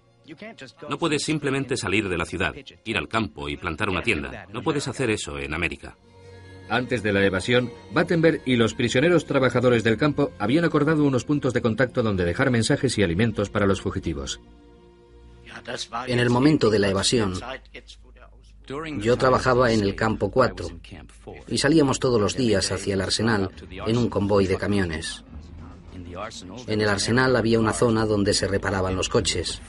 No 0.90 0.98
puedes 0.98 1.24
simplemente 1.24 1.76
salir 1.78 2.08
de 2.08 2.18
la 2.18 2.26
ciudad, 2.26 2.54
ir 2.86 2.98
al 2.98 3.08
campo 3.08 3.50
y 3.50 3.58
plantar 3.58 3.90
una 3.90 4.02
tienda. 4.02 4.48
No 4.52 4.62
puedes 4.62 4.88
hacer 4.88 5.10
eso 5.10 5.38
en 5.38 5.54
América. 5.54 5.96
Antes 6.70 7.02
de 7.02 7.12
la 7.12 7.26
evasión, 7.26 7.72
Battenberg 7.92 8.42
y 8.46 8.56
los 8.56 8.76
prisioneros 8.76 9.26
trabajadores 9.26 9.84
del 9.84 9.98
campo 9.98 10.32
habían 10.38 10.66
acordado 10.66 11.04
unos 11.04 11.26
puntos 11.26 11.54
de 11.54 11.62
contacto 11.62 12.04
donde 12.04 12.26
dejar 12.26 12.52
mensajes 12.52 12.98
y 12.98 13.04
alimentos 13.04 13.50
para 13.50 13.66
los 13.66 13.82
fugitivos. 13.82 14.40
En 16.08 16.20
el 16.20 16.30
momento 16.30 16.70
de 16.70 16.80
la 16.80 16.90
evasión, 16.90 17.34
yo 19.00 19.18
trabajaba 19.18 19.72
en 19.72 19.82
el 19.82 19.96
campo 19.96 20.30
4 20.30 20.68
y 21.48 21.58
salíamos 21.58 22.00
todos 22.00 22.22
los 22.22 22.38
días 22.38 22.72
hacia 22.72 22.94
el 22.94 23.02
arsenal 23.02 23.50
en 23.88 23.98
un 23.98 24.10
convoy 24.10 24.46
de 24.46 24.58
camiones. 24.58 25.24
En 26.68 26.82
el 26.82 26.90
arsenal 26.90 27.36
había 27.36 27.60
una 27.60 27.74
zona 27.74 28.06
donde 28.06 28.34
se 28.34 28.48
reparaban 28.48 28.96
los 28.96 29.10
coches. 29.10 29.60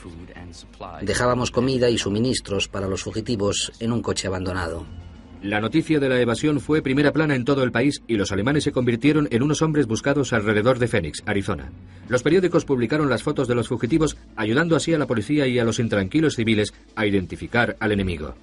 Dejábamos 1.01 1.49
comida 1.49 1.89
y 1.89 1.97
suministros 1.97 2.67
para 2.67 2.87
los 2.87 3.03
fugitivos 3.03 3.71
en 3.79 3.91
un 3.91 4.01
coche 4.01 4.27
abandonado. 4.27 4.85
La 5.43 5.59
noticia 5.59 5.99
de 5.99 6.07
la 6.07 6.21
evasión 6.21 6.59
fue 6.59 6.83
primera 6.83 7.11
plana 7.11 7.33
en 7.33 7.45
todo 7.45 7.63
el 7.63 7.71
país 7.71 8.03
y 8.07 8.15
los 8.15 8.31
alemanes 8.31 8.63
se 8.63 8.71
convirtieron 8.71 9.27
en 9.31 9.41
unos 9.41 9.63
hombres 9.63 9.87
buscados 9.87 10.33
alrededor 10.33 10.77
de 10.77 10.87
Phoenix, 10.87 11.23
Arizona. 11.25 11.71
Los 12.09 12.21
periódicos 12.21 12.63
publicaron 12.63 13.09
las 13.09 13.23
fotos 13.23 13.47
de 13.47 13.55
los 13.55 13.67
fugitivos, 13.67 14.17
ayudando 14.35 14.75
así 14.75 14.93
a 14.93 14.99
la 14.99 15.07
policía 15.07 15.47
y 15.47 15.57
a 15.57 15.63
los 15.63 15.79
intranquilos 15.79 16.35
civiles 16.35 16.75
a 16.95 17.07
identificar 17.07 17.75
al 17.79 17.91
enemigo. 17.91 18.35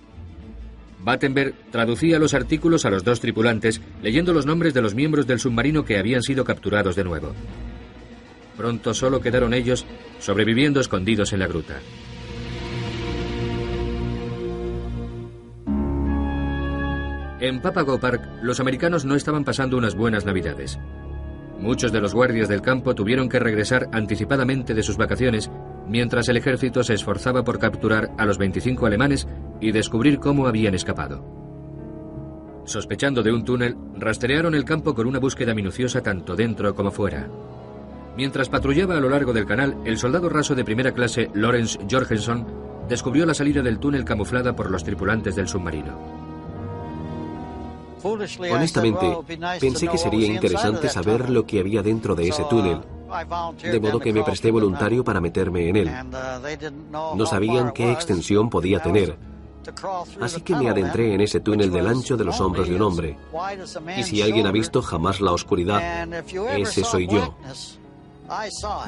Battenberg 1.05 1.55
traducía 1.71 2.19
los 2.19 2.35
artículos 2.35 2.85
a 2.85 2.91
los 2.91 3.05
dos 3.05 3.21
tripulantes, 3.21 3.81
leyendo 4.03 4.33
los 4.33 4.45
nombres 4.45 4.75
de 4.75 4.83
los 4.83 4.97
miembros 4.97 5.29
del 5.29 5.39
submarino 5.39 5.85
que 5.85 5.99
habían 5.99 6.23
sido 6.23 6.45
capturados 6.45 6.97
de 6.97 7.05
nuevo. 7.05 7.33
Pronto 8.57 8.93
solo 8.93 9.21
quedaron 9.21 9.55
ellos 9.55 9.87
sobreviviendo 10.19 10.81
escondidos 10.81 11.33
en 11.33 11.39
la 11.39 11.47
gruta. 11.47 11.79
En 17.41 17.61
Papago 17.61 18.01
Park, 18.01 18.23
los 18.43 18.59
americanos 18.59 19.05
no 19.05 19.15
estaban 19.15 19.45
pasando 19.45 19.77
unas 19.77 19.95
buenas 19.95 20.27
navidades. 20.27 20.79
Muchos 21.61 21.93
de 21.93 22.01
los 22.01 22.13
guardias 22.13 22.49
del 22.49 22.63
campo 22.63 22.97
tuvieron 22.97 23.29
que 23.29 23.39
regresar 23.39 23.89
anticipadamente 23.93 24.75
de 24.75 24.83
sus 24.83 24.97
vacaciones, 24.97 25.49
mientras 25.87 26.29
el 26.29 26.37
ejército 26.37 26.83
se 26.83 26.95
esforzaba 26.95 27.45
por 27.45 27.61
capturar 27.61 28.11
a 28.19 28.27
los 28.27 28.39
25 28.39 28.87
alemanes 28.87 29.29
y 29.61 29.71
descubrir 29.71 30.19
cómo 30.19 30.49
habían 30.49 30.75
escapado. 30.75 31.25
Sospechando 32.65 33.23
de 33.23 33.33
un 33.33 33.45
túnel, 33.45 33.77
rastrearon 33.95 34.57
el 34.57 34.65
campo 34.65 34.95
con 34.95 35.07
una 35.07 35.21
búsqueda 35.21 35.55
minuciosa 35.55 36.03
tanto 36.03 36.35
dentro 36.35 36.75
como 36.75 36.91
fuera. 36.91 37.29
Mientras 38.17 38.49
patrullaba 38.49 38.97
a 38.97 39.01
lo 39.01 39.09
largo 39.09 39.33
del 39.33 39.47
canal, 39.47 39.77
el 39.85 39.97
soldado 39.97 40.29
raso 40.29 40.57
de 40.57 40.65
primera 40.65 40.93
clase 40.93 41.31
Lawrence 41.35 41.79
Jorgensen 41.89 42.45
descubrió 42.89 43.25
la 43.27 43.35
salida 43.35 43.63
del 43.63 43.79
túnel 43.79 44.05
camuflada 44.05 44.57
por 44.57 44.73
los 44.73 44.83
tripulantes 44.83 45.37
del 45.37 45.47
submarino. 45.47 46.28
Honestamente, 48.15 49.19
pensé 49.61 49.89
que 49.89 49.99
sería 49.99 50.27
interesante 50.27 50.89
saber 50.89 51.31
lo 51.31 51.47
que 51.47 51.61
había 51.61 51.83
dentro 51.83 52.15
de 52.15 52.29
ese 52.29 52.45
túnel, 52.45 52.81
de 53.63 53.81
modo 53.81 54.01
que 54.01 54.13
me 54.13 54.23
presté 54.23 54.51
voluntario 54.51 55.05
para 55.05 55.21
meterme 55.21 55.69
en 55.69 55.77
él. 55.77 55.91
No 56.91 57.27
sabían 57.27 57.73
qué 57.73 57.93
extensión 57.93 58.51
podía 58.51 58.81
tener, 58.81 59.17
así 60.21 60.41
que 60.41 60.55
me 60.55 60.69
adentré 60.69 61.15
en 61.15 61.21
ese 61.21 61.41
túnel 61.41 61.71
del 61.71 61.87
ancho 61.87 62.17
de 62.17 62.25
los 62.25 62.41
hombros 62.41 62.69
de 62.69 62.77
un 62.77 62.83
hombre. 62.83 63.17
Y 63.97 64.03
si 64.03 64.23
alguien 64.23 64.47
ha 64.47 64.53
visto 64.53 64.83
jamás 64.83 65.21
la 65.21 65.33
oscuridad, 65.33 66.09
ese 66.57 66.85
soy 66.85 67.07
yo. 67.07 67.35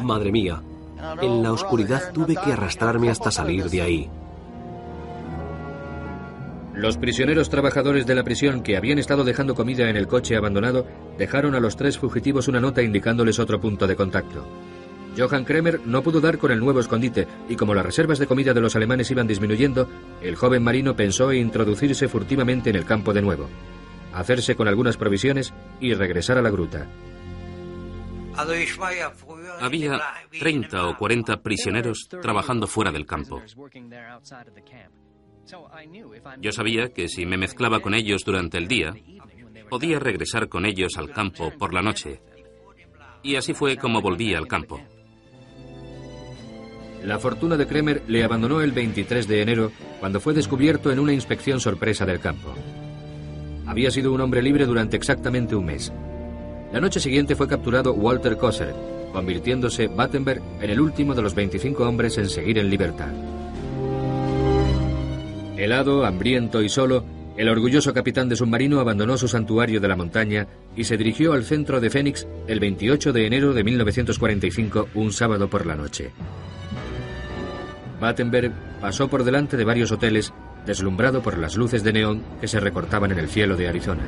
Madre 0.03 0.33
mía, 0.33 0.63
en 1.21 1.43
la 1.43 1.53
oscuridad 1.53 2.13
tuve 2.13 2.37
que 2.37 2.53
arrastrarme 2.53 3.11
hasta 3.11 3.31
salir 3.31 3.69
de 3.71 3.83
ahí. 3.83 4.11
Los 6.81 6.97
prisioneros 6.97 7.51
trabajadores 7.51 8.07
de 8.07 8.15
la 8.15 8.25
prisión 8.25 8.63
que 8.63 8.75
habían 8.75 8.99
estado 8.99 9.23
dejando 9.23 9.55
comida 9.55 9.91
en 9.91 9.97
el 9.97 10.09
coche 10.09 10.35
abandonado 10.35 10.87
dejaron 11.19 11.55
a 11.55 11.61
los 11.61 11.77
tres 11.77 11.99
fugitivos 11.99 12.49
una 12.49 12.59
nota 12.59 12.83
indicándoles 12.83 13.39
otro 13.39 13.61
punto 13.61 13.87
de 13.87 13.97
contacto. 13.97 14.47
Johann 15.15 15.45
Kremer 15.45 15.83
no 15.85 16.03
pudo 16.03 16.23
dar 16.23 16.39
con 16.39 16.51
el 16.53 16.59
nuevo 16.59 16.81
escondite 16.81 17.29
y 17.51 17.57
como 17.57 17.75
las 17.75 17.85
reservas 17.85 18.19
de 18.19 18.27
comida 18.27 18.55
de 18.55 18.63
los 18.63 18.77
alemanes 18.77 19.11
iban 19.11 19.27
disminuyendo, 19.27 19.91
el 20.23 20.37
joven 20.37 20.63
marino 20.63 20.97
pensó 20.97 21.31
en 21.33 21.43
introducirse 21.43 22.09
furtivamente 22.09 22.71
en 22.71 22.77
el 22.77 22.87
campo 22.87 23.13
de 23.13 23.21
nuevo, 23.21 23.47
hacerse 24.15 24.55
con 24.57 24.67
algunas 24.67 24.97
provisiones 24.97 25.53
y 25.81 25.93
regresar 25.93 26.39
a 26.39 26.43
la 26.43 26.49
gruta. 26.49 26.87
Había 29.61 30.01
30 30.31 30.87
o 30.87 30.97
40 30.97 31.43
prisioneros 31.43 32.09
trabajando 32.09 32.67
fuera 32.67 32.91
del 32.91 33.05
campo. 33.05 33.43
Yo 36.41 36.53
sabía 36.53 36.89
que 36.89 37.09
si 37.09 37.27
me 37.27 37.37
mezclaba 37.37 37.81
con 37.81 37.95
ellos 37.95 38.23
durante 38.25 38.59
el 38.59 38.69
día, 38.69 38.95
podía 39.69 39.99
regresar 39.99 40.49
con 40.49 40.67
ellos 40.67 40.97
al 40.97 41.11
campo 41.11 41.53
por 41.59 41.75
la 41.75 41.83
noche. 41.83 42.21
Y 43.23 43.37
así 43.37 43.55
fue 43.55 43.77
como 43.77 44.01
volví 44.01 44.35
al 44.35 44.47
campo. 44.47 44.81
La 47.05 47.19
fortuna 47.19 47.57
de 47.57 47.67
Kremer 47.67 48.03
le 48.09 48.25
abandonó 48.25 48.61
el 48.61 48.73
23 48.73 49.27
de 49.27 49.43
enero 49.43 49.73
cuando 50.01 50.21
fue 50.21 50.35
descubierto 50.35 50.93
en 50.93 50.99
una 50.99 51.15
inspección 51.15 51.59
sorpresa 51.59 52.05
del 52.05 52.21
campo. 52.21 52.55
Había 53.67 53.91
sido 53.91 54.13
un 54.13 54.21
hombre 54.21 54.43
libre 54.43 54.67
durante 54.67 54.97
exactamente 54.97 55.55
un 55.57 55.65
mes. 55.65 55.93
La 56.73 56.81
noche 56.81 57.01
siguiente 57.01 57.37
fue 57.37 57.49
capturado 57.49 57.95
Walter 57.95 58.37
Kosser, 58.37 58.75
convirtiéndose 59.13 59.89
Battenberg 59.89 60.43
en 60.61 60.71
el 60.71 60.81
último 60.81 61.15
de 61.15 61.23
los 61.23 61.35
25 61.35 61.89
hombres 61.89 62.19
en 62.19 62.29
seguir 62.29 62.59
en 62.59 62.69
libertad. 62.69 63.13
Helado, 65.61 66.07
hambriento 66.07 66.63
y 66.63 66.71
solo, 66.71 67.05
el 67.37 67.47
orgulloso 67.51 67.93
capitán 67.93 68.31
de 68.31 68.37
submarino 68.37 68.81
abandonó 68.81 69.19
su 69.19 69.29
santuario 69.29 69.79
de 69.79 69.89
la 69.89 69.95
montaña 69.95 70.47
y 70.75 70.85
se 70.85 70.97
dirigió 70.97 71.35
al 71.35 71.45
centro 71.45 71.83
de 71.83 71.91
Fénix 71.91 72.27
el 72.47 72.61
28 72.61 73.13
de 73.13 73.27
enero 73.27 73.53
de 73.53 73.63
1945, 73.63 74.89
un 74.95 75.13
sábado 75.13 75.51
por 75.51 75.67
la 75.67 75.75
noche. 75.75 76.13
Battenberg 78.01 78.53
pasó 78.81 79.09
por 79.09 79.23
delante 79.23 79.59
de 79.59 79.65
varios 79.65 79.93
hoteles, 79.93 80.33
deslumbrado 80.65 81.21
por 81.21 81.37
las 81.37 81.57
luces 81.57 81.85
de 81.85 81.93
neón 81.93 82.23
que 82.41 82.49
se 82.49 82.59
recortaban 82.59 83.13
en 83.13 83.19
el 83.19 83.29
cielo 83.29 83.55
de 83.55 83.69
Arizona. 83.69 84.05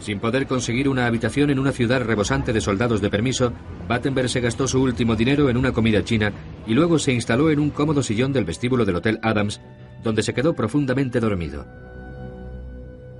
Sin 0.00 0.18
poder 0.18 0.48
conseguir 0.48 0.88
una 0.88 1.06
habitación 1.06 1.50
en 1.50 1.60
una 1.60 1.70
ciudad 1.70 2.02
rebosante 2.02 2.52
de 2.52 2.60
soldados 2.60 3.00
de 3.00 3.10
permiso, 3.10 3.52
Battenberg 3.86 4.28
se 4.28 4.40
gastó 4.40 4.66
su 4.66 4.82
último 4.82 5.14
dinero 5.14 5.48
en 5.48 5.56
una 5.56 5.70
comida 5.70 6.02
china 6.02 6.32
y 6.66 6.74
luego 6.74 6.98
se 6.98 7.12
instaló 7.12 7.50
en 7.50 7.60
un 7.60 7.70
cómodo 7.70 8.02
sillón 8.02 8.32
del 8.32 8.44
vestíbulo 8.44 8.84
del 8.84 8.96
Hotel 8.96 9.20
Adams, 9.22 9.60
donde 10.02 10.22
se 10.22 10.34
quedó 10.34 10.54
profundamente 10.54 11.20
dormido. 11.20 11.66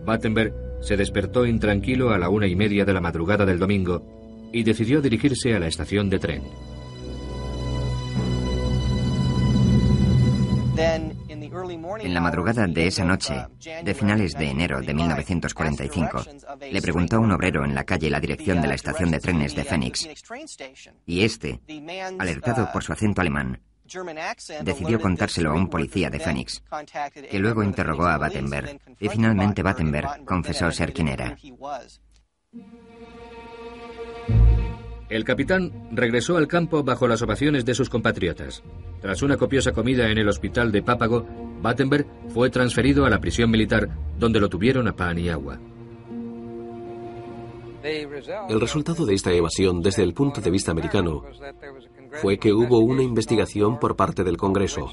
Battenberg 0.05 0.55
se 0.81 0.97
despertó 0.97 1.47
intranquilo 1.47 2.11
a 2.11 2.19
la 2.19 2.29
una 2.29 2.47
y 2.47 2.57
media 2.57 2.85
de 2.85 2.95
la 2.95 3.01
madrugada 3.01 3.45
del 3.45 3.59
domingo 3.59 4.51
y 4.53 4.63
decidió 4.63 5.01
dirigirse 5.01 5.55
a 5.55 5.61
la 5.61 5.67
estación 5.67 6.11
de 6.11 6.19
tren. 6.19 6.43
En 12.03 12.15
la 12.15 12.21
madrugada 12.21 12.67
de 12.67 12.87
esa 12.87 13.05
noche, 13.05 13.35
de 13.85 13.95
finales 13.95 14.33
de 14.33 14.49
enero 14.49 14.81
de 14.81 14.95
1945, 14.95 16.25
le 16.71 16.81
preguntó 16.81 17.17
a 17.17 17.19
un 17.21 17.33
obrero 17.33 17.65
en 17.65 17.75
la 17.75 17.85
calle 17.85 18.09
la 18.09 18.21
dirección 18.21 18.63
de 18.63 18.69
la 18.69 18.75
estación 18.75 19.11
de 19.11 19.21
trenes 19.21 19.55
de 19.55 19.65
Phoenix. 19.65 20.09
Y 21.07 21.25
este, 21.25 21.61
alertado 22.19 22.71
por 22.73 22.83
su 22.83 22.93
acento 22.93 23.21
alemán, 23.21 23.61
decidió 24.63 25.01
contárselo 25.01 25.51
a 25.51 25.55
un 25.55 25.69
policía 25.69 26.11
de 26.11 26.21
Phoenix, 26.21 26.63
que 27.31 27.39
luego 27.39 27.63
interrogó 27.63 28.07
a 28.07 28.19
Battenberg 28.19 28.81
y 28.99 29.09
finalmente 29.09 29.63
Battenberg 29.63 30.25
confesó 30.25 30.71
ser 30.71 30.93
quien 30.93 31.09
era. 31.09 31.37
El 35.09 35.25
capitán 35.25 35.89
regresó 35.91 36.37
al 36.37 36.47
campo 36.47 36.85
bajo 36.85 37.09
las 37.09 37.21
ovaciones 37.23 37.65
de 37.65 37.75
sus 37.75 37.91
compatriotas. 37.91 38.63
Tras 39.01 39.23
una 39.23 39.37
copiosa 39.37 39.73
comida 39.73 40.09
en 40.09 40.19
el 40.19 40.29
hospital 40.29 40.71
de 40.71 40.83
Pápago, 40.83 41.27
Battenberg 41.61 42.07
fue 42.29 42.49
transferido 42.49 43.05
a 43.05 43.11
la 43.11 43.21
prisión 43.21 43.51
militar, 43.51 43.89
donde 44.17 44.39
lo 44.39 44.49
tuvieron 44.49 44.87
a 44.87 44.95
pan 44.95 45.19
y 45.19 45.29
agua. 45.29 45.59
El 47.83 48.61
resultado 48.61 49.05
de 49.07 49.15
esta 49.15 49.33
evasión 49.33 49.83
desde 49.83 50.03
el 50.03 50.15
punto 50.15 50.41
de 50.41 50.51
vista 50.51 50.71
americano 50.71 51.25
fue 52.21 52.39
que 52.39 52.53
hubo 52.53 52.79
una 52.79 53.03
investigación 53.03 53.79
por 53.79 53.97
parte 53.97 54.25
del 54.25 54.37
Congreso. 54.37 54.91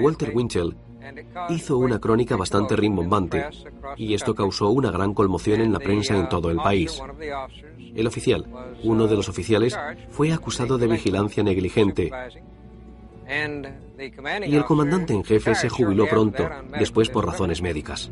Walter 0.00 0.32
Winchell 0.34 0.76
hizo 1.48 1.78
una 1.78 1.98
crónica 1.98 2.36
bastante 2.36 2.76
rimbombante 2.76 3.46
y 3.96 4.14
esto 4.14 4.34
causó 4.34 4.70
una 4.70 4.90
gran 4.90 5.14
conmoción 5.14 5.60
en 5.60 5.72
la 5.72 5.78
prensa 5.78 6.16
en 6.16 6.28
todo 6.28 6.50
el 6.50 6.58
país. 6.58 7.00
El 7.94 8.06
oficial, 8.06 8.46
uno 8.84 9.06
de 9.06 9.16
los 9.16 9.28
oficiales, 9.28 9.78
fue 10.10 10.32
acusado 10.32 10.78
de 10.78 10.86
vigilancia 10.86 11.42
negligente 11.42 12.10
y 14.46 14.56
el 14.56 14.64
comandante 14.64 15.14
en 15.14 15.24
jefe 15.24 15.54
se 15.54 15.68
jubiló 15.68 16.06
pronto, 16.06 16.48
después 16.78 17.08
por 17.08 17.26
razones 17.26 17.62
médicas. 17.62 18.10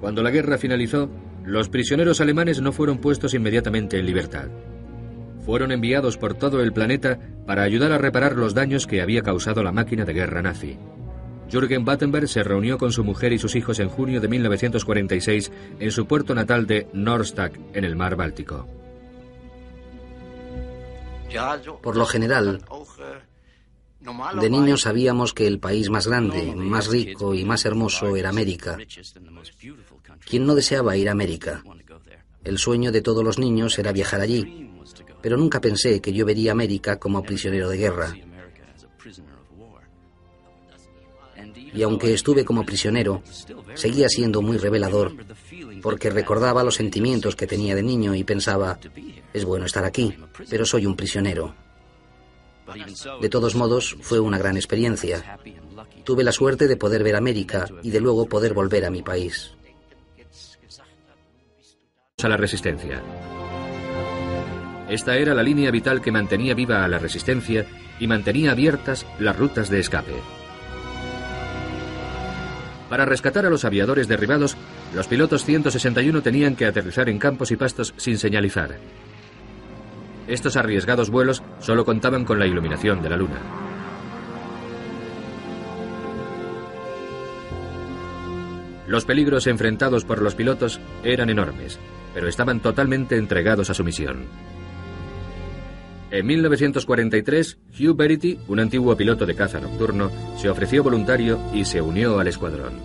Cuando 0.00 0.22
la 0.22 0.30
guerra 0.30 0.58
finalizó, 0.58 1.08
los 1.44 1.68
prisioneros 1.68 2.20
alemanes 2.20 2.60
no 2.60 2.72
fueron 2.72 2.98
puestos 2.98 3.34
inmediatamente 3.34 3.98
en 3.98 4.06
libertad 4.06 4.48
fueron 5.48 5.72
enviados 5.72 6.18
por 6.18 6.34
todo 6.34 6.60
el 6.60 6.74
planeta 6.74 7.18
para 7.46 7.62
ayudar 7.62 7.90
a 7.92 7.96
reparar 7.96 8.36
los 8.36 8.52
daños 8.52 8.86
que 8.86 9.00
había 9.00 9.22
causado 9.22 9.62
la 9.62 9.72
máquina 9.72 10.04
de 10.04 10.12
guerra 10.12 10.42
nazi. 10.42 10.76
Jürgen 11.50 11.86
Battenberg 11.86 12.28
se 12.28 12.42
reunió 12.42 12.76
con 12.76 12.92
su 12.92 13.02
mujer 13.02 13.32
y 13.32 13.38
sus 13.38 13.56
hijos 13.56 13.80
en 13.80 13.88
junio 13.88 14.20
de 14.20 14.28
1946 14.28 15.50
en 15.80 15.90
su 15.90 16.06
puerto 16.06 16.34
natal 16.34 16.66
de 16.66 16.86
Nordstadt, 16.92 17.54
en 17.72 17.86
el 17.86 17.96
mar 17.96 18.14
Báltico. 18.14 18.68
Por 21.82 21.96
lo 21.96 22.04
general, 22.04 22.60
de 24.42 24.50
niño 24.50 24.76
sabíamos 24.76 25.32
que 25.32 25.46
el 25.46 25.60
país 25.60 25.88
más 25.88 26.06
grande, 26.08 26.54
más 26.54 26.88
rico 26.88 27.32
y 27.32 27.46
más 27.46 27.64
hermoso 27.64 28.16
era 28.16 28.28
América. 28.28 28.76
¿Quién 30.28 30.44
no 30.44 30.54
deseaba 30.54 30.98
ir 30.98 31.08
a 31.08 31.12
América? 31.12 31.64
El 32.44 32.58
sueño 32.58 32.92
de 32.92 33.00
todos 33.00 33.24
los 33.24 33.38
niños 33.38 33.78
era 33.78 33.92
viajar 33.92 34.20
allí, 34.20 34.67
pero 35.20 35.36
nunca 35.36 35.60
pensé 35.60 36.00
que 36.00 36.12
yo 36.12 36.24
vería 36.24 36.52
América 36.52 36.98
como 36.98 37.22
prisionero 37.22 37.68
de 37.68 37.76
guerra. 37.76 38.14
Y 41.74 41.82
aunque 41.82 42.14
estuve 42.14 42.44
como 42.44 42.64
prisionero, 42.64 43.22
seguía 43.74 44.08
siendo 44.08 44.42
muy 44.42 44.56
revelador, 44.56 45.14
porque 45.82 46.10
recordaba 46.10 46.64
los 46.64 46.76
sentimientos 46.76 47.36
que 47.36 47.46
tenía 47.46 47.74
de 47.74 47.82
niño 47.82 48.14
y 48.14 48.24
pensaba, 48.24 48.78
es 49.32 49.44
bueno 49.44 49.66
estar 49.66 49.84
aquí, 49.84 50.14
pero 50.48 50.64
soy 50.64 50.86
un 50.86 50.96
prisionero. 50.96 51.54
De 53.20 53.28
todos 53.28 53.54
modos, 53.54 53.96
fue 54.00 54.20
una 54.20 54.38
gran 54.38 54.56
experiencia. 54.56 55.38
Tuve 56.04 56.24
la 56.24 56.32
suerte 56.32 56.68
de 56.68 56.76
poder 56.76 57.02
ver 57.02 57.16
América 57.16 57.68
y 57.82 57.90
de 57.90 58.00
luego 58.00 58.26
poder 58.26 58.54
volver 58.54 58.84
a 58.84 58.90
mi 58.90 59.02
país. 59.02 59.52
A 62.22 62.28
la 62.28 62.36
resistencia. 62.36 63.02
Esta 64.88 65.16
era 65.16 65.34
la 65.34 65.42
línea 65.42 65.70
vital 65.70 66.00
que 66.00 66.12
mantenía 66.12 66.54
viva 66.54 66.84
a 66.84 66.88
la 66.88 66.98
resistencia 66.98 67.66
y 68.00 68.06
mantenía 68.06 68.52
abiertas 68.52 69.06
las 69.18 69.36
rutas 69.36 69.68
de 69.68 69.80
escape. 69.80 70.14
Para 72.88 73.04
rescatar 73.04 73.44
a 73.44 73.50
los 73.50 73.66
aviadores 73.66 74.08
derribados, 74.08 74.56
los 74.94 75.06
pilotos 75.06 75.44
161 75.44 76.22
tenían 76.22 76.56
que 76.56 76.64
aterrizar 76.64 77.10
en 77.10 77.18
campos 77.18 77.50
y 77.50 77.56
pastos 77.56 77.92
sin 77.98 78.16
señalizar. 78.16 78.78
Estos 80.26 80.56
arriesgados 80.56 81.10
vuelos 81.10 81.42
solo 81.58 81.84
contaban 81.84 82.24
con 82.24 82.38
la 82.38 82.46
iluminación 82.46 83.02
de 83.02 83.10
la 83.10 83.16
luna. 83.16 83.40
Los 88.86 89.04
peligros 89.04 89.46
enfrentados 89.46 90.06
por 90.06 90.22
los 90.22 90.34
pilotos 90.34 90.80
eran 91.04 91.28
enormes, 91.28 91.78
pero 92.14 92.26
estaban 92.26 92.60
totalmente 92.60 93.18
entregados 93.18 93.68
a 93.68 93.74
su 93.74 93.84
misión. 93.84 94.24
En 96.10 96.26
1943, 96.26 97.58
Hugh 97.78 97.96
Verity, 97.96 98.38
un 98.48 98.60
antiguo 98.60 98.96
piloto 98.96 99.26
de 99.26 99.34
caza 99.34 99.60
nocturno, 99.60 100.10
se 100.36 100.48
ofreció 100.48 100.82
voluntario 100.82 101.38
y 101.52 101.64
se 101.64 101.82
unió 101.82 102.18
al 102.18 102.28
escuadrón. 102.28 102.80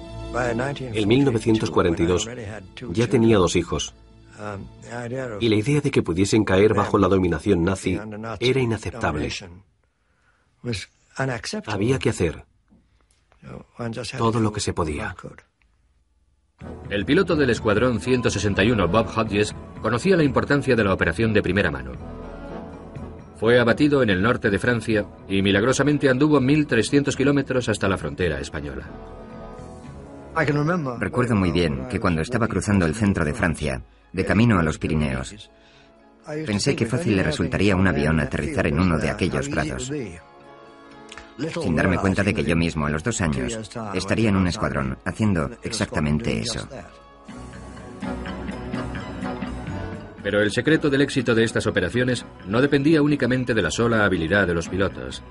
En 0.80 1.08
1942 1.08 2.30
ya 2.92 3.08
tenía 3.08 3.38
dos 3.38 3.56
hijos. 3.56 3.94
Y 5.40 5.48
la 5.48 5.56
idea 5.56 5.80
de 5.80 5.92
que 5.92 6.02
pudiesen 6.02 6.44
caer 6.44 6.74
bajo 6.74 6.98
la 6.98 7.08
dominación 7.08 7.64
nazi 7.64 8.00
era 8.40 8.60
inaceptable. 8.60 9.30
Había 11.68 12.00
que 12.00 12.10
hacer 12.10 12.44
todo 14.18 14.40
lo 14.40 14.52
que 14.52 14.60
se 14.60 14.74
podía. 14.74 15.16
El 16.90 17.06
piloto 17.06 17.36
del 17.36 17.50
Escuadrón 17.50 18.00
161, 18.00 18.88
Bob 18.88 19.08
Hodges, 19.16 19.56
conocía 19.82 20.16
la 20.16 20.24
importancia 20.24 20.76
de 20.76 20.84
la 20.84 20.94
operación 20.94 21.34
de 21.34 21.42
primera 21.42 21.72
mano. 21.72 22.23
Fue 23.44 23.60
abatido 23.60 24.02
en 24.02 24.10
el 24.10 24.22
norte 24.22 24.50
de 24.50 24.58
Francia 24.58 25.06
y 25.28 25.42
milagrosamente 25.42 26.10
anduvo 26.10 26.40
1.300 26.40 27.14
kilómetros 27.14 27.68
hasta 27.68 27.90
la 27.90 27.98
frontera 27.98 28.40
española. 28.40 28.90
Recuerdo 30.98 31.36
muy 31.36 31.52
bien 31.52 31.90
que 31.90 32.00
cuando 32.00 32.22
estaba 32.22 32.48
cruzando 32.48 32.86
el 32.86 32.96
centro 32.96 33.26
de 33.26 33.34
Francia, 33.34 33.82
de 34.14 34.24
camino 34.24 34.58
a 34.58 34.64
los 34.64 34.78
Pirineos, 34.78 35.52
pensé 36.46 36.74
que 36.74 36.86
fácil 36.86 37.18
le 37.18 37.24
resultaría 37.24 37.74
a 37.74 37.76
un 37.76 37.86
avión 37.86 38.22
aterrizar 38.22 38.66
en 38.68 38.80
uno 38.80 38.98
de 38.98 39.10
aquellos 39.10 39.50
prados 39.50 39.92
sin 41.62 41.76
darme 41.76 41.98
cuenta 41.98 42.24
de 42.24 42.34
que 42.34 42.46
yo 42.46 42.56
mismo 42.56 42.86
a 42.86 42.90
los 42.92 43.04
dos 43.04 43.20
años 43.20 43.60
estaría 43.94 44.30
en 44.30 44.38
un 44.38 44.48
escuadrón 44.48 44.98
haciendo 45.04 45.52
exactamente 45.64 46.40
eso. 46.40 46.66
Pero 50.24 50.42
el 50.42 50.52
secreto 50.52 50.90
del 50.90 51.02
éxito 51.02 51.36
de 51.36 51.44
estas 51.44 51.68
operaciones 51.68 52.26
no 52.48 52.62
dependía 52.62 53.02
únicamente 53.02 53.54
de 53.54 53.62
la 53.62 53.72
sola 53.72 54.06
habilidad 54.06 54.48
de 54.48 54.54
los 54.54 54.70
pilotos, 54.70 55.22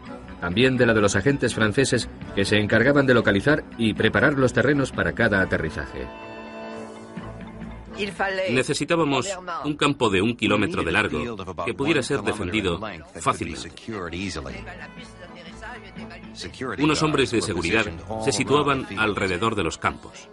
también 0.40 0.76
de 0.76 0.86
la 0.86 0.94
de 0.94 1.00
los 1.00 1.16
agentes 1.16 1.54
franceses 1.54 2.08
que 2.34 2.44
se 2.44 2.58
encargaban 2.58 3.06
de 3.06 3.14
localizar 3.14 3.64
y 3.78 3.94
preparar 3.94 4.34
los 4.34 4.52
terrenos 4.52 4.92
para 4.92 5.12
cada 5.12 5.40
aterrizaje. 5.40 6.06
Necesitábamos 8.50 9.28
un 9.64 9.76
campo 9.76 10.10
de 10.10 10.22
un 10.22 10.36
kilómetro 10.36 10.82
de 10.82 10.92
largo 10.92 11.36
que 11.64 11.74
pudiera 11.74 12.02
ser 12.02 12.22
defendido 12.22 12.80
fácilmente. 13.20 13.70
Unos 16.78 17.02
hombres 17.02 17.30
de 17.30 17.42
seguridad 17.42 17.86
se 18.24 18.32
situaban 18.32 18.86
alrededor 18.98 19.54
de 19.54 19.64
los 19.64 19.78
campos. 19.78 20.28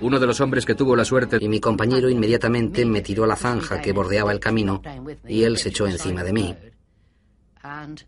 Uno 0.00 0.20
de 0.20 0.26
los 0.26 0.40
hombres 0.40 0.64
que 0.64 0.74
tuvo 0.74 0.94
la 0.94 1.04
suerte... 1.04 1.38
Y 1.40 1.48
mi 1.48 1.60
compañero 1.60 2.08
inmediatamente 2.08 2.84
me 2.84 3.00
tiró 3.00 3.24
a 3.24 3.26
la 3.26 3.36
zanja 3.36 3.80
que 3.80 3.92
bordeaba 3.92 4.32
el 4.32 4.40
camino 4.40 4.82
y 5.26 5.42
él 5.42 5.58
se 5.58 5.70
echó 5.70 5.86
encima 5.86 6.22
de 6.22 6.32
mí. 6.32 6.56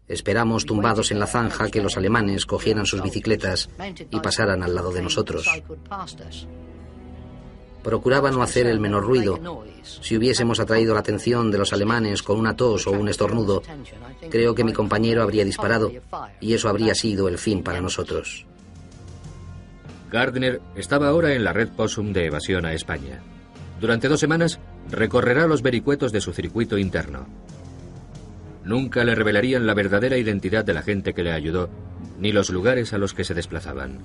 Esperamos 0.09 0.65
tumbados 0.65 1.11
en 1.11 1.19
la 1.19 1.27
zanja 1.27 1.69
que 1.69 1.83
los 1.83 1.97
alemanes 1.97 2.47
cogieran 2.47 2.87
sus 2.87 3.03
bicicletas 3.03 3.69
y 4.11 4.21
pasaran 4.21 4.63
al 4.63 4.75
lado 4.75 4.93
de 4.93 5.03
nosotros. 5.03 5.49
Procuraba 7.83 8.31
no 8.31 8.43
hacer 8.43 8.67
el 8.67 8.79
menor 8.79 9.05
ruido. 9.05 9.65
Si 9.83 10.17
hubiésemos 10.17 10.61
atraído 10.61 10.95
la 10.95 11.01
atención 11.01 11.51
de 11.51 11.59
los 11.59 11.73
alemanes 11.73 12.23
con 12.23 12.39
una 12.39 12.55
tos 12.55 12.87
o 12.87 12.93
un 12.93 13.09
estornudo, 13.09 13.63
creo 14.29 14.55
que 14.55 14.65
mi 14.65 14.73
compañero 14.73 15.23
habría 15.23 15.45
disparado 15.45 15.91
y 16.41 16.53
eso 16.53 16.69
habría 16.69 16.95
sido 16.95 17.29
el 17.29 17.39
fin 17.39 17.63
para 17.63 17.81
nosotros. 17.81 18.47
Gardner 20.11 20.61
estaba 20.75 21.09
ahora 21.09 21.35
en 21.35 21.45
la 21.45 21.53
red 21.53 21.69
Possum 21.69 22.13
de 22.13 22.27
evasión 22.27 22.67
a 22.67 22.73
España. 22.73 23.21
Durante 23.81 24.09
dos 24.09 24.21
semanas 24.21 24.59
recorrerá 24.91 25.47
los 25.47 25.63
vericuetos 25.63 26.13
de 26.13 26.21
su 26.21 26.33
circuito 26.33 26.77
interno. 26.77 27.27
Nunca 28.65 29.05
le 29.05 29.15
revelarían 29.15 29.67
la 29.67 29.75
verdadera 29.75 30.19
identidad 30.19 30.65
de 30.65 30.75
la 30.75 30.83
gente 30.83 31.15
que 31.15 31.23
le 31.23 31.33
ayudó, 31.33 31.71
ni 32.19 32.33
los 32.33 32.51
lugares 32.51 32.93
a 32.93 32.99
los 32.99 33.15
que 33.15 33.25
se 33.25 33.35
desplazaban. 33.35 33.99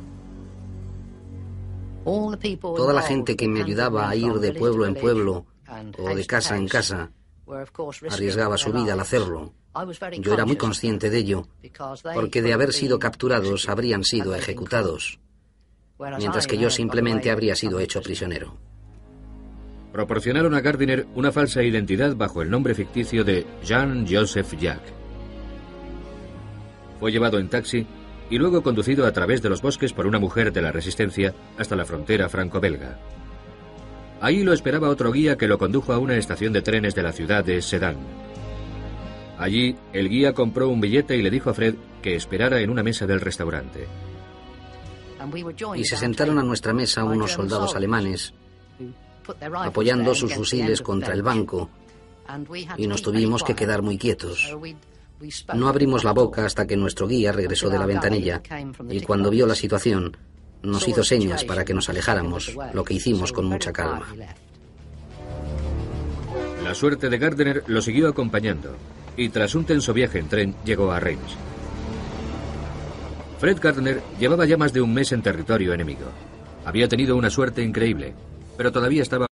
Toda 2.62 2.94
la 2.94 3.02
gente 3.02 3.36
que 3.36 3.48
me 3.48 3.64
ayudaba 3.64 4.08
a 4.08 4.16
ir 4.16 4.34
de 4.34 4.54
pueblo 4.54 4.86
en 4.86 4.94
pueblo 4.94 5.46
o 5.98 6.16
de 6.16 6.26
casa 6.26 6.56
en 6.56 6.68
casa 6.68 7.12
arriesgaba 8.10 8.58
su 8.58 8.72
vida 8.72 8.94
al 8.94 9.00
hacerlo. 9.00 9.54
Yo 10.20 10.34
era 10.34 10.46
muy 10.46 10.56
consciente 10.56 11.10
de 11.10 11.18
ello, 11.18 11.48
porque 12.14 12.42
de 12.42 12.54
haber 12.54 12.72
sido 12.72 13.00
capturados 13.00 13.68
habrían 13.68 14.04
sido 14.04 14.36
ejecutados, 14.36 15.20
mientras 15.98 16.48
que 16.48 16.58
yo 16.58 16.70
simplemente 16.70 17.32
habría 17.32 17.56
sido 17.56 17.80
hecho 17.80 18.02
prisionero. 18.02 18.58
Proporcionaron 19.92 20.54
a 20.54 20.62
Gardiner 20.62 21.06
una 21.16 21.32
falsa 21.32 21.64
identidad 21.64 22.16
bajo 22.16 22.42
el 22.42 22.50
nombre 22.50 22.76
ficticio 22.76 23.24
de 23.24 23.46
Jean-Joseph 23.64 24.54
Jack. 24.60 24.82
Fue 27.00 27.12
llevado 27.12 27.40
en 27.40 27.48
taxi 27.48 27.88
y 28.30 28.38
luego 28.38 28.62
conducido 28.62 29.06
a 29.06 29.14
través 29.14 29.42
de 29.42 29.50
los 29.50 29.62
bosques 29.62 29.94
por 29.94 30.08
una 30.08 30.20
mujer 30.20 30.52
de 30.52 30.62
la 30.62 30.72
Resistencia 30.72 31.34
hasta 31.58 31.76
la 31.76 31.86
frontera 31.86 32.28
franco-belga. 32.28 33.00
Ahí 34.20 34.44
lo 34.44 34.54
esperaba 34.54 34.90
otro 34.90 35.12
guía 35.12 35.38
que 35.38 35.48
lo 35.48 35.58
condujo 35.58 35.94
a 35.94 36.00
una 36.00 36.18
estación 36.18 36.52
de 36.52 36.62
trenes 36.62 36.96
de 36.96 37.04
la 37.04 37.12
ciudad 37.12 37.44
de 37.44 37.62
Sedan. 37.62 37.98
Allí, 39.38 39.76
el 39.94 40.10
guía 40.10 40.34
compró 40.34 40.70
un 40.70 40.82
billete 40.82 41.18
y 41.18 41.22
le 41.22 41.30
dijo 41.30 41.50
a 41.50 41.54
Fred 41.54 41.76
que 42.02 42.16
esperara 42.16 42.62
en 42.62 42.70
una 42.70 42.84
mesa 42.84 43.06
del 43.06 43.22
restaurante. 43.22 43.88
Y 45.76 45.86
se 45.86 45.98
sentaron 45.98 46.40
a 46.40 46.44
nuestra 46.44 46.74
mesa 46.74 47.04
unos 47.04 47.32
soldados 47.32 47.76
alemanes, 47.76 48.34
apoyando 49.54 50.14
sus 50.16 50.34
fusiles 50.34 50.82
contra 50.82 51.14
el 51.14 51.24
banco, 51.24 51.70
y 52.78 52.88
nos 52.88 53.02
tuvimos 53.02 53.44
que 53.44 53.56
quedar 53.56 53.82
muy 53.82 53.98
quietos. 53.98 54.56
No 55.54 55.68
abrimos 55.68 56.04
la 56.04 56.12
boca 56.12 56.46
hasta 56.46 56.68
que 56.68 56.76
nuestro 56.76 57.08
guía 57.08 57.32
regresó 57.32 57.70
de 57.70 57.80
la 57.80 57.86
ventanilla 57.86 58.42
y 58.90 59.02
cuando 59.02 59.30
vio 59.30 59.48
la 59.48 59.56
situación 59.56 60.18
nos 60.62 60.88
hizo 60.88 61.04
señas 61.04 61.44
para 61.46 61.64
que 61.64 61.74
nos 61.74 61.90
alejáramos, 61.90 62.56
lo 62.74 62.84
que 62.84 62.96
hicimos 62.96 63.32
con 63.32 63.46
mucha 63.46 63.72
calma. 63.72 64.08
La 66.64 66.74
suerte 66.74 67.10
de 67.10 67.18
Gardner 67.18 67.64
lo 67.68 67.82
siguió 67.82 68.10
acompañando 68.10 68.76
y 69.16 69.30
tras 69.30 69.56
un 69.56 69.66
tenso 69.66 69.94
viaje 69.94 70.20
en 70.20 70.28
tren 70.28 70.56
llegó 70.66 70.92
a 70.92 71.00
Reims. 71.00 71.38
Fred 73.46 73.60
Gardner 73.62 74.02
llevaba 74.20 74.48
ya 74.48 74.58
más 74.58 74.74
de 74.74 74.82
un 74.82 74.92
mes 74.92 75.12
en 75.12 75.22
territorio 75.22 75.72
enemigo. 75.72 76.12
Había 76.66 76.88
tenido 76.88 77.16
una 77.16 77.30
suerte 77.30 77.62
increíble, 77.62 78.16
pero 78.58 78.72
todavía 78.72 79.04
estaba 79.04 79.28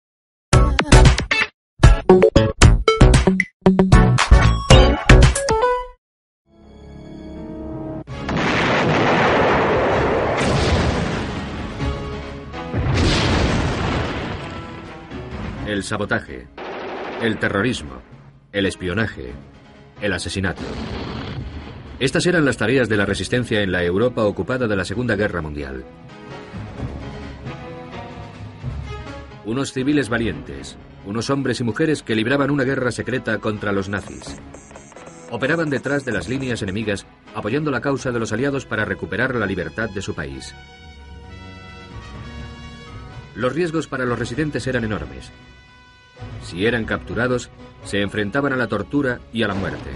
el 15.67 15.83
sabotaje, 15.83 16.47
el 17.21 17.37
terrorismo, 17.37 18.01
el 18.51 18.65
espionaje, 18.65 19.33
el 20.01 20.13
asesinato. 20.13 20.63
Estas 21.99 22.25
eran 22.25 22.45
las 22.45 22.57
tareas 22.57 22.87
de 22.87 22.97
la 22.97 23.05
resistencia 23.05 23.61
en 23.61 23.71
la 23.71 23.83
Europa 23.83 24.23
ocupada 24.23 24.67
de 24.67 24.75
la 24.75 24.85
Segunda 24.85 25.15
Guerra 25.15 25.41
Mundial. 25.41 25.83
Unos 29.45 29.73
civiles 29.73 30.09
valientes, 30.09 30.77
unos 31.05 31.29
hombres 31.29 31.59
y 31.59 31.63
mujeres 31.63 32.03
que 32.03 32.15
libraban 32.15 32.51
una 32.51 32.63
guerra 32.63 32.91
secreta 32.91 33.39
contra 33.39 33.71
los 33.71 33.89
nazis. 33.89 34.39
Operaban 35.31 35.69
detrás 35.69 36.05
de 36.05 36.11
las 36.11 36.29
líneas 36.29 36.61
enemigas, 36.61 37.05
apoyando 37.35 37.71
la 37.71 37.81
causa 37.81 38.11
de 38.11 38.19
los 38.19 38.31
aliados 38.31 38.65
para 38.65 38.85
recuperar 38.85 39.35
la 39.35 39.45
libertad 39.45 39.89
de 39.89 40.01
su 40.01 40.15
país. 40.15 40.55
Los 43.35 43.53
riesgos 43.53 43.87
para 43.87 44.05
los 44.05 44.17
residentes 44.17 44.65
eran 44.67 44.83
enormes, 44.83 45.31
si 46.43 46.65
eran 46.65 46.85
capturados, 46.85 47.49
se 47.83 48.01
enfrentaban 48.01 48.53
a 48.53 48.57
la 48.57 48.67
tortura 48.67 49.19
y 49.31 49.43
a 49.43 49.47
la 49.47 49.53
muerte. 49.53 49.91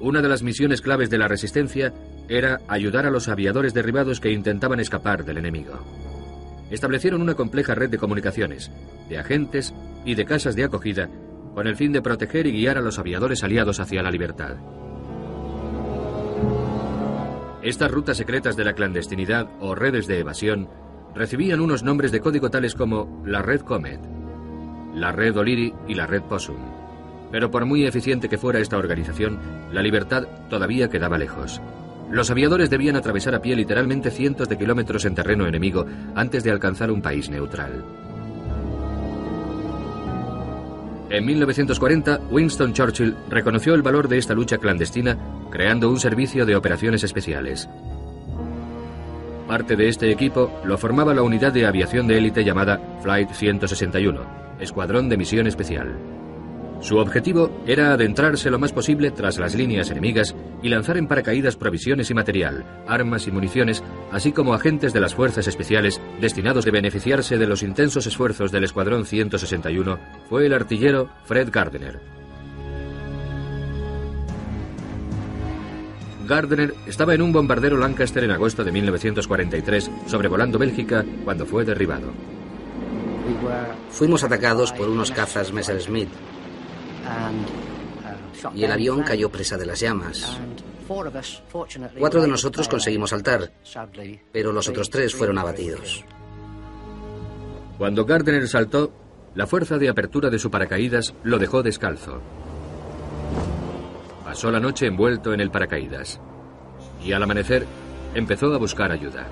Una 0.00 0.22
de 0.22 0.28
las 0.30 0.42
misiones 0.42 0.80
claves 0.80 1.10
de 1.10 1.18
la 1.18 1.28
resistencia 1.28 1.92
era 2.26 2.60
ayudar 2.68 3.04
a 3.04 3.10
los 3.10 3.28
aviadores 3.28 3.74
derribados 3.74 4.18
que 4.18 4.32
intentaban 4.32 4.80
escapar 4.80 5.26
del 5.26 5.36
enemigo. 5.36 5.74
Establecieron 6.70 7.20
una 7.20 7.34
compleja 7.34 7.74
red 7.74 7.90
de 7.90 7.98
comunicaciones, 7.98 8.70
de 9.10 9.18
agentes 9.18 9.74
y 10.06 10.14
de 10.14 10.24
casas 10.24 10.56
de 10.56 10.64
acogida 10.64 11.10
con 11.54 11.66
el 11.66 11.76
fin 11.76 11.92
de 11.92 12.00
proteger 12.00 12.46
y 12.46 12.52
guiar 12.52 12.78
a 12.78 12.80
los 12.80 12.98
aviadores 12.98 13.44
aliados 13.44 13.78
hacia 13.78 14.02
la 14.02 14.10
libertad. 14.10 14.56
Estas 17.62 17.90
rutas 17.90 18.16
secretas 18.16 18.56
de 18.56 18.64
la 18.64 18.72
clandestinidad 18.72 19.48
o 19.60 19.74
redes 19.74 20.06
de 20.06 20.20
evasión 20.20 20.70
recibían 21.14 21.60
unos 21.60 21.82
nombres 21.82 22.10
de 22.10 22.20
código 22.20 22.50
tales 22.50 22.74
como 22.74 23.22
la 23.26 23.42
Red 23.42 23.62
Comet, 23.62 24.00
la 24.94 25.12
Red 25.12 25.36
O'Leary 25.36 25.74
y 25.88 25.94
la 25.94 26.06
Red 26.06 26.22
Possum. 26.22 26.69
Pero 27.30 27.50
por 27.50 27.64
muy 27.64 27.86
eficiente 27.86 28.28
que 28.28 28.38
fuera 28.38 28.60
esta 28.60 28.76
organización, 28.76 29.38
la 29.72 29.82
libertad 29.82 30.24
todavía 30.48 30.88
quedaba 30.88 31.18
lejos. 31.18 31.60
Los 32.10 32.30
aviadores 32.30 32.70
debían 32.70 32.96
atravesar 32.96 33.34
a 33.34 33.42
pie 33.42 33.54
literalmente 33.54 34.10
cientos 34.10 34.48
de 34.48 34.58
kilómetros 34.58 35.04
en 35.04 35.14
terreno 35.14 35.46
enemigo 35.46 35.86
antes 36.14 36.42
de 36.42 36.50
alcanzar 36.50 36.90
un 36.90 37.02
país 37.02 37.30
neutral. 37.30 37.84
En 41.08 41.24
1940, 41.24 42.20
Winston 42.30 42.72
Churchill 42.72 43.16
reconoció 43.28 43.74
el 43.74 43.82
valor 43.82 44.08
de 44.08 44.18
esta 44.18 44.34
lucha 44.34 44.58
clandestina 44.58 45.18
creando 45.50 45.90
un 45.90 45.98
servicio 45.98 46.46
de 46.46 46.54
operaciones 46.54 47.02
especiales. 47.02 47.68
Parte 49.48 49.74
de 49.74 49.88
este 49.88 50.12
equipo 50.12 50.60
lo 50.64 50.78
formaba 50.78 51.12
la 51.12 51.22
unidad 51.22 51.52
de 51.52 51.66
aviación 51.66 52.06
de 52.06 52.18
élite 52.18 52.44
llamada 52.44 52.80
Flight 53.02 53.32
161, 53.32 54.20
Escuadrón 54.60 55.08
de 55.08 55.16
Misión 55.16 55.48
Especial. 55.48 56.19
Su 56.80 56.96
objetivo 56.96 57.50
era 57.66 57.92
adentrarse 57.92 58.50
lo 58.50 58.58
más 58.58 58.72
posible 58.72 59.10
tras 59.10 59.38
las 59.38 59.54
líneas 59.54 59.90
enemigas 59.90 60.34
y 60.62 60.70
lanzar 60.70 60.96
en 60.96 61.06
paracaídas 61.06 61.56
provisiones 61.56 62.10
y 62.10 62.14
material, 62.14 62.64
armas 62.88 63.26
y 63.26 63.30
municiones, 63.30 63.82
así 64.10 64.32
como 64.32 64.54
agentes 64.54 64.94
de 64.94 65.00
las 65.00 65.14
fuerzas 65.14 65.46
especiales 65.46 66.00
destinados 66.20 66.66
a 66.66 66.70
beneficiarse 66.70 67.36
de 67.36 67.46
los 67.46 67.62
intensos 67.62 68.06
esfuerzos 68.06 68.50
del 68.50 68.64
Escuadrón 68.64 69.04
161, 69.04 69.98
fue 70.30 70.46
el 70.46 70.54
artillero 70.54 71.10
Fred 71.26 71.50
Gardner. 71.52 72.00
Gardner 76.26 76.74
estaba 76.86 77.14
en 77.14 77.22
un 77.22 77.32
bombardero 77.32 77.76
Lancaster 77.76 78.24
en 78.24 78.30
agosto 78.30 78.64
de 78.64 78.72
1943, 78.72 79.90
sobrevolando 80.06 80.58
Bélgica, 80.58 81.04
cuando 81.24 81.44
fue 81.44 81.64
derribado. 81.64 82.10
Fuimos 83.90 84.24
atacados 84.24 84.72
por 84.72 84.88
unos 84.88 85.10
cazas 85.10 85.52
Messerschmitt 85.52 86.08
y 88.54 88.64
el 88.64 88.72
avión 88.72 89.02
cayó 89.02 89.30
presa 89.30 89.56
de 89.56 89.66
las 89.66 89.80
llamas. 89.80 90.38
Cuatro 91.98 92.22
de 92.22 92.28
nosotros 92.28 92.68
conseguimos 92.68 93.10
saltar, 93.10 93.52
pero 94.32 94.52
los 94.52 94.68
otros 94.68 94.90
tres 94.90 95.14
fueron 95.14 95.38
abatidos. 95.38 96.04
Cuando 97.78 98.04
Gardner 98.04 98.46
saltó, 98.48 98.92
la 99.34 99.46
fuerza 99.46 99.78
de 99.78 99.88
apertura 99.88 100.28
de 100.28 100.38
su 100.38 100.50
paracaídas 100.50 101.14
lo 101.22 101.38
dejó 101.38 101.62
descalzo. 101.62 102.20
Pasó 104.24 104.50
la 104.50 104.60
noche 104.60 104.86
envuelto 104.86 105.32
en 105.32 105.40
el 105.40 105.50
paracaídas 105.50 106.20
y 107.04 107.12
al 107.12 107.22
amanecer 107.22 107.66
empezó 108.14 108.52
a 108.52 108.58
buscar 108.58 108.92
ayuda. 108.92 109.26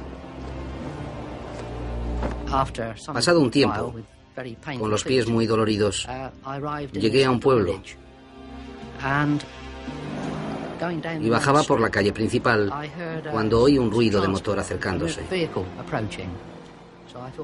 Pasado 3.13 3.41
un 3.41 3.51
tiempo, 3.51 3.95
con 4.79 4.91
los 4.91 5.05
pies 5.05 5.29
muy 5.29 5.47
doloridos, 5.47 6.07
llegué 6.93 7.25
a 7.25 7.31
un 7.31 7.41
pueblo. 7.41 7.81
y 11.21 11.29
bajaba 11.29 11.63
por 11.65 11.81
la 11.81 11.91
calle 11.91 12.13
principal 12.13 12.73
cuando 13.31 13.63
oí 13.63 13.79
un 13.79 13.91
ruido 13.91 14.21
de 14.21 14.29
motor 14.29 14.59
acercándose. 14.59 15.23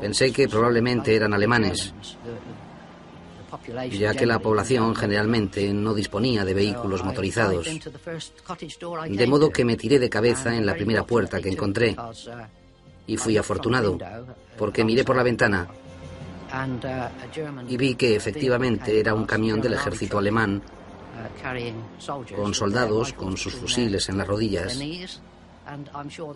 Pensé 0.00 0.32
que 0.32 0.48
probablemente 0.48 1.14
eran 1.16 1.34
alemanes, 1.34 1.94
ya 3.90 4.14
que 4.14 4.26
la 4.26 4.38
población 4.38 4.94
generalmente 4.94 5.72
no 5.72 5.94
disponía 5.94 6.44
de 6.44 6.54
vehículos 6.54 7.04
motorizados. 7.04 7.66
De 9.08 9.26
modo 9.26 9.50
que 9.50 9.64
me 9.64 9.76
tiré 9.76 9.98
de 9.98 10.10
cabeza 10.10 10.54
en 10.54 10.66
la 10.66 10.74
primera 10.74 11.04
puerta 11.04 11.40
que 11.40 11.50
encontré. 11.50 11.96
y 13.06 13.18
fui 13.18 13.36
afortunado, 13.36 13.98
porque 14.56 14.82
miré 14.82 15.04
por 15.04 15.14
la 15.14 15.22
ventana 15.22 15.68
y 17.68 17.76
vi 17.76 17.94
que 17.94 18.16
efectivamente 18.16 18.98
era 19.00 19.14
un 19.14 19.24
camión 19.24 19.60
del 19.60 19.74
ejército 19.74 20.18
alemán 20.18 20.62
con 22.36 22.54
soldados 22.54 23.12
con 23.12 23.36
sus 23.36 23.54
fusiles 23.54 24.08
en 24.08 24.18
las 24.18 24.26
rodillas 24.26 24.78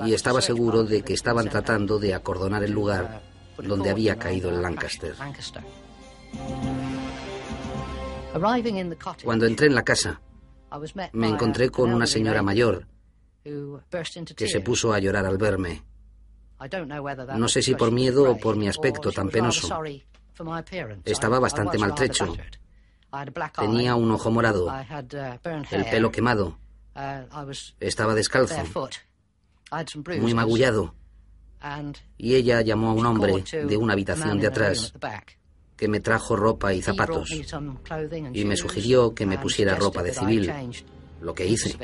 y 0.05 0.14
estaba 0.14 0.41
seguro 0.41 0.85
de 0.85 1.03
que 1.03 1.14
estaban 1.14 1.49
tratando 1.49 1.99
de 1.99 2.14
acordonar 2.14 2.62
el 2.62 2.73
lugar 2.73 3.23
donde 3.59 3.91
había 3.91 4.16
caído 4.16 4.51
el 4.51 4.62
Lancaster. 4.62 5.14
Cuando 9.25 9.47
entré 9.47 9.66
en 9.66 9.75
la 9.75 9.83
casa, 9.83 10.21
me 11.12 11.29
encontré 11.29 11.71
con 11.71 11.93
una 11.93 12.07
señora 12.07 12.43
mayor 12.43 12.87
que 14.37 14.49
se 14.49 14.61
puso 14.61 14.93
a 14.93 14.99
llorar 14.99 15.27
al 15.27 15.39
verme. 15.39 15.83
No 17.37 17.49
sé 17.49 17.63
si 17.63 17.75
por 17.75 17.93
miedo 17.93 18.31
o 18.33 18.39
por 18.39 18.57
mi 18.57 18.69
aspecto 18.69 19.13
tan 19.13 19.29
penoso. 19.29 19.69
Estaba 21.05 21.39
bastante 21.39 21.79
maltrecho. 21.79 22.37
Tenía 23.57 23.95
un 23.95 24.11
ojo 24.11 24.31
morado, 24.31 24.73
el 25.71 25.85
pelo 25.87 26.11
quemado. 26.11 26.59
Estaba 27.81 28.15
descalzo, 28.15 28.57
muy 30.21 30.35
magullado. 30.35 30.95
Y 32.17 32.35
ella 32.35 32.61
llamó 32.61 32.91
a 32.91 32.95
un 32.95 33.07
hombre 33.07 33.43
de 33.43 33.77
una 33.77 33.95
habitación 33.95 34.39
de 34.39 34.47
atrás 34.47 34.93
que 35.77 35.89
me 35.89 36.01
trajo 36.01 36.37
ropa 36.37 36.75
y 36.75 36.83
zapatos. 36.83 37.31
y 38.33 38.45
me 38.45 38.57
sugirió 38.57 39.15
que 39.15 39.27
me 39.27 39.39
pusiera 39.39 39.77
ropa 39.77 40.03
de 40.03 40.13
civil, 40.13 40.53
lo 41.21 41.35
que 41.35 41.47
hice. 41.47 41.77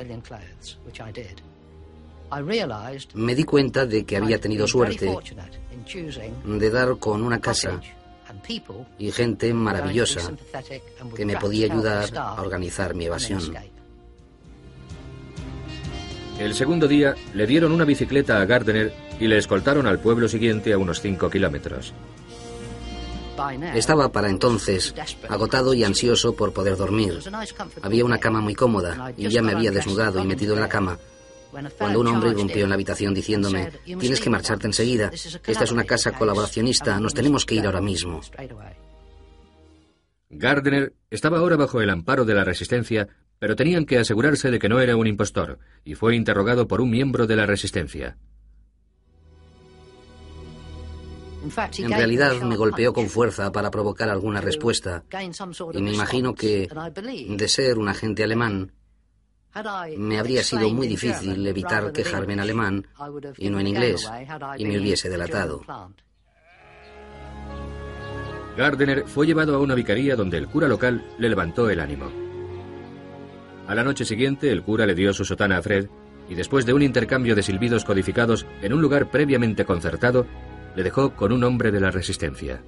Me 3.14 3.34
di 3.34 3.44
cuenta 3.44 3.86
de 3.86 4.04
que 4.04 4.16
había 4.16 4.40
tenido 4.40 4.66
suerte 4.66 5.14
de 6.44 6.70
dar 6.70 6.96
con 6.98 7.22
una 7.22 7.40
casa 7.40 7.80
y 8.98 9.10
gente 9.10 9.52
maravillosa 9.52 10.32
que 11.14 11.24
me 11.24 11.36
podía 11.36 11.66
ayudar 11.66 12.08
a 12.16 12.40
organizar 12.40 12.94
mi 12.94 13.06
evasión. 13.06 13.40
El 16.38 16.54
segundo 16.54 16.88
día 16.88 17.14
le 17.32 17.46
dieron 17.46 17.70
una 17.70 17.84
bicicleta 17.84 18.40
a 18.40 18.44
Gardner 18.44 18.92
y 19.20 19.28
le 19.28 19.38
escoltaron 19.38 19.86
al 19.86 20.00
pueblo 20.00 20.28
siguiente 20.28 20.72
a 20.72 20.78
unos 20.78 21.00
5 21.00 21.30
kilómetros. 21.30 21.92
Estaba 23.74 24.10
para 24.10 24.28
entonces 24.28 24.94
agotado 25.28 25.74
y 25.74 25.84
ansioso 25.84 26.34
por 26.34 26.52
poder 26.52 26.76
dormir. 26.76 27.20
Había 27.82 28.04
una 28.04 28.18
cama 28.18 28.40
muy 28.40 28.54
cómoda 28.54 29.12
y 29.16 29.28
ya 29.28 29.42
me 29.42 29.52
había 29.52 29.70
desnudado 29.70 30.22
y 30.22 30.26
metido 30.26 30.54
en 30.54 30.60
la 30.60 30.68
cama 30.68 30.98
cuando 31.78 32.00
un 32.00 32.06
hombre 32.06 32.30
irrumpió 32.30 32.64
en 32.64 32.68
la 32.68 32.74
habitación 32.74 33.14
diciéndome, 33.14 33.72
tienes 33.84 34.20
que 34.20 34.30
marcharte 34.30 34.66
enseguida, 34.66 35.10
esta 35.12 35.64
es 35.64 35.72
una 35.72 35.84
casa 35.84 36.12
colaboracionista, 36.12 36.98
nos 37.00 37.14
tenemos 37.14 37.44
que 37.44 37.56
ir 37.56 37.66
ahora 37.66 37.80
mismo. 37.80 38.20
Gardner 40.30 40.94
estaba 41.10 41.38
ahora 41.38 41.56
bajo 41.56 41.80
el 41.80 41.90
amparo 41.90 42.24
de 42.24 42.34
la 42.34 42.44
resistencia, 42.44 43.08
pero 43.38 43.56
tenían 43.56 43.84
que 43.84 43.98
asegurarse 43.98 44.50
de 44.50 44.58
que 44.58 44.68
no 44.68 44.80
era 44.80 44.96
un 44.96 45.06
impostor, 45.06 45.58
y 45.84 45.94
fue 45.94 46.16
interrogado 46.16 46.66
por 46.66 46.80
un 46.80 46.90
miembro 46.90 47.26
de 47.26 47.36
la 47.36 47.46
resistencia. 47.46 48.16
En 51.76 51.90
realidad 51.90 52.40
me 52.40 52.56
golpeó 52.56 52.94
con 52.94 53.08
fuerza 53.08 53.52
para 53.52 53.70
provocar 53.70 54.08
alguna 54.08 54.40
respuesta, 54.40 55.04
y 55.72 55.82
me 55.82 55.92
imagino 55.92 56.34
que, 56.34 56.68
de 57.28 57.48
ser 57.48 57.78
un 57.78 57.88
agente 57.88 58.24
alemán, 58.24 58.72
me 59.96 60.18
habría 60.18 60.42
sido 60.42 60.68
muy 60.70 60.88
difícil 60.88 61.46
evitar 61.46 61.92
quejarme 61.92 62.32
en 62.32 62.40
alemán 62.40 62.86
y 63.36 63.50
no 63.50 63.60
en 63.60 63.66
inglés, 63.68 64.10
y 64.58 64.64
me 64.64 64.78
hubiese 64.78 65.08
delatado. 65.08 65.62
Gardner 68.56 69.04
fue 69.06 69.26
llevado 69.26 69.56
a 69.56 69.58
una 69.58 69.74
vicaría 69.74 70.14
donde 70.14 70.38
el 70.38 70.48
cura 70.48 70.68
local 70.68 71.04
le 71.18 71.28
levantó 71.28 71.68
el 71.70 71.80
ánimo. 71.80 72.10
A 73.66 73.74
la 73.74 73.82
noche 73.82 74.04
siguiente, 74.04 74.50
el 74.50 74.62
cura 74.62 74.86
le 74.86 74.94
dio 74.94 75.12
su 75.12 75.24
sotana 75.24 75.56
a 75.56 75.62
Fred 75.62 75.88
y 76.28 76.34
después 76.34 76.64
de 76.64 76.72
un 76.72 76.82
intercambio 76.82 77.34
de 77.34 77.42
silbidos 77.42 77.84
codificados 77.84 78.46
en 78.62 78.72
un 78.72 78.80
lugar 78.80 79.10
previamente 79.10 79.64
concertado, 79.64 80.26
le 80.76 80.82
dejó 80.82 81.14
con 81.14 81.32
un 81.32 81.44
hombre 81.44 81.70
de 81.70 81.80
la 81.80 81.90
resistencia. 81.90 82.62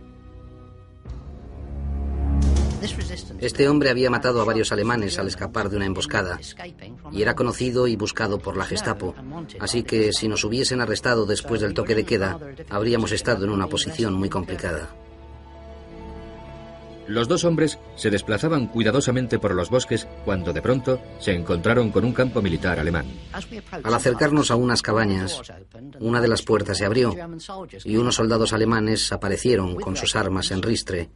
Este 3.40 3.68
hombre 3.68 3.90
había 3.90 4.10
matado 4.10 4.40
a 4.40 4.44
varios 4.44 4.72
alemanes 4.72 5.18
al 5.18 5.28
escapar 5.28 5.68
de 5.68 5.76
una 5.76 5.86
emboscada 5.86 6.38
y 7.12 7.22
era 7.22 7.34
conocido 7.34 7.86
y 7.86 7.96
buscado 7.96 8.38
por 8.38 8.56
la 8.56 8.64
Gestapo. 8.64 9.14
Así 9.60 9.82
que 9.82 10.12
si 10.12 10.28
nos 10.28 10.44
hubiesen 10.44 10.80
arrestado 10.80 11.26
después 11.26 11.60
del 11.60 11.74
toque 11.74 11.94
de 11.94 12.04
queda, 12.04 12.38
habríamos 12.70 13.12
estado 13.12 13.44
en 13.44 13.50
una 13.50 13.66
posición 13.66 14.14
muy 14.14 14.28
complicada. 14.28 14.90
Los 17.08 17.28
dos 17.28 17.44
hombres 17.44 17.78
se 17.94 18.10
desplazaban 18.10 18.66
cuidadosamente 18.66 19.38
por 19.38 19.54
los 19.54 19.70
bosques 19.70 20.08
cuando 20.24 20.52
de 20.52 20.60
pronto 20.60 21.00
se 21.20 21.32
encontraron 21.32 21.92
con 21.92 22.04
un 22.04 22.12
campo 22.12 22.42
militar 22.42 22.80
alemán. 22.80 23.06
Al 23.70 23.94
acercarnos 23.94 24.50
a 24.50 24.56
unas 24.56 24.82
cabañas, 24.82 25.40
una 26.00 26.20
de 26.20 26.28
las 26.28 26.42
puertas 26.42 26.78
se 26.78 26.84
abrió 26.84 27.14
y 27.84 27.96
unos 27.96 28.16
soldados 28.16 28.52
alemanes 28.52 29.12
aparecieron 29.12 29.76
con 29.76 29.94
sus 29.94 30.16
armas 30.16 30.50
en 30.50 30.62
ristre 30.62 31.10